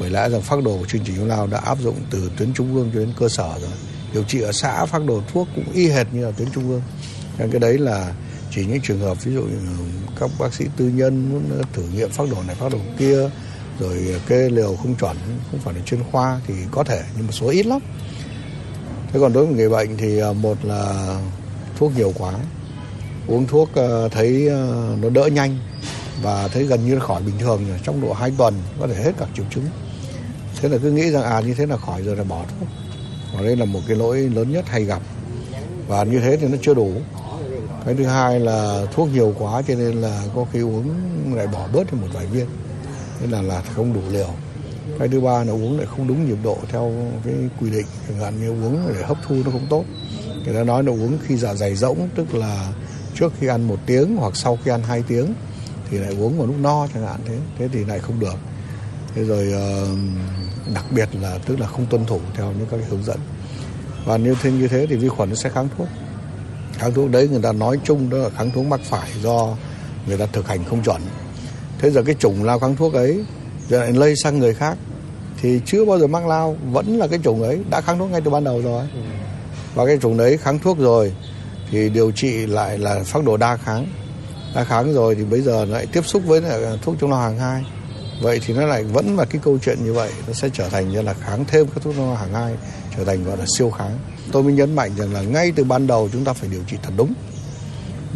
Bởi 0.00 0.10
lẽ 0.10 0.28
rằng 0.28 0.42
phác 0.42 0.62
đồ 0.64 0.78
của 0.78 0.86
chương 0.86 1.04
trình 1.04 1.16
chống 1.16 1.28
lao 1.28 1.46
đã 1.46 1.58
áp 1.58 1.78
dụng 1.80 1.96
từ 2.10 2.30
tuyến 2.36 2.54
trung 2.54 2.74
ương 2.74 2.90
cho 2.94 3.00
đến 3.00 3.12
cơ 3.18 3.28
sở 3.28 3.58
rồi. 3.60 3.70
Điều 4.12 4.24
trị 4.24 4.40
ở 4.40 4.52
xã 4.52 4.86
phác 4.86 5.04
đồ 5.04 5.22
thuốc 5.32 5.48
cũng 5.54 5.64
y 5.72 5.88
hệt 5.88 6.06
như 6.12 6.24
là 6.24 6.30
tuyến 6.30 6.48
trung 6.50 6.68
ương. 6.68 6.82
Nên 7.38 7.50
cái 7.50 7.60
đấy 7.60 7.78
là 7.78 8.14
chỉ 8.50 8.66
những 8.66 8.80
trường 8.80 9.00
hợp, 9.00 9.24
ví 9.24 9.34
dụ 9.34 9.42
như 9.42 9.58
các 10.20 10.30
bác 10.38 10.54
sĩ 10.54 10.64
tư 10.76 10.88
nhân 10.88 11.32
muốn 11.32 11.62
thử 11.72 11.82
nghiệm 11.82 12.10
phác 12.10 12.30
đồ 12.30 12.36
này, 12.46 12.56
phác 12.56 12.72
đồ 12.72 12.78
kia, 12.98 13.30
rồi 13.80 14.20
kê 14.28 14.48
liều 14.50 14.76
không 14.76 14.94
chuẩn, 14.94 15.16
không 15.50 15.60
phải 15.60 15.74
là 15.74 15.80
chuyên 15.80 16.02
khoa, 16.12 16.40
thì 16.46 16.54
có 16.70 16.84
thể, 16.84 17.02
nhưng 17.16 17.26
một 17.26 17.32
số 17.32 17.48
ít 17.48 17.66
lắm. 17.66 17.80
Thế 19.12 19.20
còn 19.20 19.32
đối 19.32 19.46
với 19.46 19.54
người 19.54 19.68
bệnh 19.68 19.96
thì 19.96 20.18
à, 20.18 20.32
một 20.32 20.64
là 20.64 21.14
thuốc 21.78 21.92
nhiều 21.96 22.12
quá, 22.18 22.34
uống 23.26 23.46
thuốc 23.46 23.74
à, 23.74 24.08
thấy 24.10 24.48
à, 24.48 24.66
nó 25.02 25.08
đỡ 25.08 25.26
nhanh 25.26 25.58
và 26.22 26.48
thấy 26.48 26.64
gần 26.64 26.86
như 26.86 26.98
khỏi 26.98 27.22
bình 27.22 27.34
thường 27.38 27.64
rồi 27.68 27.78
trong 27.84 28.00
độ 28.00 28.12
2 28.12 28.32
tuần 28.38 28.54
có 28.80 28.86
thể 28.86 29.02
hết 29.02 29.12
các 29.18 29.28
triệu 29.36 29.44
chứng. 29.50 29.64
Thế 30.60 30.68
là 30.68 30.78
cứ 30.82 30.92
nghĩ 30.92 31.10
rằng 31.10 31.22
à 31.22 31.40
như 31.40 31.54
thế 31.54 31.66
là 31.66 31.76
khỏi 31.76 32.02
rồi 32.02 32.16
là 32.16 32.24
bỏ 32.24 32.44
thuốc. 32.48 32.68
Và 33.34 33.42
đây 33.42 33.56
là 33.56 33.64
một 33.64 33.80
cái 33.88 33.96
lỗi 33.96 34.18
lớn 34.18 34.52
nhất 34.52 34.64
hay 34.68 34.84
gặp. 34.84 35.02
Và 35.88 36.04
như 36.04 36.20
thế 36.20 36.36
thì 36.36 36.46
nó 36.46 36.56
chưa 36.62 36.74
đủ 36.74 36.92
cái 37.84 37.94
thứ 37.94 38.04
hai 38.04 38.40
là 38.40 38.86
thuốc 38.92 39.08
nhiều 39.12 39.34
quá 39.38 39.62
cho 39.68 39.74
nên 39.74 39.92
là 40.00 40.22
có 40.34 40.46
khi 40.52 40.60
uống 40.60 40.94
lại 41.34 41.46
bỏ 41.46 41.68
bớt 41.72 41.92
một 41.92 42.08
vài 42.12 42.26
viên. 42.26 42.46
Nên 43.20 43.30
là 43.30 43.42
là 43.42 43.62
không 43.76 43.92
đủ 43.92 44.00
liều. 44.10 44.28
Cái 44.98 45.08
thứ 45.08 45.20
ba 45.20 45.44
là 45.44 45.52
uống 45.52 45.78
lại 45.78 45.86
không 45.86 46.08
đúng 46.08 46.28
nhịp 46.28 46.38
độ 46.42 46.58
theo 46.68 46.92
cái 47.24 47.34
quy 47.60 47.70
định. 47.70 47.86
Chẳng 48.08 48.18
hạn 48.18 48.40
như 48.40 48.50
uống 48.50 48.92
để 48.94 49.02
hấp 49.02 49.16
thu 49.26 49.34
nó 49.44 49.50
không 49.50 49.66
tốt. 49.70 49.84
Người 50.44 50.54
ta 50.54 50.64
nói 50.64 50.84
là 50.84 50.92
uống 50.92 51.18
khi 51.26 51.36
dạ 51.36 51.54
dày 51.54 51.76
rỗng, 51.76 52.08
tức 52.14 52.34
là 52.34 52.72
trước 53.14 53.32
khi 53.40 53.46
ăn 53.46 53.62
một 53.62 53.78
tiếng 53.86 54.16
hoặc 54.16 54.36
sau 54.36 54.58
khi 54.64 54.70
ăn 54.70 54.82
hai 54.82 55.02
tiếng 55.08 55.34
thì 55.90 55.98
lại 55.98 56.16
uống 56.20 56.38
vào 56.38 56.46
lúc 56.46 56.56
no 56.60 56.86
chẳng 56.94 57.06
hạn 57.06 57.20
thế. 57.26 57.38
Thế 57.58 57.68
thì 57.72 57.84
lại 57.84 57.98
không 57.98 58.20
được. 58.20 58.36
Thế 59.14 59.24
rồi 59.24 59.52
ờ, 59.52 59.86
đặc 60.74 60.84
biệt 60.90 61.08
là 61.20 61.38
tức 61.46 61.60
là 61.60 61.66
không 61.66 61.86
tuân 61.86 62.06
thủ 62.06 62.20
theo 62.34 62.52
những 62.52 62.66
các 62.70 62.80
hướng 62.90 63.04
dẫn. 63.04 63.18
Và 64.04 64.16
như 64.16 64.34
thế 64.42 64.52
như 64.52 64.68
thế 64.68 64.86
thì 64.86 64.96
vi 64.96 65.08
khuẩn 65.08 65.28
nó 65.28 65.34
sẽ 65.34 65.50
kháng 65.50 65.68
thuốc 65.78 65.88
kháng 66.80 66.94
thuốc 66.94 67.10
đấy 67.10 67.28
người 67.28 67.42
ta 67.42 67.52
nói 67.52 67.78
chung 67.84 68.10
đó 68.10 68.18
là 68.18 68.30
kháng 68.30 68.50
thuốc 68.50 68.66
mắc 68.66 68.80
phải 68.84 69.10
do 69.22 69.56
người 70.06 70.18
ta 70.18 70.26
thực 70.26 70.48
hành 70.48 70.64
không 70.64 70.82
chuẩn. 70.82 71.00
Thế 71.78 71.90
giờ 71.90 72.02
cái 72.02 72.14
chủng 72.18 72.44
lao 72.44 72.58
kháng 72.58 72.76
thuốc 72.76 72.94
ấy 72.94 73.24
giờ 73.68 73.80
lại 73.80 73.92
lây 73.92 74.16
sang 74.16 74.38
người 74.38 74.54
khác 74.54 74.78
thì 75.42 75.60
chưa 75.66 75.84
bao 75.84 75.98
giờ 75.98 76.06
mắc 76.06 76.26
lao 76.26 76.56
vẫn 76.72 76.98
là 76.98 77.06
cái 77.06 77.18
chủng 77.24 77.42
ấy 77.42 77.60
đã 77.70 77.80
kháng 77.80 77.98
thuốc 77.98 78.10
ngay 78.10 78.20
từ 78.20 78.30
ban 78.30 78.44
đầu 78.44 78.62
rồi. 78.62 78.84
Và 79.74 79.86
cái 79.86 79.98
chủng 80.02 80.16
đấy 80.16 80.36
kháng 80.36 80.58
thuốc 80.58 80.78
rồi 80.78 81.12
thì 81.70 81.88
điều 81.88 82.10
trị 82.10 82.46
lại 82.46 82.78
là 82.78 83.00
phác 83.04 83.24
đồ 83.24 83.36
đa 83.36 83.56
kháng. 83.56 83.86
Đa 84.54 84.64
kháng 84.64 84.94
rồi 84.94 85.14
thì 85.14 85.24
bây 85.24 85.40
giờ 85.40 85.64
lại 85.64 85.86
tiếp 85.92 86.06
xúc 86.06 86.22
với 86.26 86.40
lại 86.40 86.60
thuốc 86.82 86.96
chống 87.00 87.10
lao 87.10 87.20
hàng 87.20 87.38
hai 87.38 87.64
vậy 88.20 88.40
thì 88.46 88.54
nó 88.54 88.66
lại 88.66 88.84
vẫn 88.84 89.16
là 89.16 89.24
cái 89.24 89.40
câu 89.44 89.58
chuyện 89.58 89.84
như 89.84 89.92
vậy 89.92 90.10
nó 90.26 90.32
sẽ 90.32 90.48
trở 90.52 90.68
thành 90.68 90.90
như 90.90 91.02
là 91.02 91.14
kháng 91.14 91.44
thêm 91.48 91.66
các 91.66 91.82
thuốc 91.82 91.94
hàng 91.94 92.32
hai 92.32 92.54
trở 92.96 93.04
thành 93.04 93.24
gọi 93.24 93.36
là 93.36 93.44
siêu 93.58 93.70
kháng. 93.70 93.98
Tôi 94.32 94.42
mới 94.42 94.52
nhấn 94.52 94.74
mạnh 94.74 94.90
rằng 94.96 95.12
là 95.12 95.22
ngay 95.22 95.52
từ 95.56 95.64
ban 95.64 95.86
đầu 95.86 96.08
chúng 96.12 96.24
ta 96.24 96.32
phải 96.32 96.48
điều 96.48 96.62
trị 96.66 96.76
thật 96.82 96.92
đúng. 96.96 97.12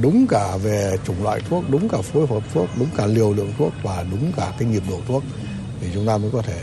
Đúng 0.03 0.27
cả 0.27 0.57
về 0.57 0.97
chủng 1.07 1.23
loại 1.23 1.41
thuốc 1.49 1.65
đúng 1.69 1.89
cả 1.89 1.99
phối 2.03 2.27
hợp 2.27 2.43
thuốc 2.55 2.69
đúng 2.79 2.89
cả 2.97 3.07
liều 3.07 3.33
lượng 3.33 3.53
thuốc 3.59 3.73
và 3.83 4.05
đúng 4.11 4.33
cả 4.37 4.53
cái 4.59 4.69
nhịp 4.69 4.83
độ 4.91 4.99
thuốc 5.09 5.23
thì 5.81 5.89
chúng 5.95 6.07
ta 6.07 6.19
mới 6.19 6.31
có 6.31 6.43
thể 6.43 6.59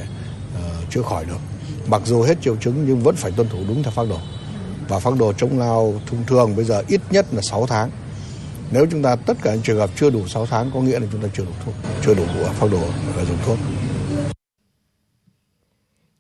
uh, 0.56 0.92
chữa 0.92 1.02
khỏi 1.02 1.26
được. 1.26 1.40
Mặc 1.88 2.02
dù 2.06 2.22
hết 2.22 2.38
triệu 2.42 2.56
chứng 2.56 2.86
nhưng 2.88 3.00
vẫn 3.00 3.16
phải 3.16 3.32
tuân 3.32 3.50
thủ 3.50 3.58
đúng 3.68 3.84
theo 3.84 3.92
phác 3.92 4.10
đồ. 4.10 4.18
Và 4.88 5.00
phác 5.00 5.14
đồ 5.20 5.34
chống 5.34 5.60
lao 5.60 5.94
thông 6.08 6.26
thường 6.28 6.56
bây 6.56 6.66
giờ 6.66 6.84
ít 6.88 7.02
nhất 7.12 7.26
là 7.32 7.42
6 7.42 7.66
tháng 7.68 7.90
nếu 8.72 8.86
chúng 8.92 9.04
ta 9.04 9.16
tất 9.16 9.38
cả 9.42 9.54
những 9.54 9.64
trường 9.64 9.78
hợp 9.78 9.90
chưa 9.96 10.10
đủ 10.10 10.28
6 10.28 10.46
tháng 10.46 10.72
có 10.74 10.82
nghĩa 10.82 11.00
là 11.00 11.08
chúng 11.12 11.22
ta 11.22 11.28
chưa 11.34 11.46
đủ 11.46 11.52
thuốc 11.66 11.76
chưa 12.02 12.14
đủ 12.14 12.26
à, 12.26 12.52
phác 12.54 12.72
đồ 12.72 12.88
và 13.16 13.26
dùng 13.26 13.38
thuốc 13.46 13.58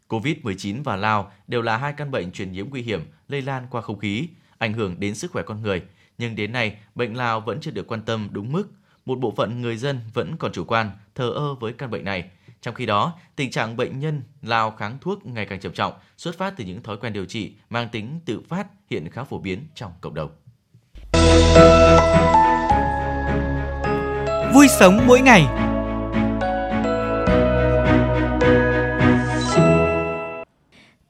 COVID-19 0.09 0.83
và 0.83 0.95
lao 0.95 1.31
đều 1.47 1.61
là 1.61 1.77
hai 1.77 1.93
căn 1.93 2.11
bệnh 2.11 2.31
truyền 2.31 2.51
nhiễm 2.51 2.69
nguy 2.69 2.81
hiểm 2.81 3.11
lây 3.27 3.41
lan 3.41 3.67
qua 3.71 3.81
không 3.81 3.99
khí, 3.99 4.27
ảnh 4.57 4.73
hưởng 4.73 4.99
đến 4.99 5.15
sức 5.15 5.31
khỏe 5.31 5.43
con 5.43 5.61
người– 5.61 5.81
nhưng 6.21 6.35
đến 6.35 6.51
nay 6.51 6.75
bệnh 6.95 7.17
lao 7.17 7.39
vẫn 7.39 7.59
chưa 7.61 7.71
được 7.71 7.87
quan 7.87 8.01
tâm 8.01 8.29
đúng 8.31 8.51
mức. 8.51 8.71
Một 9.05 9.19
bộ 9.19 9.33
phận 9.37 9.61
người 9.61 9.77
dân 9.77 9.99
vẫn 10.13 10.37
còn 10.37 10.51
chủ 10.51 10.63
quan, 10.63 10.91
thờ 11.15 11.29
ơ 11.29 11.55
với 11.55 11.73
căn 11.73 11.91
bệnh 11.91 12.05
này. 12.05 12.29
Trong 12.61 12.75
khi 12.75 12.85
đó, 12.85 13.19
tình 13.35 13.51
trạng 13.51 13.77
bệnh 13.77 13.99
nhân 13.99 14.21
lao 14.41 14.71
kháng 14.71 14.97
thuốc 15.01 15.25
ngày 15.25 15.45
càng 15.45 15.59
trầm 15.59 15.73
trọng, 15.73 15.93
xuất 16.17 16.37
phát 16.37 16.53
từ 16.57 16.63
những 16.63 16.83
thói 16.83 16.97
quen 16.97 17.13
điều 17.13 17.25
trị 17.25 17.53
mang 17.69 17.89
tính 17.89 18.19
tự 18.25 18.41
phát 18.49 18.67
hiện 18.89 19.09
khá 19.09 19.23
phổ 19.23 19.37
biến 19.37 19.67
trong 19.75 19.91
cộng 20.01 20.13
đồng. 20.13 20.31
Vui 24.53 24.67
sống 24.67 24.99
mỗi 25.07 25.21
ngày. 25.21 25.47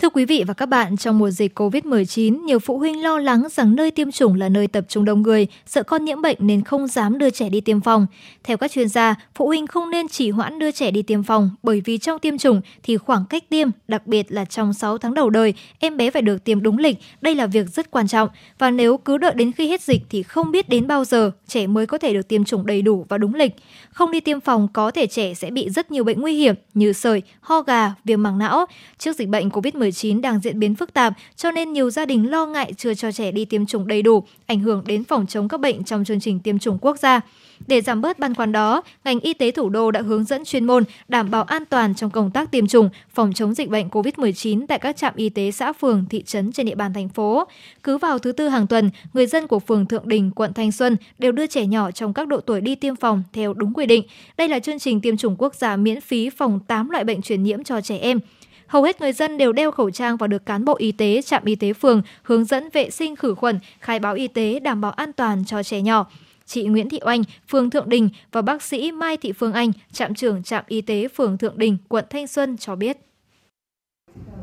Thưa 0.02 0.10
quý 0.10 0.26
vị 0.26 0.44
và 0.48 0.54
các 0.54 0.66
bạn, 0.66 0.98
trong 0.98 1.18
mùa 1.18 1.30
dịch 1.30 1.60
COVID-19, 1.60 2.46
nhiều 2.46 2.60
phụ 2.60 2.78
huynh 2.78 3.04
lo 3.04 3.20
lắng 3.20 3.48
rằng 3.52 3.76
nơi 3.76 3.92
tiêm 3.92 4.12
chủng 4.12 4.36
là 4.36 4.50
nơi 4.50 4.68
tập 4.68 4.86
trung 4.88 5.06
đông 5.06 5.22
người, 5.22 5.48
sợ 5.66 5.84
con 5.84 6.06
nhiễm 6.06 6.22
bệnh 6.22 6.38
nên 6.40 6.64
không 6.64 6.88
dám 6.88 7.18
đưa 7.18 7.30
trẻ 7.30 7.50
đi 7.50 7.62
tiêm 7.62 7.82
phòng. 7.82 8.08
Theo 8.44 8.58
các 8.58 8.72
chuyên 8.72 8.90
gia, 8.90 9.16
phụ 9.36 9.48
huynh 9.48 9.68
không 9.68 9.90
nên 9.90 10.08
chỉ 10.08 10.30
hoãn 10.30 10.60
đưa 10.60 10.72
trẻ 10.72 10.92
đi 10.92 11.02
tiêm 11.02 11.24
phòng 11.24 11.50
bởi 11.64 11.82
vì 11.86 11.98
trong 11.98 12.20
tiêm 12.20 12.38
chủng 12.38 12.62
thì 12.84 12.98
khoảng 12.98 13.26
cách 13.26 13.44
tiêm, 13.50 13.70
đặc 13.88 14.08
biệt 14.08 14.32
là 14.32 14.46
trong 14.46 14.74
6 14.74 14.98
tháng 14.98 15.14
đầu 15.14 15.30
đời, 15.30 15.54
em 15.80 15.98
bé 15.98 16.12
phải 16.12 16.22
được 16.22 16.44
tiêm 16.44 16.62
đúng 16.62 16.78
lịch. 16.78 16.98
Đây 17.22 17.36
là 17.36 17.46
việc 17.46 17.70
rất 17.70 17.92
quan 17.92 18.08
trọng 18.08 18.30
và 18.60 18.72
nếu 18.72 18.98
cứ 18.98 19.18
đợi 19.18 19.34
đến 19.36 19.52
khi 19.52 19.70
hết 19.70 19.82
dịch 19.82 20.02
thì 20.10 20.24
không 20.24 20.52
biết 20.52 20.70
đến 20.70 20.88
bao 20.88 21.06
giờ 21.06 21.32
trẻ 21.48 21.68
mới 21.68 21.86
có 21.86 21.98
thể 21.98 22.14
được 22.14 22.28
tiêm 22.28 22.44
chủng 22.44 22.66
đầy 22.66 22.82
đủ 22.82 23.06
và 23.10 23.18
đúng 23.18 23.36
lịch. 23.36 23.56
Không 23.92 24.12
đi 24.12 24.20
tiêm 24.20 24.40
phòng 24.40 24.68
có 24.74 24.92
thể 24.92 25.08
trẻ 25.08 25.34
sẽ 25.34 25.52
bị 25.52 25.70
rất 25.70 25.92
nhiều 25.92 26.04
bệnh 26.04 26.22
nguy 26.22 26.34
hiểm 26.34 26.56
như 26.74 26.94
sởi, 26.94 27.22
ho 27.42 27.62
gà, 27.62 27.94
viêm 28.06 28.24
màng 28.24 28.38
não. 28.38 28.66
Trước 28.98 29.16
dịch 29.16 29.28
bệnh 29.28 29.50
COVID-19 29.50 29.91
19 29.92 30.22
đang 30.22 30.40
diễn 30.40 30.60
biến 30.60 30.76
phức 30.76 30.94
tạp, 30.94 31.14
cho 31.36 31.52
nên 31.52 31.74
nhiều 31.74 31.90
gia 31.90 32.06
đình 32.06 32.32
lo 32.32 32.46
ngại 32.46 32.74
chưa 32.78 32.94
cho 32.94 33.12
trẻ 33.12 33.32
đi 33.32 33.46
tiêm 33.46 33.66
chủng 33.66 33.88
đầy 33.88 34.02
đủ, 34.02 34.24
ảnh 34.46 34.60
hưởng 34.60 34.84
đến 34.86 35.04
phòng 35.04 35.26
chống 35.28 35.48
các 35.48 35.60
bệnh 35.60 35.84
trong 35.84 36.06
chương 36.06 36.20
trình 36.20 36.40
tiêm 36.40 36.60
chủng 36.60 36.78
quốc 36.82 37.00
gia. 37.00 37.22
Để 37.68 37.82
giảm 37.82 38.02
bớt 38.02 38.20
băn 38.20 38.36
khoăn 38.36 38.52
đó, 38.52 38.82
ngành 39.04 39.20
y 39.20 39.34
tế 39.34 39.52
thủ 39.52 39.70
đô 39.70 39.92
đã 39.92 40.02
hướng 40.02 40.24
dẫn 40.24 40.46
chuyên 40.46 40.66
môn 40.66 40.84
đảm 41.08 41.32
bảo 41.32 41.44
an 41.44 41.66
toàn 41.66 41.96
trong 41.96 42.10
công 42.10 42.32
tác 42.32 42.52
tiêm 42.52 42.68
chủng, 42.68 42.90
phòng 43.14 43.34
chống 43.34 43.54
dịch 43.54 43.70
bệnh 43.70 43.88
COVID-19 43.88 44.66
tại 44.68 44.80
các 44.80 44.98
trạm 44.98 45.14
y 45.16 45.30
tế 45.30 45.52
xã 45.52 45.74
phường, 45.74 46.06
thị 46.10 46.24
trấn 46.24 46.52
trên 46.52 46.66
địa 46.66 46.76
bàn 46.76 46.94
thành 46.94 47.10
phố. 47.10 47.44
Cứ 47.84 47.98
vào 47.98 48.20
thứ 48.20 48.32
tư 48.32 48.48
hàng 48.48 48.68
tuần, 48.68 48.90
người 49.14 49.28
dân 49.28 49.48
của 49.48 49.60
phường 49.60 49.86
Thượng 49.86 50.08
Đình, 50.08 50.32
quận 50.36 50.54
Thanh 50.54 50.72
Xuân 50.72 50.98
đều 51.20 51.32
đưa 51.32 51.48
trẻ 51.48 51.66
nhỏ 51.66 51.92
trong 51.92 52.14
các 52.14 52.28
độ 52.28 52.40
tuổi 52.40 52.62
đi 52.62 52.76
tiêm 52.76 52.96
phòng 52.96 53.24
theo 53.34 53.54
đúng 53.54 53.74
quy 53.74 53.86
định. 53.86 54.04
Đây 54.38 54.48
là 54.48 54.60
chương 54.60 54.80
trình 54.80 55.02
tiêm 55.02 55.18
chủng 55.18 55.36
quốc 55.38 55.56
gia 55.56 55.76
miễn 55.76 56.02
phí 56.02 56.30
phòng 56.30 56.60
8 56.68 56.90
loại 56.90 57.04
bệnh 57.04 57.22
truyền 57.22 57.44
nhiễm 57.44 57.64
cho 57.64 57.82
trẻ 57.82 57.98
em. 57.98 58.20
Hầu 58.72 58.84
hết 58.84 59.02
người 59.02 59.14
dân 59.14 59.38
đều 59.38 59.54
đeo 59.54 59.72
khẩu 59.72 59.92
trang 59.92 60.18
và 60.18 60.28
được 60.28 60.46
cán 60.46 60.66
bộ 60.66 60.76
y 60.78 60.92
tế, 60.92 61.22
trạm 61.22 61.46
y 61.46 61.56
tế 61.56 61.74
phường 61.74 62.02
hướng 62.24 62.46
dẫn 62.46 62.70
vệ 62.74 62.90
sinh 62.90 63.16
khử 63.16 63.36
khuẩn, 63.36 63.60
khai 63.80 64.00
báo 64.00 64.14
y 64.16 64.28
tế 64.28 64.60
đảm 64.60 64.82
bảo 64.82 64.92
an 64.92 65.14
toàn 65.14 65.46
cho 65.46 65.64
trẻ 65.64 65.82
nhỏ. 65.82 66.06
Chị 66.46 66.64
Nguyễn 66.64 66.90
Thị 66.90 67.00
Oanh, 67.06 67.24
phường 67.48 67.70
Thượng 67.70 67.90
Đình 67.90 68.10
và 68.32 68.42
bác 68.42 68.64
sĩ 68.64 68.92
Mai 68.92 69.18
Thị 69.18 69.32
Phương 69.32 69.54
Anh, 69.54 69.72
trạm 69.92 70.16
trưởng 70.16 70.44
trạm 70.44 70.64
y 70.68 70.82
tế 70.82 71.08
phường 71.08 71.38
Thượng 71.38 71.58
Đình, 71.58 71.78
quận 71.88 72.06
Thanh 72.10 72.28
Xuân 72.28 72.58
cho 72.58 72.76
biết. 72.76 72.98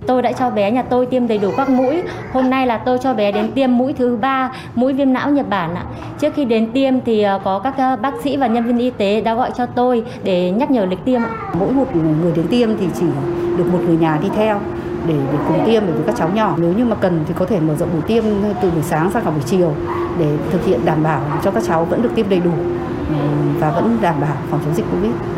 Tôi 0.08 0.22
đã 0.22 0.32
cho 0.32 0.50
bé 0.50 0.70
nhà 0.70 0.82
tôi 0.82 1.06
tiêm 1.06 1.28
đầy 1.28 1.38
đủ 1.38 1.50
các 1.56 1.68
mũi. 1.68 2.02
Hôm 2.32 2.50
nay 2.50 2.66
là 2.66 2.78
tôi 2.78 2.98
cho 2.98 3.14
bé 3.14 3.32
đến 3.32 3.52
tiêm 3.52 3.78
mũi 3.78 3.92
thứ 3.92 4.16
ba, 4.20 4.52
mũi 4.74 4.92
viêm 4.92 5.12
não 5.12 5.30
Nhật 5.30 5.48
Bản 5.48 5.74
ạ. 5.74 5.84
Trước 6.18 6.34
khi 6.34 6.44
đến 6.44 6.72
tiêm 6.72 6.94
thì 7.00 7.22
ờ, 7.22 7.40
có 7.44 7.58
các 7.58 7.74
ờ, 7.76 7.96
bác 7.96 8.14
sĩ 8.22 8.36
và 8.36 8.46
nhân 8.46 8.64
viên 8.64 8.78
y 8.78 8.90
tế 8.90 9.20
đã 9.20 9.34
gọi 9.34 9.50
cho 9.56 9.66
tôi 9.66 10.04
để 10.24 10.50
nhắc 10.50 10.70
nhở 10.70 10.84
lịch 10.84 11.04
tiêm 11.04 11.22
ạ. 11.22 11.30
Mỗi 11.58 11.72
một 11.72 11.96
người 12.22 12.32
đến 12.36 12.46
tiêm 12.50 12.68
thì 12.80 12.86
chỉ 13.00 13.06
được 13.58 13.72
một 13.72 13.78
người 13.86 13.96
nhà 13.96 14.18
đi 14.22 14.28
theo 14.36 14.60
để 15.06 15.14
để 15.32 15.38
cùng 15.48 15.66
tiêm 15.66 15.86
với 15.86 16.02
các 16.06 16.14
cháu 16.18 16.28
nhỏ. 16.34 16.54
Nếu 16.58 16.72
như 16.72 16.84
mà 16.84 16.96
cần 17.00 17.24
thì 17.28 17.34
có 17.38 17.46
thể 17.46 17.60
mở 17.60 17.74
rộng 17.74 17.88
buổi 17.92 18.02
tiêm 18.02 18.24
từ 18.62 18.70
buổi 18.70 18.82
sáng 18.82 19.10
sang 19.10 19.24
cả 19.24 19.30
buổi 19.30 19.42
chiều 19.46 19.72
để 20.18 20.36
thực 20.52 20.64
hiện 20.64 20.80
đảm 20.84 21.02
bảo 21.02 21.20
cho 21.44 21.50
các 21.50 21.62
cháu 21.66 21.84
vẫn 21.84 22.02
được 22.02 22.10
tiêm 22.14 22.28
đầy 22.28 22.40
đủ 22.40 22.52
ừ, 23.08 23.14
và 23.58 23.70
vẫn 23.70 23.98
đảm 24.00 24.14
bảo 24.20 24.36
phòng 24.50 24.60
chống 24.64 24.74
dịch 24.74 24.84
Covid. 24.92 25.37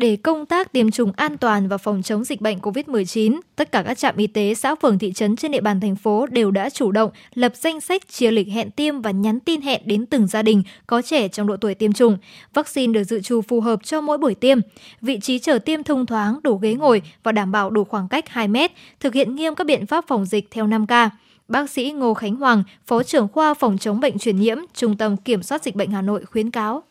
Để 0.00 0.16
công 0.16 0.46
tác 0.46 0.72
tiêm 0.72 0.90
chủng 0.90 1.12
an 1.16 1.36
toàn 1.38 1.68
và 1.68 1.78
phòng 1.78 2.02
chống 2.02 2.24
dịch 2.24 2.40
bệnh 2.40 2.58
COVID-19, 2.58 3.40
tất 3.56 3.72
cả 3.72 3.82
các 3.82 3.98
trạm 3.98 4.16
y 4.16 4.26
tế, 4.26 4.54
xã 4.54 4.74
phường 4.74 4.98
thị 4.98 5.12
trấn 5.12 5.36
trên 5.36 5.52
địa 5.52 5.60
bàn 5.60 5.80
thành 5.80 5.96
phố 5.96 6.26
đều 6.26 6.50
đã 6.50 6.70
chủ 6.70 6.92
động 6.92 7.10
lập 7.34 7.52
danh 7.56 7.80
sách 7.80 8.08
chia 8.08 8.30
lịch 8.30 8.48
hẹn 8.48 8.70
tiêm 8.70 9.00
và 9.00 9.10
nhắn 9.10 9.40
tin 9.40 9.60
hẹn 9.60 9.82
đến 9.84 10.06
từng 10.06 10.26
gia 10.26 10.42
đình 10.42 10.62
có 10.86 11.02
trẻ 11.02 11.28
trong 11.28 11.46
độ 11.46 11.56
tuổi 11.56 11.74
tiêm 11.74 11.92
chủng. 11.92 12.18
Vaccine 12.54 12.92
được 12.92 13.04
dự 13.04 13.20
trù 13.20 13.40
phù 13.42 13.60
hợp 13.60 13.84
cho 13.84 14.00
mỗi 14.00 14.18
buổi 14.18 14.34
tiêm. 14.34 14.58
Vị 15.00 15.20
trí 15.20 15.38
chờ 15.38 15.58
tiêm 15.58 15.82
thông 15.82 16.06
thoáng, 16.06 16.40
đủ 16.42 16.56
ghế 16.56 16.74
ngồi 16.74 17.02
và 17.22 17.32
đảm 17.32 17.52
bảo 17.52 17.70
đủ 17.70 17.84
khoảng 17.84 18.08
cách 18.08 18.28
2 18.28 18.48
mét, 18.48 18.72
thực 19.00 19.14
hiện 19.14 19.34
nghiêm 19.34 19.54
các 19.54 19.66
biện 19.66 19.86
pháp 19.86 20.04
phòng 20.08 20.24
dịch 20.24 20.48
theo 20.50 20.66
5K. 20.66 21.08
Bác 21.48 21.70
sĩ 21.70 21.90
Ngô 21.90 22.14
Khánh 22.14 22.36
Hoàng, 22.36 22.62
Phó 22.86 23.02
trưởng 23.02 23.28
khoa 23.28 23.54
phòng 23.54 23.78
chống 23.78 24.00
bệnh 24.00 24.18
truyền 24.18 24.36
nhiễm, 24.36 24.58
Trung 24.74 24.96
tâm 24.96 25.16
Kiểm 25.16 25.42
soát 25.42 25.64
Dịch 25.64 25.76
bệnh 25.76 25.90
Hà 25.90 26.02
Nội 26.02 26.24
khuyến 26.24 26.50
cáo 26.50 26.82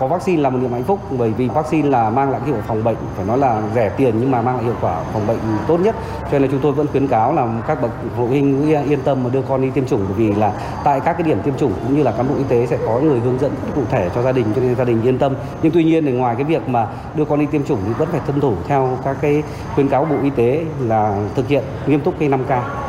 có 0.00 0.06
vaccine 0.06 0.42
là 0.42 0.50
một 0.50 0.58
niềm 0.62 0.72
hạnh 0.72 0.84
phúc 0.84 1.00
bởi 1.18 1.30
vì 1.30 1.48
vaccine 1.48 1.88
là 1.88 2.10
mang 2.10 2.30
lại 2.30 2.40
hiệu 2.46 2.54
quả 2.54 2.62
phòng 2.66 2.84
bệnh, 2.84 2.96
phải 3.16 3.26
nói 3.26 3.38
là 3.38 3.62
rẻ 3.74 3.88
tiền 3.88 4.14
nhưng 4.20 4.30
mà 4.30 4.42
mang 4.42 4.56
lại 4.56 4.64
hiệu 4.64 4.74
quả 4.80 5.02
phòng 5.12 5.26
bệnh 5.26 5.38
tốt 5.66 5.80
nhất. 5.80 5.96
Cho 6.22 6.28
nên 6.32 6.42
là 6.42 6.48
chúng 6.50 6.60
tôi 6.60 6.72
vẫn 6.72 6.86
khuyến 6.86 7.08
cáo 7.08 7.32
là 7.32 7.46
các 7.66 7.82
bậc 7.82 7.90
phụ 8.16 8.26
huynh 8.26 8.70
yên 8.90 9.00
tâm 9.04 9.24
mà 9.24 9.30
đưa 9.32 9.42
con 9.42 9.62
đi 9.62 9.70
tiêm 9.70 9.86
chủng 9.86 10.00
bởi 10.08 10.14
vì 10.16 10.34
là 10.34 10.52
tại 10.84 11.00
các 11.00 11.12
cái 11.12 11.22
điểm 11.22 11.40
tiêm 11.42 11.56
chủng 11.56 11.72
cũng 11.84 11.96
như 11.96 12.02
là 12.02 12.12
cán 12.12 12.28
bộ 12.28 12.34
y 12.38 12.44
tế 12.48 12.66
sẽ 12.66 12.78
có 12.86 12.98
người 13.00 13.20
hướng 13.20 13.38
dẫn 13.38 13.52
cụ 13.74 13.82
thể 13.90 14.10
cho 14.14 14.22
gia 14.22 14.32
đình 14.32 14.46
cho 14.56 14.62
nên 14.62 14.74
gia 14.74 14.84
đình 14.84 15.02
yên 15.02 15.18
tâm. 15.18 15.34
Nhưng 15.62 15.72
tuy 15.72 15.84
nhiên 15.84 16.04
thì 16.04 16.12
ngoài 16.12 16.34
cái 16.34 16.44
việc 16.44 16.68
mà 16.68 16.86
đưa 17.14 17.24
con 17.24 17.40
đi 17.40 17.46
tiêm 17.46 17.64
chủng 17.64 17.80
thì 17.86 17.92
vẫn 17.92 18.08
phải 18.12 18.20
tuân 18.26 18.40
thủ 18.40 18.54
theo 18.68 18.98
các 19.04 19.16
cái 19.20 19.42
khuyến 19.74 19.88
cáo 19.88 20.04
của 20.04 20.14
Bộ 20.14 20.22
Y 20.22 20.30
tế 20.30 20.64
là 20.80 21.18
thực 21.34 21.48
hiện 21.48 21.64
nghiêm 21.86 22.00
túc 22.00 22.14
cái 22.18 22.28
5K. 22.28 22.85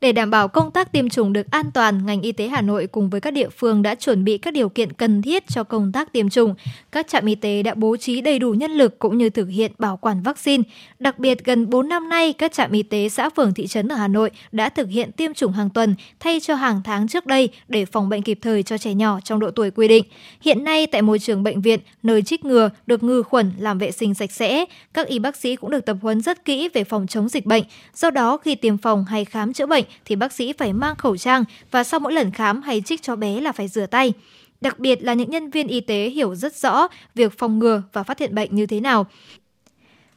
Để 0.00 0.12
đảm 0.12 0.30
bảo 0.30 0.48
công 0.48 0.70
tác 0.70 0.92
tiêm 0.92 1.08
chủng 1.08 1.32
được 1.32 1.50
an 1.50 1.70
toàn, 1.74 2.06
ngành 2.06 2.22
y 2.22 2.32
tế 2.32 2.48
Hà 2.48 2.60
Nội 2.60 2.86
cùng 2.86 3.10
với 3.10 3.20
các 3.20 3.30
địa 3.30 3.48
phương 3.48 3.82
đã 3.82 3.94
chuẩn 3.94 4.24
bị 4.24 4.38
các 4.38 4.54
điều 4.54 4.68
kiện 4.68 4.92
cần 4.92 5.22
thiết 5.22 5.48
cho 5.48 5.64
công 5.64 5.92
tác 5.92 6.12
tiêm 6.12 6.28
chủng. 6.28 6.54
Các 6.92 7.08
trạm 7.08 7.26
y 7.26 7.34
tế 7.34 7.62
đã 7.62 7.74
bố 7.74 7.96
trí 7.96 8.20
đầy 8.20 8.38
đủ 8.38 8.52
nhân 8.52 8.70
lực 8.70 8.98
cũng 8.98 9.18
như 9.18 9.30
thực 9.30 9.48
hiện 9.48 9.72
bảo 9.78 9.96
quản 9.96 10.22
vaccine. 10.22 10.62
Đặc 10.98 11.18
biệt, 11.18 11.44
gần 11.44 11.70
4 11.70 11.88
năm 11.88 12.08
nay, 12.08 12.32
các 12.32 12.52
trạm 12.52 12.72
y 12.72 12.82
tế 12.82 13.08
xã 13.08 13.30
phường 13.30 13.54
thị 13.54 13.66
trấn 13.66 13.88
ở 13.88 13.96
Hà 13.96 14.08
Nội 14.08 14.30
đã 14.52 14.68
thực 14.68 14.88
hiện 14.88 15.12
tiêm 15.12 15.34
chủng 15.34 15.52
hàng 15.52 15.70
tuần 15.70 15.94
thay 16.20 16.40
cho 16.40 16.54
hàng 16.54 16.80
tháng 16.84 17.08
trước 17.08 17.26
đây 17.26 17.48
để 17.68 17.84
phòng 17.84 18.08
bệnh 18.08 18.22
kịp 18.22 18.38
thời 18.42 18.62
cho 18.62 18.78
trẻ 18.78 18.94
nhỏ 18.94 19.20
trong 19.24 19.40
độ 19.40 19.50
tuổi 19.50 19.70
quy 19.70 19.88
định. 19.88 20.04
Hiện 20.40 20.64
nay, 20.64 20.86
tại 20.86 21.02
môi 21.02 21.18
trường 21.18 21.42
bệnh 21.42 21.60
viện, 21.60 21.80
nơi 22.02 22.22
trích 22.22 22.44
ngừa 22.44 22.70
được 22.86 23.02
ngư 23.02 23.22
khuẩn, 23.22 23.52
làm 23.58 23.78
vệ 23.78 23.90
sinh 23.90 24.14
sạch 24.14 24.32
sẽ, 24.32 24.64
các 24.94 25.06
y 25.06 25.18
bác 25.18 25.36
sĩ 25.36 25.56
cũng 25.56 25.70
được 25.70 25.86
tập 25.86 25.96
huấn 26.02 26.20
rất 26.20 26.44
kỹ 26.44 26.68
về 26.74 26.84
phòng 26.84 27.06
chống 27.06 27.28
dịch 27.28 27.46
bệnh. 27.46 27.64
Do 27.94 28.10
đó, 28.10 28.36
khi 28.36 28.54
tiêm 28.54 28.78
phòng 28.78 29.04
hay 29.04 29.24
khám 29.24 29.52
chữa 29.52 29.66
bệnh, 29.66 29.84
thì 30.04 30.16
bác 30.16 30.32
sĩ 30.32 30.52
phải 30.52 30.72
mang 30.72 30.96
khẩu 30.96 31.16
trang 31.16 31.44
và 31.70 31.84
sau 31.84 32.00
mỗi 32.00 32.12
lần 32.12 32.30
khám 32.30 32.62
hay 32.62 32.80
trích 32.80 33.02
cho 33.02 33.16
bé 33.16 33.40
là 33.40 33.52
phải 33.52 33.68
rửa 33.68 33.86
tay. 33.86 34.12
Đặc 34.60 34.78
biệt 34.78 35.02
là 35.02 35.14
những 35.14 35.30
nhân 35.30 35.50
viên 35.50 35.68
y 35.68 35.80
tế 35.80 36.08
hiểu 36.08 36.34
rất 36.34 36.54
rõ 36.54 36.88
việc 37.14 37.38
phòng 37.38 37.58
ngừa 37.58 37.82
và 37.92 38.02
phát 38.02 38.18
hiện 38.18 38.34
bệnh 38.34 38.54
như 38.54 38.66
thế 38.66 38.80
nào. 38.80 39.06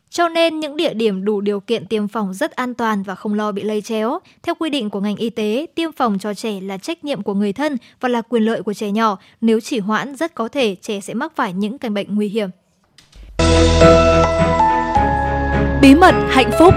Cho 0.09 0.29
nên 0.29 0.59
những 0.59 0.77
địa 0.77 0.93
điểm 0.93 1.25
đủ 1.25 1.41
điều 1.41 1.59
kiện 1.59 1.87
tiêm 1.87 2.07
phòng 2.07 2.33
rất 2.33 2.51
an 2.51 2.73
toàn 2.73 3.03
và 3.03 3.15
không 3.15 3.33
lo 3.33 3.51
bị 3.51 3.61
lây 3.61 3.81
chéo. 3.81 4.19
Theo 4.43 4.55
quy 4.55 4.69
định 4.69 4.89
của 4.89 4.99
ngành 4.99 5.15
y 5.15 5.29
tế, 5.29 5.65
tiêm 5.75 5.91
phòng 5.91 6.19
cho 6.19 6.33
trẻ 6.33 6.61
là 6.61 6.77
trách 6.77 7.03
nhiệm 7.03 7.21
của 7.21 7.33
người 7.33 7.53
thân 7.53 7.77
và 7.99 8.09
là 8.09 8.21
quyền 8.21 8.43
lợi 8.43 8.63
của 8.63 8.73
trẻ 8.73 8.91
nhỏ. 8.91 9.17
Nếu 9.41 9.59
chỉ 9.59 9.79
hoãn, 9.79 10.15
rất 10.15 10.35
có 10.35 10.47
thể 10.47 10.75
trẻ 10.81 10.99
sẽ 10.99 11.13
mắc 11.13 11.31
phải 11.35 11.53
những 11.53 11.77
căn 11.77 11.93
bệnh 11.93 12.15
nguy 12.15 12.27
hiểm. 12.27 12.49
Bí 15.81 15.95
mật 15.95 16.15
hạnh 16.29 16.51
phúc 16.59 16.73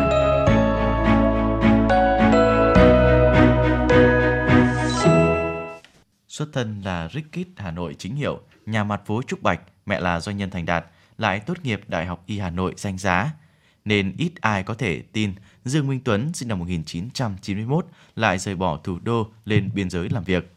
Xuất 6.36 6.52
thân 6.52 6.82
là 6.84 7.08
Rickit 7.08 7.48
Hà 7.56 7.70
Nội 7.70 7.94
chính 7.98 8.16
hiệu, 8.16 8.40
nhà 8.66 8.84
mặt 8.84 9.02
phố 9.06 9.22
Trúc 9.22 9.42
Bạch, 9.42 9.60
mẹ 9.86 10.00
là 10.00 10.20
doanh 10.20 10.36
nhân 10.36 10.50
thành 10.50 10.66
đạt, 10.66 10.84
lại 11.18 11.40
tốt 11.40 11.54
nghiệp 11.62 11.80
Đại 11.88 12.06
học 12.06 12.22
Y 12.26 12.38
Hà 12.38 12.50
Nội 12.50 12.74
danh 12.76 12.98
giá. 12.98 13.30
Nên 13.84 14.14
ít 14.18 14.32
ai 14.40 14.62
có 14.62 14.74
thể 14.74 15.02
tin 15.12 15.34
Dương 15.64 15.88
Minh 15.88 16.00
Tuấn 16.04 16.32
sinh 16.34 16.48
năm 16.48 16.58
1991 16.58 17.86
lại 18.16 18.38
rời 18.38 18.54
bỏ 18.54 18.76
thủ 18.76 18.98
đô 19.02 19.30
lên 19.44 19.70
biên 19.74 19.90
giới 19.90 20.08
làm 20.08 20.24
việc. 20.24 20.52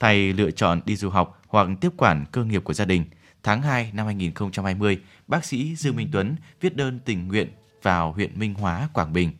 Thay 0.00 0.32
lựa 0.32 0.50
chọn 0.50 0.80
đi 0.84 0.96
du 0.96 1.10
học 1.10 1.42
hoặc 1.48 1.68
tiếp 1.80 1.90
quản 1.96 2.24
cơ 2.32 2.44
nghiệp 2.44 2.64
của 2.64 2.74
gia 2.74 2.84
đình. 2.84 3.04
Tháng 3.42 3.62
2 3.62 3.90
năm 3.94 4.06
2020, 4.06 5.00
bác 5.26 5.44
sĩ 5.44 5.76
Dương 5.76 5.96
Minh 5.96 6.08
Tuấn 6.12 6.36
viết 6.60 6.76
đơn 6.76 7.00
tình 7.04 7.28
nguyện 7.28 7.48
vào 7.82 8.12
huyện 8.12 8.38
Minh 8.38 8.54
Hóa, 8.54 8.88
Quảng 8.92 9.12
Bình, 9.12 9.32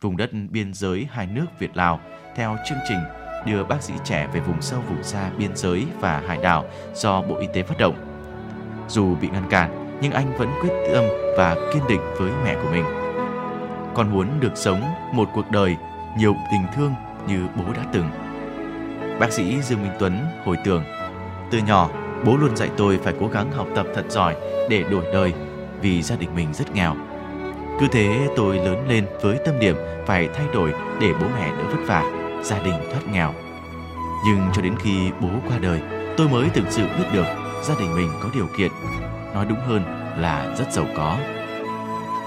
vùng 0.00 0.16
đất 0.16 0.30
biên 0.50 0.74
giới 0.74 1.06
hai 1.10 1.26
nước 1.26 1.46
Việt-Lào 1.58 2.00
theo 2.36 2.56
chương 2.68 2.78
trình 2.88 3.27
đưa 3.46 3.64
bác 3.64 3.82
sĩ 3.82 3.94
trẻ 4.04 4.28
về 4.32 4.40
vùng 4.40 4.62
sâu 4.62 4.80
vùng 4.88 5.02
xa 5.02 5.30
biên 5.38 5.56
giới 5.56 5.86
và 6.00 6.22
hải 6.26 6.38
đảo 6.38 6.64
do 6.94 7.22
Bộ 7.22 7.36
Y 7.36 7.46
tế 7.52 7.62
phát 7.62 7.78
động. 7.78 7.94
Dù 8.88 9.14
bị 9.14 9.28
ngăn 9.28 9.48
cản, 9.50 9.98
nhưng 10.00 10.12
anh 10.12 10.36
vẫn 10.38 10.48
quyết 10.60 10.70
tâm 10.92 11.04
và 11.36 11.56
kiên 11.72 11.82
định 11.88 12.00
với 12.18 12.30
mẹ 12.44 12.54
của 12.54 12.70
mình. 12.70 12.84
Con 13.94 14.10
muốn 14.12 14.40
được 14.40 14.52
sống 14.54 14.80
một 15.12 15.28
cuộc 15.34 15.50
đời 15.50 15.76
nhiều 16.18 16.34
tình 16.52 16.66
thương 16.76 16.94
như 17.28 17.46
bố 17.56 17.72
đã 17.76 17.82
từng. 17.92 18.10
Bác 19.20 19.32
sĩ 19.32 19.62
Dương 19.62 19.82
Minh 19.82 19.92
Tuấn 19.98 20.26
hồi 20.44 20.56
tưởng, 20.64 20.84
từ 21.50 21.58
nhỏ 21.58 21.90
bố 22.24 22.36
luôn 22.36 22.56
dạy 22.56 22.68
tôi 22.76 22.98
phải 23.02 23.14
cố 23.20 23.28
gắng 23.28 23.52
học 23.52 23.66
tập 23.74 23.86
thật 23.94 24.04
giỏi 24.08 24.36
để 24.70 24.82
đổi 24.90 25.04
đời 25.12 25.32
vì 25.80 26.02
gia 26.02 26.16
đình 26.16 26.34
mình 26.34 26.52
rất 26.52 26.74
nghèo. 26.74 26.94
Cứ 27.80 27.88
thế 27.92 28.28
tôi 28.36 28.56
lớn 28.56 28.88
lên 28.88 29.06
với 29.22 29.38
tâm 29.44 29.58
điểm 29.58 29.76
phải 30.06 30.28
thay 30.34 30.46
đổi 30.54 30.72
để 31.00 31.12
bố 31.20 31.26
mẹ 31.36 31.50
đỡ 31.50 31.64
vất 31.70 31.86
vả 31.86 32.17
gia 32.42 32.58
đình 32.58 32.74
thoát 32.90 33.08
nghèo. 33.12 33.34
Nhưng 34.26 34.40
cho 34.52 34.62
đến 34.62 34.74
khi 34.78 35.10
bố 35.20 35.28
qua 35.48 35.58
đời, 35.58 35.80
tôi 36.16 36.28
mới 36.28 36.48
thực 36.48 36.64
sự 36.70 36.82
biết 36.98 37.04
được 37.12 37.26
gia 37.62 37.74
đình 37.78 37.94
mình 37.94 38.10
có 38.22 38.28
điều 38.34 38.46
kiện, 38.56 38.70
nói 39.34 39.46
đúng 39.48 39.58
hơn 39.66 39.82
là 40.18 40.54
rất 40.58 40.72
giàu 40.72 40.86
có. 40.96 41.16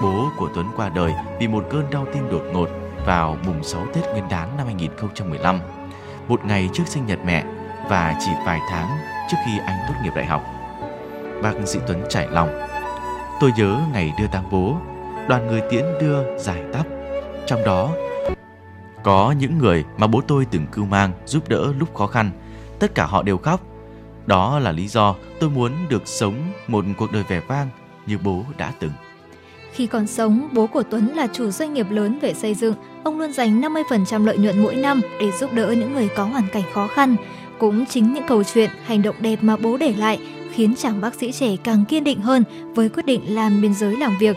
Bố 0.02 0.28
của 0.36 0.48
Tuấn 0.54 0.66
qua 0.76 0.88
đời 0.88 1.12
vì 1.40 1.48
một 1.48 1.64
cơn 1.70 1.84
đau 1.90 2.06
tim 2.12 2.30
đột 2.30 2.42
ngột 2.52 2.68
vào 3.06 3.36
mùng 3.46 3.64
6 3.64 3.86
Tết 3.94 4.04
Nguyên 4.12 4.28
đán 4.28 4.56
năm 4.56 4.66
2015, 4.66 5.60
một 6.28 6.44
ngày 6.44 6.70
trước 6.72 6.84
sinh 6.86 7.06
nhật 7.06 7.18
mẹ 7.24 7.44
và 7.88 8.14
chỉ 8.20 8.30
vài 8.46 8.60
tháng 8.70 8.88
trước 9.30 9.36
khi 9.46 9.58
anh 9.66 9.76
tốt 9.88 9.94
nghiệp 10.02 10.12
đại 10.14 10.26
học. 10.26 10.42
Bác 11.42 11.52
sĩ 11.64 11.78
Tuấn 11.86 12.02
trải 12.08 12.28
lòng. 12.30 12.48
Tôi 13.40 13.52
nhớ 13.56 13.76
ngày 13.92 14.12
đưa 14.18 14.26
tang 14.26 14.44
bố, 14.50 14.76
đoàn 15.28 15.46
người 15.46 15.60
tiễn 15.70 15.84
đưa 16.00 16.38
giải 16.38 16.62
tắp. 16.72 16.86
Trong 17.46 17.64
đó 17.64 17.90
có 19.04 19.34
những 19.38 19.58
người 19.58 19.84
mà 19.98 20.06
bố 20.06 20.20
tôi 20.20 20.46
từng 20.50 20.66
cưu 20.66 20.84
mang 20.84 21.12
giúp 21.26 21.48
đỡ 21.48 21.72
lúc 21.78 21.94
khó 21.94 22.06
khăn, 22.06 22.30
tất 22.78 22.94
cả 22.94 23.06
họ 23.06 23.22
đều 23.22 23.38
khóc. 23.38 23.60
Đó 24.26 24.58
là 24.58 24.72
lý 24.72 24.88
do 24.88 25.14
tôi 25.40 25.50
muốn 25.50 25.72
được 25.88 26.02
sống 26.04 26.34
một 26.68 26.84
cuộc 26.98 27.12
đời 27.12 27.24
vẻ 27.28 27.40
vang 27.48 27.68
như 28.06 28.18
bố 28.24 28.44
đã 28.58 28.72
từng. 28.78 28.92
Khi 29.72 29.86
còn 29.86 30.06
sống, 30.06 30.48
bố 30.52 30.66
của 30.66 30.82
Tuấn 30.82 31.08
là 31.14 31.26
chủ 31.32 31.50
doanh 31.50 31.74
nghiệp 31.74 31.86
lớn 31.90 32.18
về 32.22 32.34
xây 32.34 32.54
dựng. 32.54 32.74
Ông 33.04 33.18
luôn 33.18 33.32
dành 33.32 33.60
50% 33.60 34.26
lợi 34.26 34.38
nhuận 34.38 34.62
mỗi 34.62 34.74
năm 34.74 35.00
để 35.20 35.30
giúp 35.40 35.52
đỡ 35.52 35.74
những 35.78 35.92
người 35.92 36.08
có 36.16 36.24
hoàn 36.24 36.48
cảnh 36.52 36.62
khó 36.74 36.86
khăn. 36.86 37.16
Cũng 37.58 37.86
chính 37.86 38.12
những 38.12 38.26
câu 38.28 38.42
chuyện, 38.44 38.70
hành 38.84 39.02
động 39.02 39.16
đẹp 39.20 39.38
mà 39.42 39.56
bố 39.56 39.76
để 39.76 39.94
lại 39.98 40.20
khiến 40.52 40.74
chàng 40.76 41.00
bác 41.00 41.14
sĩ 41.14 41.32
trẻ 41.32 41.56
càng 41.64 41.84
kiên 41.84 42.04
định 42.04 42.20
hơn 42.20 42.44
với 42.74 42.88
quyết 42.88 43.06
định 43.06 43.34
làm 43.34 43.60
biên 43.60 43.74
giới 43.74 43.96
làm 43.96 44.18
việc. 44.20 44.36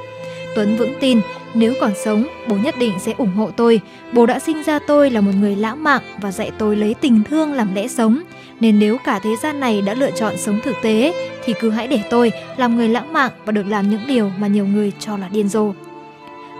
Tuấn 0.55 0.77
vững 0.77 0.93
tin 0.99 1.21
nếu 1.53 1.73
còn 1.81 1.91
sống, 2.03 2.27
bố 2.47 2.55
nhất 2.55 2.75
định 2.79 2.93
sẽ 2.99 3.13
ủng 3.17 3.35
hộ 3.35 3.51
tôi. 3.51 3.81
Bố 4.13 4.25
đã 4.25 4.39
sinh 4.39 4.63
ra 4.63 4.79
tôi 4.87 5.09
là 5.09 5.21
một 5.21 5.31
người 5.39 5.55
lãng 5.55 5.83
mạn 5.83 6.01
và 6.21 6.31
dạy 6.31 6.51
tôi 6.57 6.75
lấy 6.75 6.93
tình 6.93 7.23
thương 7.23 7.53
làm 7.53 7.75
lẽ 7.75 7.87
sống. 7.87 8.19
Nên 8.59 8.79
nếu 8.79 8.97
cả 9.05 9.19
thế 9.19 9.35
gian 9.43 9.59
này 9.59 9.81
đã 9.81 9.93
lựa 9.93 10.11
chọn 10.11 10.37
sống 10.37 10.59
thực 10.63 10.75
tế, 10.81 11.13
thì 11.45 11.53
cứ 11.59 11.69
hãy 11.69 11.87
để 11.87 11.99
tôi 12.09 12.31
làm 12.57 12.75
người 12.75 12.89
lãng 12.89 13.13
mạn 13.13 13.31
và 13.45 13.51
được 13.51 13.67
làm 13.67 13.89
những 13.89 14.01
điều 14.07 14.31
mà 14.37 14.47
nhiều 14.47 14.65
người 14.65 14.91
cho 14.99 15.17
là 15.17 15.27
điên 15.27 15.49
rồ. 15.49 15.73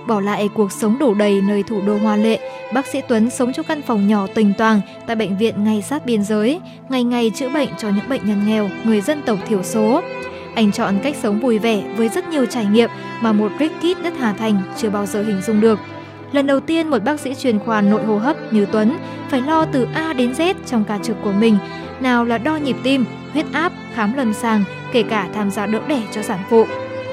Bỏ 0.08 0.19
lại 0.19 0.49
cuộc 0.53 0.71
sống 0.71 0.99
đủ 0.99 1.13
đầy 1.13 1.41
nơi 1.41 1.63
thủ 1.63 1.81
đô 1.81 1.97
hoa 1.97 2.15
lệ, 2.15 2.39
bác 2.73 2.88
sĩ 2.88 3.01
Tuấn 3.08 3.29
sống 3.29 3.53
trong 3.53 3.65
căn 3.65 3.81
phòng 3.81 4.08
nhỏ 4.08 4.27
tình 4.34 4.53
toàn 4.58 4.81
tại 5.08 5.15
bệnh 5.15 5.38
viện 5.38 5.63
ngay 5.63 5.81
sát 5.81 6.05
biên 6.05 6.23
giới, 6.23 6.60
ngày 6.89 7.03
ngày 7.03 7.31
chữa 7.36 7.49
bệnh 7.49 7.69
cho 7.77 7.89
những 7.89 8.10
bệnh 8.10 8.21
nhân 8.25 8.41
nghèo, 8.47 8.69
người 8.84 9.01
dân 9.01 9.21
tộc 9.25 9.39
thiểu 9.47 9.63
số. 9.63 10.01
Anh 10.56 10.72
chọn 10.72 11.00
cách 11.04 11.15
sống 11.22 11.39
vui 11.39 11.60
vẻ 11.60 11.84
với 11.98 12.10
rất 12.10 12.30
nhiều 12.30 12.46
trải 12.46 12.65
nghiệm 12.65 12.89
mà 13.22 13.32
một 13.32 13.52
Rick 13.60 13.80
Kid 13.80 14.04
đất 14.04 14.13
Hà 14.20 14.34
Thành 14.34 14.62
chưa 14.78 14.89
bao 14.89 15.06
giờ 15.06 15.24
hình 15.24 15.41
dung 15.41 15.62
được. 15.62 15.80
Lần 16.32 16.48
đầu 16.48 16.60
tiên 16.60 16.89
một 16.89 17.04
bác 17.04 17.20
sĩ 17.20 17.36
chuyên 17.36 17.60
khoa 17.60 17.82
nội 17.82 18.04
hô 18.04 18.18
hấp 18.18 18.54
như 18.54 18.65
Tuấn 18.72 18.98
phải 19.30 19.41
lo 19.41 19.65
từ 19.65 19.88
A 19.94 20.13
đến 20.13 20.32
Z 20.32 20.54
trong 20.65 20.84
ca 20.84 20.98
trực 20.98 21.18
của 21.24 21.32
mình, 21.32 21.58
nào 22.00 22.26
là 22.26 22.38
đo 22.38 22.56
nhịp 22.56 22.76
tim, 22.84 23.06
huyết 23.34 23.46
áp, 23.54 23.72
khám 23.94 24.13
lâm 24.18 24.34
sàng, 24.34 24.63
kể 24.91 25.04
cả 25.04 25.28
tham 25.34 25.52
gia 25.52 25.65
đỡ 25.65 25.80
đẻ 25.88 26.02
cho 26.12 26.22
sản 26.22 26.39
phụ. 26.50 26.65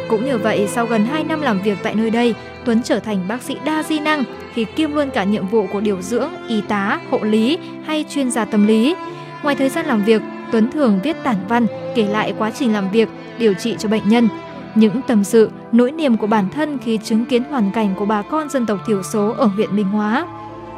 Cũng 0.09 0.25
như 0.25 0.39
vậy, 0.39 0.69
sau 0.73 0.87
gần 0.87 1.07
2 1.07 1.25
năm 1.25 1.41
làm 1.41 1.63
việc 1.63 1.79
tại 1.83 1.95
nơi 1.95 2.11
đây, 2.11 2.35
Tuấn 2.65 2.83
trở 2.83 2.99
thành 2.99 3.29
bác 3.29 3.43
sĩ 3.43 3.57
đa 3.65 3.83
di 3.83 3.99
năng 3.99 4.25
khi 4.55 4.65
kiêm 4.65 4.93
luôn 4.93 5.11
cả 5.11 5.25
nhiệm 5.25 5.47
vụ 5.47 5.67
của 5.73 5.81
điều 5.81 6.03
dưỡng, 6.03 6.31
y 6.49 6.61
tá, 6.61 7.01
hộ 7.11 7.19
lý 7.23 7.59
hay 7.87 8.05
chuyên 8.11 8.31
gia 8.31 8.45
tâm 8.45 8.67
lý. 8.67 8.95
Ngoài 9.43 9.57
thời 9.57 9.69
gian 9.69 9.87
làm 9.87 10.05
việc, 10.05 10.23
Tuấn 10.53 10.71
thường 10.71 11.01
viết 11.03 11.17
tản 11.23 11.37
văn 11.49 11.67
kể 11.95 12.05
lại 12.05 12.35
quá 12.39 12.51
trình 12.51 12.73
làm 12.73 12.91
việc, 12.91 13.09
điều 13.39 13.55
trị 13.55 13.77
cho 13.79 13.89
bệnh 13.89 14.09
nhân. 14.09 14.29
Những 14.75 15.01
tâm 15.07 15.25
sự, 15.25 15.51
nỗi 15.73 15.93
niềm 15.93 16.17
của 16.17 16.27
bản 16.27 16.49
thân 16.55 16.79
khi 16.79 16.99
chứng 17.05 17.25
kiến 17.25 17.45
hoàn 17.45 17.71
cảnh 17.71 17.95
của 17.99 18.05
bà 18.05 18.23
con 18.23 18.49
dân 18.49 18.67
tộc 18.67 18.79
thiểu 18.87 19.03
số 19.03 19.35
ở 19.39 19.47
huyện 19.47 19.77
Minh 19.77 19.89
Hóa. 19.89 20.27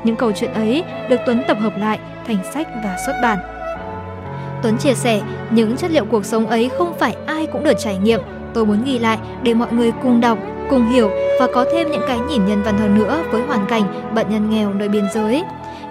Những 0.04 0.16
câu 0.16 0.32
chuyện 0.32 0.52
ấy 0.52 0.84
được 1.08 1.20
Tuấn 1.26 1.42
tập 1.48 1.56
hợp 1.60 1.78
lại 1.78 1.98
thành 2.26 2.38
sách 2.54 2.68
và 2.84 2.96
xuất 3.06 3.14
bản. 3.22 3.38
Tuấn 4.62 4.78
chia 4.78 4.94
sẻ, 4.94 5.20
những 5.50 5.76
chất 5.76 5.90
liệu 5.90 6.04
cuộc 6.04 6.24
sống 6.24 6.46
ấy 6.46 6.70
không 6.78 6.98
phải 6.98 7.16
ai 7.26 7.46
cũng 7.46 7.64
được 7.64 7.78
trải 7.78 7.98
nghiệm. 7.98 8.20
Tôi 8.54 8.66
muốn 8.66 8.84
ghi 8.84 8.98
lại 8.98 9.18
để 9.42 9.54
mọi 9.54 9.72
người 9.72 9.92
cùng 10.02 10.20
đọc, 10.20 10.38
cùng 10.70 10.90
hiểu 10.90 11.10
và 11.40 11.46
có 11.54 11.64
thêm 11.72 11.90
những 11.90 12.02
cái 12.08 12.18
nhìn 12.18 12.46
nhân 12.46 12.62
văn 12.62 12.78
hơn 12.78 12.94
nữa 12.94 13.22
với 13.30 13.42
hoàn 13.42 13.66
cảnh 13.66 14.14
bệnh 14.14 14.30
nhân 14.30 14.50
nghèo 14.50 14.74
nơi 14.74 14.88
biên 14.88 15.04
giới. 15.14 15.42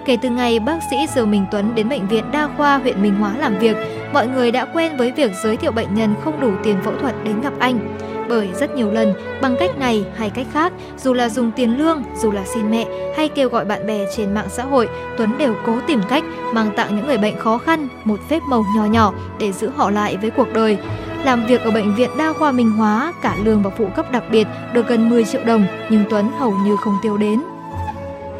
Kể 0.04 0.16
từ 0.16 0.30
ngày 0.30 0.60
bác 0.60 0.78
sĩ 0.90 0.96
Dương 1.14 1.30
Minh 1.30 1.44
Tuấn 1.50 1.74
đến 1.74 1.88
bệnh 1.88 2.08
viện 2.08 2.24
đa 2.32 2.48
khoa 2.56 2.78
huyện 2.78 3.02
Minh 3.02 3.14
Hóa 3.14 3.36
làm 3.38 3.58
việc, 3.58 3.76
mọi 4.12 4.26
người 4.26 4.50
đã 4.50 4.64
quen 4.64 4.96
với 4.96 5.12
việc 5.12 5.32
giới 5.42 5.56
thiệu 5.56 5.72
bệnh 5.72 5.94
nhân 5.94 6.14
không 6.24 6.40
đủ 6.40 6.50
tiền 6.62 6.76
phẫu 6.82 6.94
thuật 7.00 7.14
đến 7.24 7.40
gặp 7.40 7.52
anh. 7.58 7.98
bởi 8.28 8.48
rất 8.54 8.74
nhiều 8.74 8.90
lần 8.90 9.14
bằng 9.42 9.56
cách 9.60 9.78
này 9.78 10.04
hay 10.16 10.30
cách 10.30 10.46
khác, 10.52 10.72
dù 10.98 11.12
là 11.12 11.28
dùng 11.28 11.50
tiền 11.50 11.78
lương, 11.78 12.02
dù 12.22 12.30
là 12.32 12.44
xin 12.54 12.70
mẹ 12.70 12.86
hay 13.16 13.28
kêu 13.28 13.48
gọi 13.48 13.64
bạn 13.64 13.86
bè 13.86 14.06
trên 14.16 14.34
mạng 14.34 14.46
xã 14.48 14.62
hội, 14.64 14.88
Tuấn 15.16 15.38
đều 15.38 15.54
cố 15.66 15.78
tìm 15.86 16.00
cách 16.08 16.24
mang 16.52 16.70
tặng 16.76 16.96
những 16.96 17.06
người 17.06 17.18
bệnh 17.18 17.38
khó 17.38 17.58
khăn 17.58 17.88
một 18.04 18.20
phép 18.28 18.42
màu 18.48 18.64
nhỏ 18.76 18.84
nhỏ 18.84 19.12
để 19.38 19.52
giữ 19.52 19.70
họ 19.76 19.90
lại 19.90 20.16
với 20.16 20.30
cuộc 20.30 20.52
đời. 20.52 20.78
Làm 21.24 21.46
việc 21.46 21.60
ở 21.60 21.70
bệnh 21.70 21.94
viện 21.94 22.10
đa 22.18 22.32
khoa 22.32 22.52
Minh 22.52 22.70
Hóa, 22.70 23.12
cả 23.22 23.36
lương 23.44 23.62
và 23.62 23.70
phụ 23.70 23.88
cấp 23.96 24.12
đặc 24.12 24.24
biệt 24.30 24.46
được 24.72 24.88
gần 24.88 25.08
10 25.08 25.24
triệu 25.24 25.44
đồng, 25.44 25.66
nhưng 25.90 26.04
Tuấn 26.10 26.30
hầu 26.38 26.54
như 26.64 26.76
không 26.76 26.98
tiêu 27.02 27.16
đến. 27.16 27.42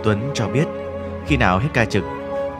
Tuấn 0.02 0.18
cho 0.34 0.46
biết, 0.46 0.64
khi 1.26 1.36
nào 1.36 1.58
hết 1.58 1.68
ca 1.74 1.84
trực, 1.84 2.04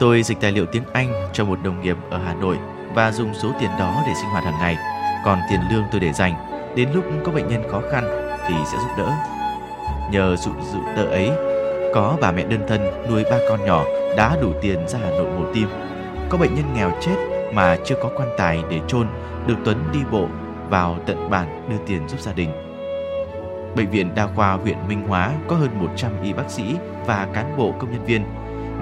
tôi 0.00 0.22
dịch 0.22 0.40
tài 0.40 0.52
liệu 0.52 0.66
tiếng 0.66 0.82
Anh 0.92 1.12
cho 1.32 1.44
một 1.44 1.58
đồng 1.64 1.82
nghiệp 1.82 1.96
ở 2.10 2.18
Hà 2.18 2.34
Nội 2.34 2.58
và 2.94 3.12
dùng 3.12 3.34
số 3.34 3.52
tiền 3.60 3.70
đó 3.78 4.02
để 4.06 4.12
sinh 4.14 4.30
hoạt 4.30 4.44
hàng 4.44 4.58
ngày. 4.60 4.76
Còn 5.24 5.38
tiền 5.50 5.60
lương 5.70 5.84
tôi 5.92 6.00
để 6.00 6.12
dành, 6.12 6.34
đến 6.76 6.88
lúc 6.94 7.04
có 7.24 7.32
bệnh 7.32 7.48
nhân 7.48 7.62
khó 7.70 7.80
khăn 7.90 8.04
thì 8.48 8.54
sẽ 8.72 8.78
giúp 8.78 8.90
đỡ. 8.98 9.12
Nhờ 10.10 10.36
sự 10.36 10.50
giúp 10.72 10.80
đỡ 10.96 11.04
ấy, 11.04 11.30
có 11.94 12.16
bà 12.20 12.32
mẹ 12.32 12.44
đơn 12.44 12.60
thân 12.68 12.80
nuôi 13.10 13.24
ba 13.30 13.36
con 13.48 13.64
nhỏ 13.64 13.84
đã 14.16 14.36
đủ 14.42 14.52
tiền 14.62 14.88
ra 14.88 14.98
Hà 15.02 15.10
Nội 15.10 15.26
mổ 15.30 15.52
tim. 15.54 15.68
Có 16.28 16.38
bệnh 16.38 16.54
nhân 16.54 16.74
nghèo 16.74 16.90
chết 17.00 17.16
mà 17.52 17.76
chưa 17.84 17.96
có 18.02 18.10
quan 18.16 18.28
tài 18.38 18.62
để 18.70 18.80
chôn 18.88 19.06
được 19.46 19.56
Tuấn 19.64 19.84
đi 19.92 20.00
bộ 20.10 20.28
vào 20.70 20.98
tận 21.06 21.30
bản 21.30 21.68
đưa 21.70 21.86
tiền 21.86 22.08
giúp 22.08 22.20
gia 22.20 22.32
đình. 22.32 22.50
Bệnh 23.76 23.90
viện 23.90 24.14
Đa 24.14 24.26
khoa 24.34 24.52
huyện 24.52 24.76
Minh 24.88 25.08
Hóa 25.08 25.30
có 25.48 25.56
hơn 25.56 25.70
100 25.80 26.12
y 26.22 26.32
bác 26.32 26.50
sĩ 26.50 26.74
và 27.06 27.28
cán 27.32 27.56
bộ 27.56 27.74
công 27.78 27.90
nhân 27.90 28.04
viên. 28.04 28.24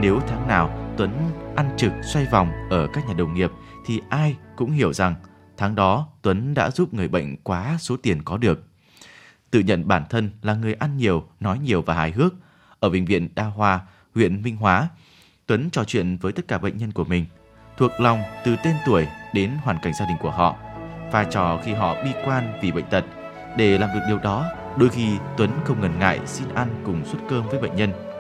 Nếu 0.00 0.20
tháng 0.28 0.48
nào 0.48 0.94
Tuấn 0.96 1.31
ăn 1.57 1.70
trực 1.76 1.92
xoay 2.02 2.26
vòng 2.33 2.52
ở 2.70 2.87
các 2.92 3.07
nhà 3.09 3.14
đồng 3.14 3.35
nghiệp 3.35 3.50
thì 3.87 4.00
ai 4.11 4.37
cũng 4.57 4.70
hiểu 4.70 4.92
rằng 4.92 5.14
tháng 5.57 5.74
đó 5.74 6.09
Tuấn 6.22 6.55
đã 6.55 6.70
giúp 6.70 6.94
người 6.94 7.09
bệnh 7.09 7.37
quá 7.37 7.76
số 7.78 7.96
tiền 7.96 8.22
có 8.22 8.37
được. 8.37 8.64
Tự 9.50 9.61
nhận 9.61 9.88
bản 9.88 10.05
thân 10.11 10.31
là 10.42 10.55
người 10.55 10.74
ăn 10.74 10.96
nhiều, 10.96 11.24
nói 11.40 11.59
nhiều 11.59 11.83
và 11.83 11.94
hài 11.94 12.11
hước. 12.11 12.35
Ở 12.81 12.90
bệnh 12.90 13.05
viện 13.05 13.28
Đa 13.35 13.50
khoa 13.57 13.81
huyện 14.14 14.42
Minh 14.42 14.57
Hóa, 14.57 14.88
Tuấn 15.46 15.70
trò 15.70 15.85
chuyện 15.85 16.16
với 16.16 16.33
tất 16.33 16.48
cả 16.48 16.59
bệnh 16.59 16.76
nhân 16.76 16.92
của 16.92 17.05
mình, 17.05 17.26
thuộc 17.76 17.90
lòng 17.98 18.22
từ 18.44 18.57
tên 18.64 18.74
tuổi 18.87 19.07
đến 19.35 19.50
hoàn 19.62 19.78
cảnh 19.83 19.92
gia 19.98 20.07
đình 20.07 20.16
của 20.20 20.31
họ. 20.31 20.57
Pha 21.12 21.24
trò 21.24 21.61
khi 21.64 21.72
họ 21.72 22.05
bi 22.05 22.11
quan 22.24 22.59
vì 22.62 22.72
bệnh 22.72 22.87
tật. 22.90 23.05
Để 23.57 23.78
làm 23.78 23.90
được 23.94 24.00
điều 24.09 24.18
đó, 24.18 24.46
đôi 24.78 24.88
khi 24.88 25.07
Tuấn 25.37 25.50
không 25.64 25.81
ngần 25.81 25.98
ngại 25.98 26.20
xin 26.26 26.48
ăn 26.55 26.83
cùng 26.87 27.05
suất 27.05 27.22
cơm 27.28 27.48
với 27.48 27.61
bệnh 27.61 27.76
nhân. 27.76 28.12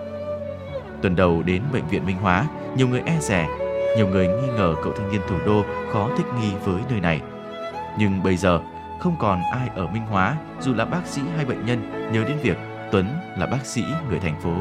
Tuần 1.02 1.16
đầu 1.16 1.42
đến 1.42 1.62
bệnh 1.72 1.88
viện 1.88 2.06
Minh 2.06 2.16
Hóa, 2.16 2.44
nhiều 2.76 2.88
người 2.88 3.02
e 3.06 3.18
rè, 3.20 3.48
nhiều 3.96 4.08
người 4.08 4.26
nghi 4.26 4.48
ngờ 4.56 4.74
cậu 4.82 4.92
thanh 4.92 5.12
niên 5.12 5.20
thủ 5.28 5.36
đô 5.46 5.64
khó 5.92 6.08
thích 6.16 6.26
nghi 6.40 6.52
với 6.64 6.80
nơi 6.90 7.00
này. 7.00 7.20
Nhưng 7.98 8.22
bây 8.22 8.36
giờ, 8.36 8.60
không 9.00 9.16
còn 9.18 9.40
ai 9.52 9.68
ở 9.76 9.86
Minh 9.86 10.02
Hóa, 10.02 10.36
dù 10.60 10.74
là 10.74 10.84
bác 10.84 11.06
sĩ 11.06 11.22
hay 11.36 11.44
bệnh 11.44 11.66
nhân, 11.66 12.10
nhớ 12.12 12.24
đến 12.24 12.36
việc 12.42 12.56
Tuấn 12.92 13.06
là 13.38 13.46
bác 13.46 13.66
sĩ 13.66 13.84
người 14.08 14.18
thành 14.18 14.40
phố. 14.40 14.54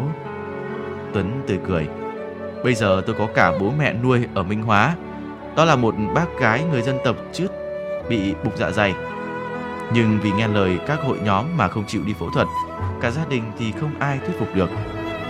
Tuấn 1.13 1.43
tươi 1.47 1.59
cười. 1.67 1.87
Bây 2.63 2.75
giờ 2.75 3.01
tôi 3.05 3.15
có 3.19 3.27
cả 3.35 3.53
bố 3.59 3.71
mẹ 3.79 3.93
nuôi 3.93 4.25
ở 4.33 4.43
Minh 4.43 4.63
Hóa. 4.63 4.95
Đó 5.55 5.65
là 5.65 5.75
một 5.75 5.95
bác 6.15 6.39
gái 6.39 6.63
người 6.71 6.81
dân 6.81 6.97
tộc 7.03 7.15
trước 7.33 7.51
bị 8.09 8.33
bục 8.43 8.57
dạ 8.57 8.71
dày. 8.71 8.93
Nhưng 9.93 10.19
vì 10.21 10.31
nghe 10.31 10.47
lời 10.47 10.79
các 10.87 10.99
hội 11.01 11.17
nhóm 11.23 11.45
mà 11.57 11.67
không 11.67 11.83
chịu 11.87 12.01
đi 12.05 12.13
phẫu 12.19 12.29
thuật, 12.29 12.47
cả 13.01 13.11
gia 13.11 13.25
đình 13.25 13.43
thì 13.59 13.71
không 13.71 13.91
ai 13.99 14.17
thuyết 14.17 14.39
phục 14.39 14.55
được. 14.55 14.69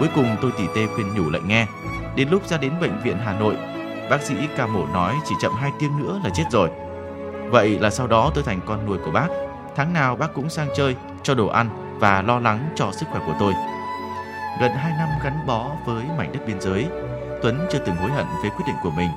Cuối 0.01 0.09
cùng 0.15 0.35
tôi 0.41 0.51
tỉ 0.57 0.63
tê 0.75 0.87
khuyên 0.87 1.15
nhủ 1.15 1.29
lại 1.29 1.41
nghe. 1.45 1.67
Đến 2.15 2.29
lúc 2.29 2.47
ra 2.47 2.57
đến 2.57 2.71
bệnh 2.81 3.01
viện 3.03 3.17
Hà 3.25 3.39
Nội, 3.39 3.55
bác 4.09 4.21
sĩ 4.21 4.35
ca 4.57 4.67
mổ 4.67 4.85
nói 4.93 5.15
chỉ 5.25 5.35
chậm 5.41 5.51
2 5.53 5.71
tiếng 5.79 5.99
nữa 5.99 6.21
là 6.23 6.29
chết 6.33 6.43
rồi. 6.51 6.69
Vậy 7.49 7.79
là 7.79 7.89
sau 7.89 8.07
đó 8.07 8.31
tôi 8.35 8.43
thành 8.43 8.59
con 8.65 8.85
nuôi 8.85 8.97
của 9.05 9.11
bác. 9.11 9.27
Tháng 9.75 9.93
nào 9.93 10.15
bác 10.15 10.33
cũng 10.33 10.49
sang 10.49 10.67
chơi, 10.75 10.95
cho 11.23 11.35
đồ 11.35 11.47
ăn 11.47 11.97
và 11.99 12.21
lo 12.21 12.39
lắng 12.39 12.69
cho 12.75 12.91
sức 12.91 13.05
khỏe 13.11 13.21
của 13.25 13.35
tôi. 13.39 13.53
Gần 14.61 14.71
2 14.71 14.91
năm 14.97 15.09
gắn 15.23 15.47
bó 15.47 15.71
với 15.85 16.03
mảnh 16.17 16.31
đất 16.33 16.39
biên 16.47 16.61
giới, 16.61 16.87
Tuấn 17.41 17.67
chưa 17.71 17.79
từng 17.79 17.95
hối 17.95 18.11
hận 18.11 18.25
về 18.43 18.49
quyết 18.49 18.65
định 18.67 18.75
của 18.83 18.91
mình. 18.91 19.09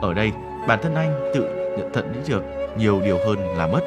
Ở 0.00 0.14
đây, 0.14 0.32
bản 0.68 0.78
thân 0.82 0.94
anh 0.94 1.30
tự 1.34 1.74
nhận 1.78 1.92
thận 1.94 2.12
đến 2.12 2.22
được 2.28 2.42
nhiều 2.76 3.00
điều 3.04 3.18
hơn 3.26 3.56
là 3.56 3.66
mất. 3.66 3.80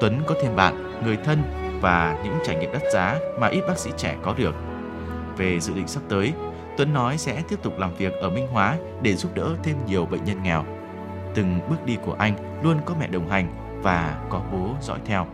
Tuấn 0.00 0.22
có 0.26 0.34
thêm 0.42 0.56
bạn, 0.56 1.02
người 1.04 1.16
thân 1.24 1.42
và 1.80 2.18
những 2.24 2.38
trải 2.44 2.56
nghiệm 2.56 2.72
đắt 2.72 2.82
giá 2.92 3.16
mà 3.40 3.46
ít 3.46 3.60
bác 3.68 3.78
sĩ 3.78 3.90
trẻ 3.96 4.16
có 4.22 4.34
được. 4.36 4.54
Về 5.36 5.60
dự 5.60 5.74
định 5.74 5.88
sắp 5.88 6.02
tới, 6.08 6.32
Tuấn 6.76 6.92
nói 6.92 7.18
sẽ 7.18 7.42
tiếp 7.48 7.56
tục 7.62 7.78
làm 7.78 7.94
việc 7.94 8.12
ở 8.12 8.30
Minh 8.30 8.46
Hóa 8.52 8.76
để 9.02 9.16
giúp 9.16 9.34
đỡ 9.34 9.56
thêm 9.62 9.76
nhiều 9.86 10.06
bệnh 10.06 10.24
nhân 10.24 10.42
nghèo. 10.42 10.64
Từng 11.34 11.60
bước 11.70 11.86
đi 11.86 11.96
của 12.04 12.12
anh 12.12 12.60
luôn 12.62 12.76
có 12.84 12.94
mẹ 13.00 13.06
đồng 13.06 13.28
hành 13.28 13.48
và 13.82 14.18
có 14.30 14.42
bố 14.52 14.68
dõi 14.80 14.98
theo. 15.04 15.26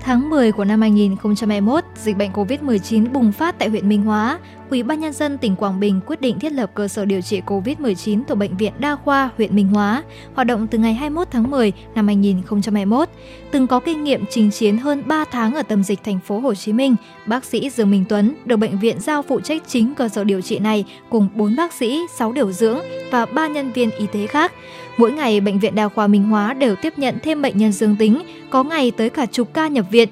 Tháng 0.00 0.30
10 0.30 0.52
của 0.52 0.64
năm 0.64 0.80
2021, 0.80 1.84
dịch 1.96 2.16
bệnh 2.16 2.32
COVID-19 2.32 3.12
bùng 3.12 3.32
phát 3.32 3.58
tại 3.58 3.68
huyện 3.68 3.88
Minh 3.88 4.02
Hóa. 4.02 4.38
Ủy 4.74 4.82
ban 4.82 5.00
nhân 5.00 5.12
dân 5.12 5.38
tỉnh 5.38 5.56
Quảng 5.56 5.80
Bình 5.80 6.00
quyết 6.06 6.20
định 6.20 6.38
thiết 6.38 6.52
lập 6.52 6.70
cơ 6.74 6.88
sở 6.88 7.04
điều 7.04 7.20
trị 7.20 7.40
COVID-19 7.46 8.22
thuộc 8.28 8.38
bệnh 8.38 8.56
viện 8.56 8.72
Đa 8.78 8.96
khoa 8.96 9.30
huyện 9.36 9.56
Minh 9.56 9.68
Hóa, 9.68 10.02
hoạt 10.34 10.46
động 10.46 10.66
từ 10.66 10.78
ngày 10.78 10.94
21 10.94 11.28
tháng 11.30 11.50
10 11.50 11.72
năm 11.94 12.06
2021. 12.06 13.08
Từng 13.50 13.66
có 13.66 13.80
kinh 13.80 14.04
nghiệm 14.04 14.24
trình 14.30 14.50
chiến 14.50 14.76
hơn 14.78 15.02
3 15.06 15.24
tháng 15.24 15.54
ở 15.54 15.62
tâm 15.62 15.84
dịch 15.84 16.04
thành 16.04 16.18
phố 16.26 16.38
Hồ 16.38 16.54
Chí 16.54 16.72
Minh, 16.72 16.96
bác 17.26 17.44
sĩ 17.44 17.70
Dương 17.70 17.90
Minh 17.90 18.04
Tuấn 18.08 18.34
được 18.44 18.56
bệnh 18.56 18.78
viện 18.78 19.00
giao 19.00 19.22
phụ 19.22 19.40
trách 19.40 19.62
chính 19.68 19.94
cơ 19.94 20.08
sở 20.08 20.24
điều 20.24 20.40
trị 20.40 20.58
này 20.58 20.84
cùng 21.10 21.28
4 21.34 21.56
bác 21.56 21.72
sĩ, 21.72 22.00
6 22.18 22.32
điều 22.32 22.52
dưỡng 22.52 22.78
và 23.10 23.26
3 23.26 23.48
nhân 23.48 23.72
viên 23.72 23.90
y 23.90 24.06
tế 24.06 24.26
khác. 24.26 24.52
Mỗi 24.96 25.12
ngày, 25.12 25.40
Bệnh 25.40 25.58
viện 25.58 25.74
Đa 25.74 25.88
khoa 25.88 26.06
Minh 26.06 26.24
Hóa 26.24 26.54
đều 26.54 26.76
tiếp 26.76 26.92
nhận 26.96 27.18
thêm 27.22 27.42
bệnh 27.42 27.58
nhân 27.58 27.72
dương 27.72 27.96
tính, 27.98 28.22
có 28.50 28.64
ngày 28.64 28.90
tới 28.90 29.10
cả 29.10 29.26
chục 29.26 29.54
ca 29.54 29.68
nhập 29.68 29.86
viện. 29.90 30.08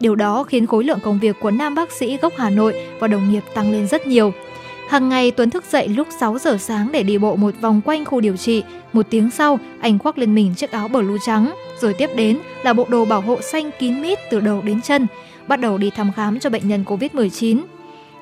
Điều 0.00 0.14
đó 0.14 0.42
khiến 0.42 0.66
khối 0.66 0.84
lượng 0.84 0.98
công 1.02 1.18
việc 1.18 1.36
của 1.40 1.50
nam 1.50 1.74
bác 1.74 1.92
sĩ 1.92 2.16
gốc 2.16 2.32
Hà 2.36 2.50
Nội 2.50 2.74
và 2.98 3.08
đồng 3.08 3.32
nghiệp 3.32 3.42
tăng 3.54 3.72
lên 3.72 3.86
rất 3.86 4.06
nhiều. 4.06 4.32
Hàng 4.88 5.08
ngày 5.08 5.30
Tuấn 5.30 5.50
thức 5.50 5.64
dậy 5.70 5.88
lúc 5.88 6.08
6 6.20 6.38
giờ 6.38 6.56
sáng 6.60 6.92
để 6.92 7.02
đi 7.02 7.18
bộ 7.18 7.36
một 7.36 7.54
vòng 7.60 7.80
quanh 7.84 8.04
khu 8.04 8.20
điều 8.20 8.36
trị. 8.36 8.62
Một 8.92 9.06
tiếng 9.10 9.30
sau, 9.30 9.58
anh 9.80 9.98
khoác 9.98 10.18
lên 10.18 10.34
mình 10.34 10.54
chiếc 10.56 10.70
áo 10.70 10.88
blue 10.88 11.18
trắng, 11.26 11.54
rồi 11.80 11.94
tiếp 11.94 12.10
đến 12.16 12.38
là 12.62 12.72
bộ 12.72 12.86
đồ 12.88 13.04
bảo 13.04 13.20
hộ 13.20 13.40
xanh 13.40 13.70
kín 13.78 14.02
mít 14.02 14.18
từ 14.30 14.40
đầu 14.40 14.62
đến 14.62 14.80
chân, 14.80 15.06
bắt 15.48 15.60
đầu 15.60 15.78
đi 15.78 15.90
thăm 15.90 16.12
khám 16.16 16.40
cho 16.40 16.50
bệnh 16.50 16.68
nhân 16.68 16.84
COVID-19. 16.86 17.60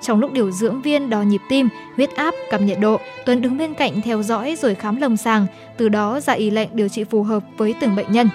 Trong 0.02 0.20
lúc 0.20 0.32
điều 0.32 0.50
dưỡng 0.50 0.82
viên 0.82 1.10
đo 1.10 1.22
nhịp 1.22 1.40
tim, 1.48 1.68
huyết 1.96 2.16
áp, 2.16 2.34
cầm 2.50 2.66
nhiệt 2.66 2.78
độ, 2.80 3.00
Tuấn 3.26 3.42
đứng 3.42 3.58
bên 3.58 3.74
cạnh 3.74 4.00
theo 4.00 4.22
dõi 4.22 4.56
rồi 4.60 4.74
khám 4.74 4.96
lâm 4.96 5.16
sàng, 5.16 5.46
từ 5.76 5.88
đó 5.88 6.20
ra 6.20 6.32
ý 6.32 6.50
lệnh 6.50 6.68
điều 6.72 6.88
trị 6.88 7.04
phù 7.04 7.22
hợp 7.22 7.42
với 7.56 7.74
từng 7.80 7.96
bệnh 7.96 8.12
nhân. 8.12 8.28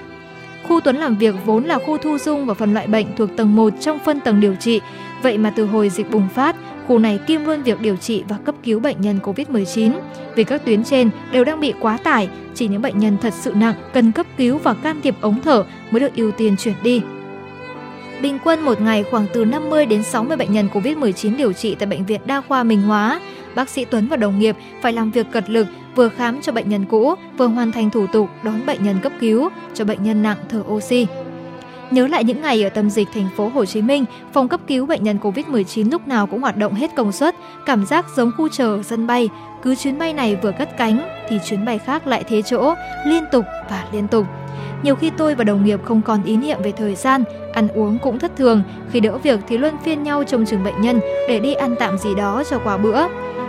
Khu 0.67 0.79
Tuấn 0.79 0.95
làm 0.95 1.15
việc 1.15 1.35
vốn 1.45 1.65
là 1.65 1.79
khu 1.79 1.97
thu 1.97 2.17
dung 2.17 2.45
và 2.45 2.53
phân 2.53 2.73
loại 2.73 2.87
bệnh 2.87 3.05
thuộc 3.17 3.29
tầng 3.37 3.55
1 3.55 3.73
trong 3.79 3.99
phân 4.05 4.19
tầng 4.19 4.39
điều 4.39 4.55
trị. 4.55 4.81
Vậy 5.23 5.37
mà 5.37 5.49
từ 5.49 5.65
hồi 5.65 5.89
dịch 5.89 6.11
bùng 6.11 6.27
phát, 6.33 6.55
khu 6.87 6.99
này 6.99 7.19
kiêm 7.27 7.45
luôn 7.45 7.63
việc 7.63 7.81
điều 7.81 7.95
trị 7.95 8.23
và 8.27 8.37
cấp 8.37 8.55
cứu 8.63 8.79
bệnh 8.79 9.01
nhân 9.01 9.19
COVID-19. 9.23 9.91
Vì 10.35 10.43
các 10.43 10.65
tuyến 10.65 10.83
trên 10.83 11.09
đều 11.31 11.43
đang 11.43 11.59
bị 11.59 11.73
quá 11.79 11.97
tải, 11.97 12.29
chỉ 12.55 12.67
những 12.67 12.81
bệnh 12.81 12.99
nhân 12.99 13.17
thật 13.21 13.33
sự 13.33 13.53
nặng 13.55 13.75
cần 13.93 14.11
cấp 14.11 14.25
cứu 14.37 14.57
và 14.57 14.73
can 14.73 15.01
thiệp 15.01 15.15
ống 15.21 15.41
thở 15.43 15.63
mới 15.91 15.99
được 15.99 16.15
ưu 16.15 16.31
tiên 16.31 16.55
chuyển 16.57 16.75
đi. 16.83 17.01
Bình 18.21 18.39
quân 18.43 18.61
một 18.61 18.81
ngày 18.81 19.03
khoảng 19.11 19.25
từ 19.33 19.45
50 19.45 19.85
đến 19.85 20.03
60 20.03 20.37
bệnh 20.37 20.53
nhân 20.53 20.67
COVID-19 20.73 21.37
điều 21.37 21.53
trị 21.53 21.75
tại 21.75 21.87
Bệnh 21.87 22.05
viện 22.05 22.21
Đa 22.25 22.41
khoa 22.41 22.63
Minh 22.63 22.81
Hóa. 22.81 23.19
Bác 23.57 23.69
sĩ 23.69 23.85
Tuấn 23.85 24.07
và 24.07 24.17
đồng 24.17 24.39
nghiệp 24.39 24.55
phải 24.81 24.93
làm 24.93 25.11
việc 25.11 25.27
cật 25.31 25.49
lực 25.49 25.67
vừa 25.95 26.09
khám 26.09 26.41
cho 26.41 26.51
bệnh 26.51 26.69
nhân 26.69 26.85
cũ, 26.85 27.15
vừa 27.37 27.47
hoàn 27.47 27.71
thành 27.71 27.89
thủ 27.89 28.07
tục 28.07 28.29
đón 28.43 28.65
bệnh 28.65 28.83
nhân 28.83 28.97
cấp 29.03 29.11
cứu 29.19 29.49
cho 29.73 29.85
bệnh 29.85 30.03
nhân 30.03 30.23
nặng 30.23 30.37
thở 30.49 30.63
oxy. 30.67 31.07
Nhớ 31.91 32.07
lại 32.07 32.23
những 32.23 32.41
ngày 32.41 32.63
ở 32.63 32.69
tâm 32.69 32.89
dịch 32.89 33.07
thành 33.13 33.27
phố 33.35 33.47
Hồ 33.47 33.65
Chí 33.65 33.81
Minh, 33.81 34.05
phòng 34.33 34.47
cấp 34.47 34.61
cứu 34.67 34.85
bệnh 34.85 35.03
nhân 35.03 35.17
COVID-19 35.21 35.91
lúc 35.91 36.07
nào 36.07 36.27
cũng 36.27 36.41
hoạt 36.41 36.57
động 36.57 36.73
hết 36.73 36.95
công 36.95 37.11
suất, 37.11 37.35
cảm 37.65 37.85
giác 37.85 38.05
giống 38.15 38.31
khu 38.37 38.49
chờ 38.49 38.79
sân 38.83 39.07
bay. 39.07 39.29
Cứ 39.63 39.75
chuyến 39.75 39.97
bay 39.97 40.13
này 40.13 40.35
vừa 40.35 40.51
cất 40.51 40.77
cánh 40.77 41.09
thì 41.29 41.39
chuyến 41.45 41.65
bay 41.65 41.77
khác 41.77 42.07
lại 42.07 42.23
thế 42.27 42.41
chỗ, 42.41 42.73
liên 43.05 43.23
tục 43.31 43.45
và 43.69 43.85
liên 43.91 44.07
tục. 44.07 44.25
Nhiều 44.83 44.95
khi 44.95 45.11
tôi 45.17 45.35
và 45.35 45.43
đồng 45.43 45.65
nghiệp 45.65 45.79
không 45.83 46.01
còn 46.01 46.23
ý 46.23 46.37
niệm 46.37 46.57
về 46.63 46.71
thời 46.71 46.95
gian, 46.95 47.23
ăn 47.53 47.67
uống 47.67 47.97
cũng 47.99 48.19
thất 48.19 48.35
thường, 48.35 48.63
khi 48.91 48.99
đỡ 48.99 49.17
việc 49.17 49.39
thì 49.47 49.57
luân 49.57 49.75
phiên 49.83 50.03
nhau 50.03 50.23
trông 50.23 50.45
chừng 50.45 50.63
bệnh 50.63 50.81
nhân 50.81 50.99
để 51.29 51.39
đi 51.39 51.53
ăn 51.53 51.75
tạm 51.79 51.97
gì 51.97 52.15
đó 52.15 52.43
cho 52.49 52.59
qua 52.63 52.77
bữa. 52.77 53.07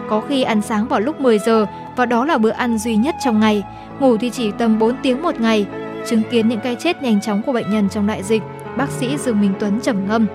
Có 0.08 0.20
khi 0.20 0.42
ăn 0.42 0.62
sáng 0.62 0.88
vào 0.88 1.00
lúc 1.00 1.20
10 1.20 1.38
giờ 1.38 1.66
và 1.96 2.06
đó 2.06 2.24
là 2.24 2.38
bữa 2.38 2.50
ăn 2.50 2.78
duy 2.78 2.96
nhất 2.96 3.14
trong 3.24 3.40
ngày. 3.40 3.62
Ngủ 4.00 4.16
thì 4.16 4.30
chỉ 4.30 4.50
tầm 4.58 4.78
4 4.78 4.96
tiếng 5.02 5.22
một 5.22 5.40
ngày. 5.40 5.66
Chứng 6.06 6.22
kiến 6.30 6.48
những 6.48 6.60
cái 6.60 6.76
chết 6.76 7.02
nhanh 7.02 7.20
chóng 7.20 7.42
của 7.42 7.52
bệnh 7.52 7.70
nhân 7.70 7.88
trong 7.88 8.06
đại 8.06 8.22
dịch, 8.22 8.42
bác 8.76 8.90
sĩ 8.90 9.16
Dương 9.16 9.40
Minh 9.40 9.52
Tuấn 9.60 9.80
trầm 9.80 10.08
ngâm. 10.08 10.26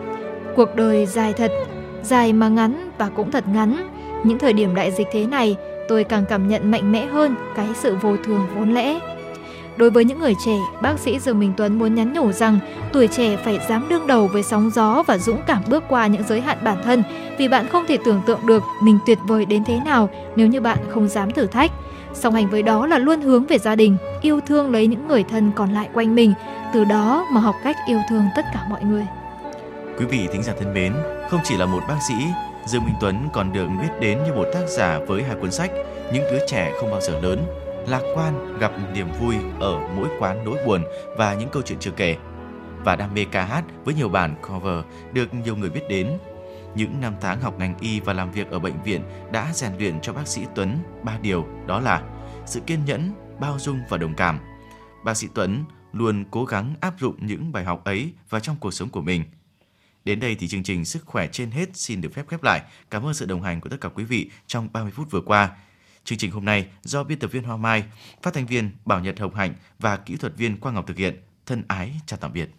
Cuộc 0.56 0.76
đời 0.76 1.06
dài 1.06 1.34
thật, 1.34 1.52
dài 2.04 2.34
mà 2.34 2.48
ngắn 2.48 2.90
và 2.98 3.10
cũng 3.10 3.32
thật 3.32 3.44
ngắn. 3.48 3.90
Những 4.24 4.40
thời 4.40 4.54
điểm 4.54 4.76
đại 4.76 4.92
dịch 4.92 5.08
thế 5.12 5.26
này, 5.26 5.56
tôi 5.88 6.04
càng 6.04 6.26
cảm 6.30 6.48
nhận 6.48 6.72
mạnh 6.72 6.92
mẽ 6.92 7.06
hơn 7.06 7.36
cái 7.56 7.68
sự 7.74 7.96
vô 8.02 8.16
thường 8.26 8.48
vốn 8.56 8.74
lẽ. 8.74 9.00
Đối 9.78 9.90
với 9.90 10.06
những 10.06 10.20
người 10.20 10.36
trẻ, 10.46 10.58
bác 10.82 11.00
sĩ 11.00 11.20
Dương 11.20 11.40
Minh 11.40 11.54
Tuấn 11.58 11.80
muốn 11.80 11.96
nhắn 11.96 12.14
nhủ 12.14 12.32
rằng 12.32 12.60
tuổi 12.94 13.08
trẻ 13.08 13.38
phải 13.44 13.60
dám 13.70 13.90
đương 13.90 14.08
đầu 14.08 14.28
với 14.28 14.44
sóng 14.44 14.72
gió 14.76 15.04
và 15.08 15.18
dũng 15.18 15.42
cảm 15.48 15.62
bước 15.68 15.84
qua 15.90 16.08
những 16.08 16.24
giới 16.28 16.42
hạn 16.42 16.58
bản 16.64 16.78
thân 16.84 17.04
vì 17.38 17.48
bạn 17.48 17.68
không 17.68 17.86
thể 17.88 17.98
tưởng 18.06 18.22
tượng 18.26 18.40
được 18.46 18.64
mình 18.84 19.00
tuyệt 19.06 19.18
vời 19.28 19.46
đến 19.46 19.64
thế 19.66 19.80
nào 19.86 20.10
nếu 20.36 20.48
như 20.48 20.62
bạn 20.62 20.78
không 20.90 21.08
dám 21.08 21.32
thử 21.32 21.48
thách. 21.48 21.72
Song 22.14 22.34
hành 22.34 22.50
với 22.50 22.64
đó 22.64 22.88
là 22.88 22.98
luôn 22.98 23.22
hướng 23.22 23.46
về 23.46 23.58
gia 23.58 23.76
đình, 23.76 23.98
yêu 24.22 24.40
thương 24.48 24.72
lấy 24.72 24.88
những 24.88 25.08
người 25.08 25.24
thân 25.24 25.52
còn 25.56 25.74
lại 25.74 25.90
quanh 25.94 26.16
mình, 26.16 26.34
từ 26.74 26.84
đó 26.84 27.28
mà 27.32 27.42
học 27.42 27.56
cách 27.64 27.76
yêu 27.88 28.00
thương 28.10 28.24
tất 28.36 28.46
cả 28.54 28.66
mọi 28.70 28.84
người. 28.84 29.06
Quý 30.00 30.06
vị 30.06 30.28
thính 30.34 30.44
giả 30.44 30.54
thân 30.60 30.74
mến, 30.74 30.94
không 31.30 31.40
chỉ 31.44 31.58
là 31.58 31.66
một 31.66 31.84
bác 31.88 31.98
sĩ, 32.08 32.14
Dương 32.66 32.86
Minh 32.86 32.96
Tuấn 33.02 33.16
còn 33.34 33.54
được 33.54 33.68
biết 33.82 33.90
đến 34.00 34.18
như 34.24 34.34
một 34.34 34.46
tác 34.54 34.68
giả 34.68 35.00
với 35.08 35.24
hai 35.24 35.36
cuốn 35.42 35.52
sách 35.52 35.72
Những 36.14 36.24
đứa 36.32 36.40
trẻ 36.48 36.72
không 36.80 36.92
bao 36.92 37.02
giờ 37.02 37.20
lớn, 37.20 37.46
Lạc 37.88 38.02
quan 38.16 38.58
gặp 38.60 38.72
niềm 38.94 39.08
vui 39.20 39.36
ở 39.60 39.90
mỗi 39.96 40.10
quán 40.20 40.46
nỗi 40.46 40.58
buồn 40.66 40.84
và 41.18 41.34
những 41.34 41.50
câu 41.50 41.62
chuyện 41.62 41.80
chưa 41.80 41.92
kể. 41.92 42.18
Và 42.86 42.96
đam 42.96 43.14
mê 43.14 43.26
ca 43.32 43.46
hát 43.46 43.64
với 43.86 43.94
nhiều 43.94 44.10
bản 44.10 44.36
cover 44.48 44.86
được 45.14 45.34
nhiều 45.34 45.56
người 45.56 45.70
biết 45.70 45.84
đến. 45.90 46.18
Những 46.76 47.02
năm 47.02 47.16
tháng 47.22 47.42
học 47.42 47.60
ngành 47.60 47.80
y 47.80 48.00
và 48.00 48.14
làm 48.14 48.32
việc 48.32 48.52
ở 48.52 48.60
bệnh 48.60 48.84
viện 48.84 49.02
đã 49.32 49.52
rèn 49.54 49.72
luyện 49.78 50.02
cho 50.02 50.14
bác 50.14 50.28
sĩ 50.28 50.42
Tuấn 50.56 50.78
ba 51.04 51.18
điều 51.22 51.48
đó 51.68 51.80
là 51.80 52.04
sự 52.46 52.60
kiên 52.60 52.86
nhẫn, 52.86 53.12
bao 53.40 53.60
dung 53.60 53.80
và 53.90 53.98
đồng 53.98 54.16
cảm. 54.16 54.40
Bác 55.06 55.14
sĩ 55.14 55.28
Tuấn 55.34 55.64
luôn 55.94 56.26
cố 56.32 56.46
gắng 56.46 56.76
áp 56.82 56.94
dụng 57.00 57.16
những 57.20 57.52
bài 57.52 57.64
học 57.64 57.84
ấy 57.84 58.14
vào 58.30 58.42
trong 58.42 58.56
cuộc 58.60 58.72
sống 58.72 58.90
của 58.90 59.02
mình– 59.02 59.24
Đến 60.06 60.20
đây 60.20 60.36
thì 60.36 60.48
chương 60.48 60.64
trình 60.64 60.86
Sức 60.86 61.06
khỏe 61.06 61.28
trên 61.28 61.52
hết 61.52 61.70
xin 61.74 62.02
được 62.02 62.14
phép 62.14 62.28
khép 62.28 62.44
lại. 62.44 62.62
Cảm 62.92 63.06
ơn 63.06 63.14
sự 63.14 63.26
đồng 63.26 63.44
hành 63.44 63.62
của 63.62 63.70
tất 63.70 63.78
cả 63.82 63.90
quý 63.90 64.04
vị 64.04 64.30
trong 64.48 64.70
30 64.74 64.92
phút 64.92 65.12
vừa 65.12 65.22
qua. 65.22 65.52
Chương 66.04 66.18
trình 66.18 66.32
hôm 66.32 66.46
nay 66.46 66.68
do 66.84 67.04
biên 67.04 67.20
tập 67.20 67.28
viên 67.28 67.44
Hoa 67.44 67.58
Mai, 67.58 67.84
phát 68.22 68.34
thanh 68.34 68.46
viên 68.46 68.72
Bảo 68.86 69.00
Nhật 69.00 69.20
Hồng 69.20 69.36
Hạnh 69.36 69.54
và 69.80 69.98
kỹ 69.98 70.16
thuật 70.16 70.38
viên 70.38 70.58
Quang 70.58 70.76
Ngọc 70.76 70.88
thực 70.88 70.98
hiện. 70.98 71.16
Thân 71.46 71.64
ái 71.68 71.94
chào 72.06 72.18
tạm 72.22 72.34
biệt. 72.34 72.50